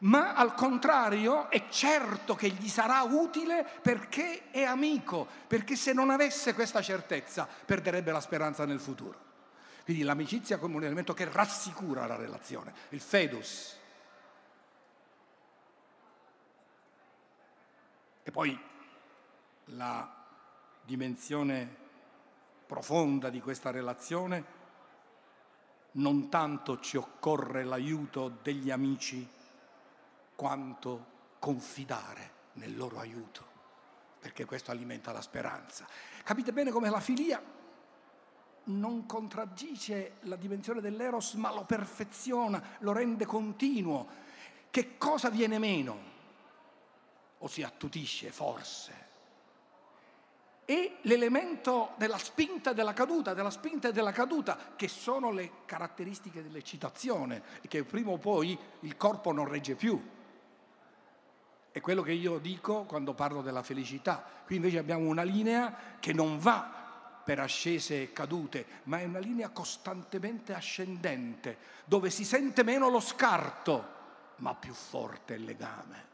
ma 0.00 0.34
al 0.34 0.54
contrario 0.54 1.50
è 1.50 1.68
certo 1.68 2.34
che 2.34 2.48
gli 2.48 2.68
sarà 2.68 3.02
utile 3.02 3.66
perché 3.82 4.50
è 4.50 4.62
amico, 4.62 5.26
perché 5.46 5.76
se 5.76 5.92
non 5.92 6.08
avesse 6.08 6.54
questa 6.54 6.80
certezza 6.80 7.46
perderebbe 7.46 8.10
la 8.10 8.22
speranza 8.22 8.64
nel 8.64 8.80
futuro. 8.80 9.28
Quindi 9.84 10.02
l'amicizia 10.02 10.56
come 10.56 10.76
un 10.76 10.84
elemento 10.84 11.12
che 11.12 11.28
rassicura 11.30 12.06
la 12.06 12.16
relazione, 12.16 12.72
il 12.90 13.00
fedus. 13.00 13.78
E 18.22 18.30
poi 18.30 18.58
la 19.66 20.16
dimensione 20.82 21.76
profonda 22.66 23.28
di 23.28 23.42
questa 23.42 23.70
relazione, 23.70 24.59
non 25.92 26.28
tanto 26.28 26.80
ci 26.80 26.96
occorre 26.96 27.64
l'aiuto 27.64 28.38
degli 28.42 28.70
amici, 28.70 29.26
quanto 30.34 31.06
confidare 31.38 32.38
nel 32.54 32.76
loro 32.76 32.98
aiuto, 32.98 33.44
perché 34.20 34.44
questo 34.44 34.70
alimenta 34.70 35.12
la 35.12 35.20
speranza. 35.20 35.86
Capite 36.22 36.52
bene 36.52 36.70
come 36.70 36.90
la 36.90 37.00
filia 37.00 37.42
non 38.64 39.06
contraddice 39.06 40.16
la 40.20 40.36
dimensione 40.36 40.80
dell'eros, 40.80 41.34
ma 41.34 41.52
lo 41.52 41.64
perfeziona, 41.64 42.62
lo 42.80 42.92
rende 42.92 43.26
continuo. 43.26 44.06
Che 44.70 44.96
cosa 44.98 45.30
viene 45.30 45.58
meno? 45.58 46.08
O 47.38 47.48
si 47.48 47.62
attutisce 47.62 48.30
forse? 48.30 49.08
E 50.70 50.98
l'elemento 51.00 51.94
della 51.96 52.16
spinta 52.16 52.70
e 52.70 52.74
della 52.74 52.92
caduta, 52.92 53.34
della 53.34 53.50
spinta 53.50 53.88
e 53.88 53.92
della 53.92 54.12
caduta, 54.12 54.56
che 54.76 54.86
sono 54.86 55.32
le 55.32 55.64
caratteristiche 55.64 56.44
dell'eccitazione, 56.44 57.42
che 57.66 57.82
prima 57.82 58.12
o 58.12 58.18
poi 58.18 58.56
il 58.82 58.96
corpo 58.96 59.32
non 59.32 59.48
regge 59.48 59.74
più 59.74 60.00
È 61.72 61.80
quello 61.80 62.02
che 62.02 62.12
io 62.12 62.38
dico 62.38 62.84
quando 62.84 63.14
parlo 63.14 63.42
della 63.42 63.64
felicità. 63.64 64.24
Qui 64.46 64.54
invece 64.54 64.78
abbiamo 64.78 65.08
una 65.08 65.24
linea 65.24 65.76
che 65.98 66.12
non 66.12 66.38
va 66.38 67.20
per 67.24 67.40
ascese 67.40 68.02
e 68.02 68.12
cadute, 68.12 68.64
ma 68.84 69.00
è 69.00 69.04
una 69.06 69.18
linea 69.18 69.48
costantemente 69.48 70.54
ascendente, 70.54 71.58
dove 71.84 72.10
si 72.10 72.24
sente 72.24 72.62
meno 72.62 72.88
lo 72.88 73.00
scarto, 73.00 73.88
ma 74.36 74.54
più 74.54 74.72
forte 74.72 75.34
il 75.34 75.42
legame. 75.42 76.06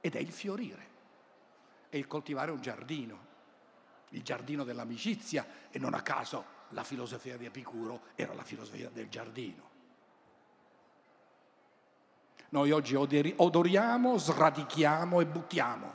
Ed 0.00 0.16
è 0.16 0.18
il 0.18 0.32
fiorire, 0.32 0.89
è 1.90 1.96
il 1.96 2.06
coltivare 2.06 2.50
un 2.50 2.60
giardino, 2.60 3.26
il 4.10 4.22
giardino 4.22 4.64
dell'amicizia 4.64 5.46
e 5.70 5.78
non 5.78 5.92
a 5.92 6.00
caso 6.00 6.58
la 6.70 6.84
filosofia 6.84 7.36
di 7.36 7.44
Epicuro 7.44 8.02
era 8.14 8.32
la 8.32 8.44
filosofia 8.44 8.88
del 8.88 9.08
giardino. 9.08 9.68
Noi 12.50 12.70
oggi 12.70 12.94
odoriamo, 12.96 14.18
sradichiamo 14.18 15.20
e 15.20 15.26
buttiamo. 15.26 15.94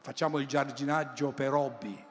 Facciamo 0.00 0.38
il 0.38 0.46
giardinaggio 0.46 1.32
per 1.32 1.52
hobby, 1.52 2.06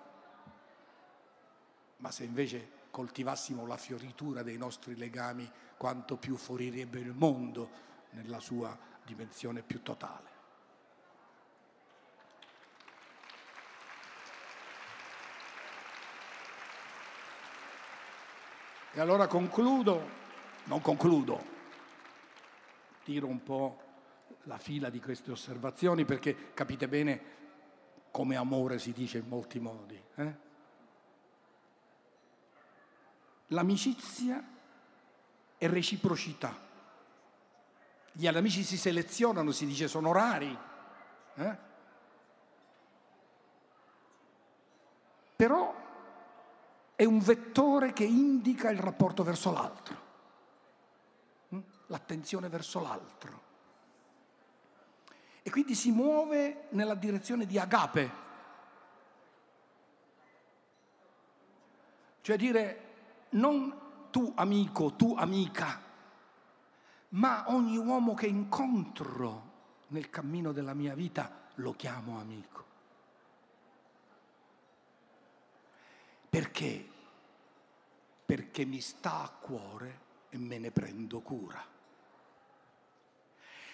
ma 1.98 2.12
se 2.12 2.24
invece 2.24 2.80
coltivassimo 2.89 3.66
la 3.66 3.78
fioritura 3.78 4.44
dei 4.44 4.58
nostri 4.58 4.96
legami, 4.96 5.50
quanto 5.78 6.18
più 6.18 6.36
fiorirebbe 6.36 7.00
il 7.00 7.14
mondo 7.14 7.70
nella 8.12 8.39
sua 8.39 8.78
dimensione 9.04 9.62
più 9.62 9.82
totale. 9.82 10.31
E 18.94 19.00
allora 19.00 19.28
concludo, 19.28 20.10
non 20.66 20.82
concludo, 20.82 21.42
tiro 23.04 23.28
un 23.28 23.42
po' 23.42 23.82
la 24.44 24.58
fila 24.58 24.89
di 24.89 25.00
queste 25.00 25.32
osservazioni 25.32 26.04
perché 26.04 26.54
capite 26.54 26.88
bene 26.89 27.22
come 28.12 28.36
amore 28.36 28.80
si 28.80 28.92
dice 28.92 29.20
in 29.20 29.28
molti 29.28 29.60
modi. 29.60 30.04
Eh? 30.16 30.36
L'amicizia 33.48 34.44
è 35.58 35.68
reciprocità. 35.68 36.70
Gli 38.12 38.28
amici 38.28 38.64
si 38.64 38.76
selezionano, 38.76 39.52
si 39.52 39.66
dice 39.66 39.88
sono 39.88 40.12
rari. 40.12 40.58
Eh? 41.36 41.58
Però 45.38 45.81
è 47.02 47.06
un 47.06 47.18
vettore 47.18 47.93
che 47.93 48.04
indica 48.04 48.70
il 48.70 48.78
rapporto 48.78 49.24
verso 49.24 49.52
l'altro, 49.52 49.97
hm? 51.49 51.60
l'attenzione 51.88 52.47
verso 52.47 52.80
l'altro. 52.80 53.41
E 55.41 55.49
quindi 55.49 55.74
si 55.74 55.89
muove 55.89 56.68
nella 56.70 56.93
direzione 56.93 57.47
di 57.47 57.58
agape, 57.58 58.12
cioè 62.22 62.38
dire 62.38 62.89
non 63.30 64.10
tu 64.12 64.32
amico, 64.36 64.93
tu 64.93 65.16
amica, 65.18 65.82
ma 67.10 67.45
ogni 67.47 67.78
uomo 67.78 68.14
che 68.14 68.28
incontro 68.28 69.49
nel 69.88 70.12
cammino 70.12 70.52
della 70.52 70.76
mia 70.76 70.93
vita 70.93 71.49
lo 71.56 71.74
chiamo 71.74 72.20
amico. 72.20 72.64
Perché? 76.30 76.91
Perché 78.32 78.64
mi 78.64 78.80
sta 78.80 79.24
a 79.24 79.28
cuore 79.30 80.00
e 80.30 80.38
me 80.38 80.58
ne 80.58 80.72
prendo 80.72 81.20
cura. 81.20 81.62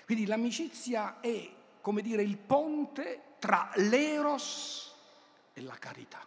Quindi 0.03 0.25
l'amicizia 0.25 1.19
è, 1.19 1.47
come 1.79 2.01
dire, 2.01 2.23
il 2.23 2.39
ponte 2.39 3.35
tra 3.37 3.69
l'eros 3.75 4.95
e 5.53 5.61
la 5.61 5.75
carità. 5.75 6.25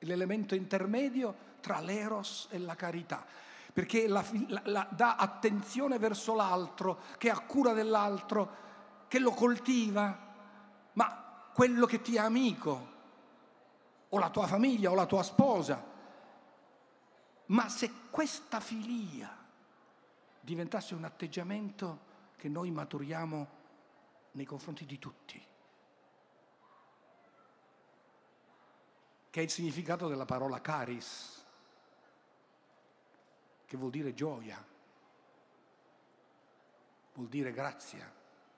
L'elemento 0.00 0.56
intermedio 0.56 1.36
tra 1.60 1.78
l'eros 1.78 2.48
e 2.50 2.58
la 2.58 2.74
carità, 2.74 3.24
perché 3.72 4.08
la, 4.08 4.24
la, 4.48 4.62
la, 4.64 4.88
dà 4.90 5.14
attenzione 5.14 5.96
verso 6.00 6.34
l'altro, 6.34 7.02
che 7.18 7.30
ha 7.30 7.38
cura 7.38 7.72
dell'altro, 7.72 8.56
che 9.06 9.20
lo 9.20 9.30
coltiva, 9.30 10.34
ma 10.94 11.50
quello 11.54 11.86
che 11.86 12.02
ti 12.02 12.16
è 12.16 12.18
amico, 12.18 12.93
o 14.14 14.18
la 14.18 14.30
tua 14.30 14.46
famiglia, 14.46 14.90
o 14.90 14.94
la 14.94 15.06
tua 15.06 15.24
sposa. 15.24 15.92
Ma 17.46 17.68
se 17.68 17.90
questa 18.10 18.60
filia 18.60 19.36
diventasse 20.40 20.94
un 20.94 21.04
atteggiamento 21.04 22.12
che 22.36 22.48
noi 22.48 22.70
maturiamo 22.70 23.62
nei 24.32 24.44
confronti 24.44 24.86
di 24.86 24.98
tutti, 25.00 25.44
che 29.30 29.40
è 29.40 29.42
il 29.42 29.50
significato 29.50 30.06
della 30.06 30.24
parola 30.24 30.60
caris, 30.60 31.44
che 33.66 33.76
vuol 33.76 33.90
dire 33.90 34.14
gioia, 34.14 34.64
vuol 37.14 37.28
dire 37.28 37.52
grazia, 37.52 38.10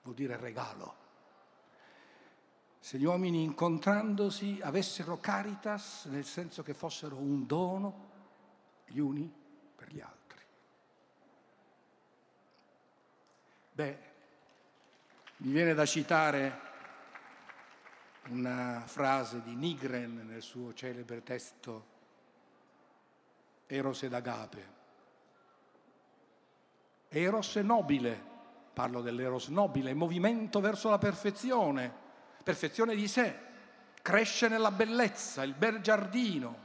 vuol 0.03 0.15
dire 0.15 0.37
regalo 0.37 1.05
se 2.79 2.97
gli 2.97 3.05
uomini 3.05 3.43
incontrandosi 3.43 4.59
avessero 4.61 5.17
caritas, 5.17 6.05
nel 6.05 6.25
senso 6.25 6.63
che 6.63 6.73
fossero 6.73 7.17
un 7.17 7.45
dono 7.45 8.05
gli 8.85 8.99
uni 8.99 9.31
per 9.75 9.91
gli 9.91 9.99
altri. 9.99 10.41
Beh, 13.73 13.97
mi 15.37 15.51
viene 15.51 15.73
da 15.73 15.85
citare 15.85 16.65
una 18.29 18.83
frase 18.85 19.41
di 19.41 19.55
Nigren 19.55 20.25
nel 20.27 20.41
suo 20.41 20.73
celebre 20.73 21.23
testo 21.23 21.95
Eros 23.67 24.03
ed 24.03 24.13
Agape. 24.13 24.75
Eros 27.09 27.55
è 27.55 27.61
nobile, 27.61 28.21
parlo 28.73 29.01
dell'eros 29.01 29.47
nobile, 29.49 29.93
movimento 29.93 30.59
verso 30.59 30.89
la 30.89 30.97
perfezione 30.97 32.05
perfezione 32.47 32.95
di 32.95 33.09
sé, 33.09 33.37
cresce 34.01 34.47
nella 34.47 34.71
bellezza, 34.71 35.43
il 35.43 35.53
bel 35.53 35.81
giardino. 35.81 36.63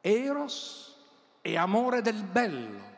Eros 0.00 0.96
è 1.42 1.54
amore 1.56 2.00
del 2.00 2.24
bello. 2.24 2.96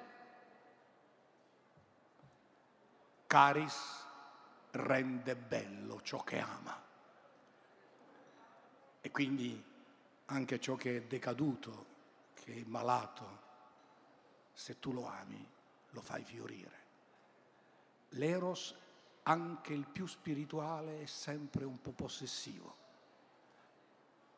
Caris 3.27 4.07
rende 4.71 5.35
bello 5.35 6.01
ciò 6.03 6.23
che 6.23 6.39
ama. 6.39 6.81
E 9.01 9.11
quindi 9.11 9.61
anche 10.27 10.61
ciò 10.61 10.77
che 10.77 10.99
è 10.99 11.03
decaduto, 11.03 11.87
che 12.35 12.55
è 12.55 12.63
malato, 12.67 13.41
se 14.53 14.79
tu 14.79 14.93
lo 14.93 15.09
ami, 15.09 15.45
lo 15.91 16.01
fai 16.01 16.23
fiorire. 16.23 16.79
L'eros 18.11 18.80
anche 19.31 19.73
il 19.73 19.87
più 19.87 20.09
spirituale 20.09 21.03
è 21.03 21.07
sempre 21.07 21.65
un 21.65 21.81
po' 21.81 21.93
possessivo. 21.93 22.77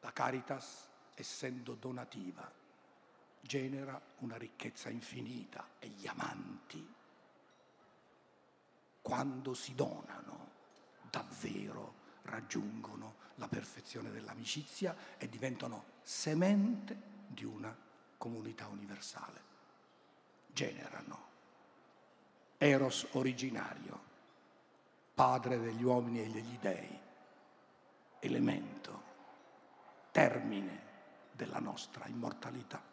La 0.00 0.12
caritas, 0.12 0.86
essendo 1.14 1.74
donativa, 1.74 2.50
genera 3.40 3.98
una 4.18 4.36
ricchezza 4.36 4.90
infinita 4.90 5.66
e 5.78 5.88
gli 5.88 6.06
amanti, 6.06 6.94
quando 9.00 9.54
si 9.54 9.74
donano, 9.74 10.50
davvero 11.10 11.94
raggiungono 12.24 13.14
la 13.36 13.48
perfezione 13.48 14.10
dell'amicizia 14.10 14.94
e 15.16 15.26
diventano 15.26 15.84
semente 16.02 17.00
di 17.28 17.44
una 17.44 17.74
comunità 18.18 18.66
universale. 18.66 19.40
Generano 20.52 21.30
eros 22.58 23.06
originario 23.12 24.10
padre 25.14 25.58
degli 25.58 25.82
uomini 25.82 26.22
e 26.22 26.30
degli 26.30 26.58
dei, 26.60 26.98
elemento, 28.20 29.02
termine 30.10 30.80
della 31.32 31.58
nostra 31.58 32.06
immortalità. 32.06 32.91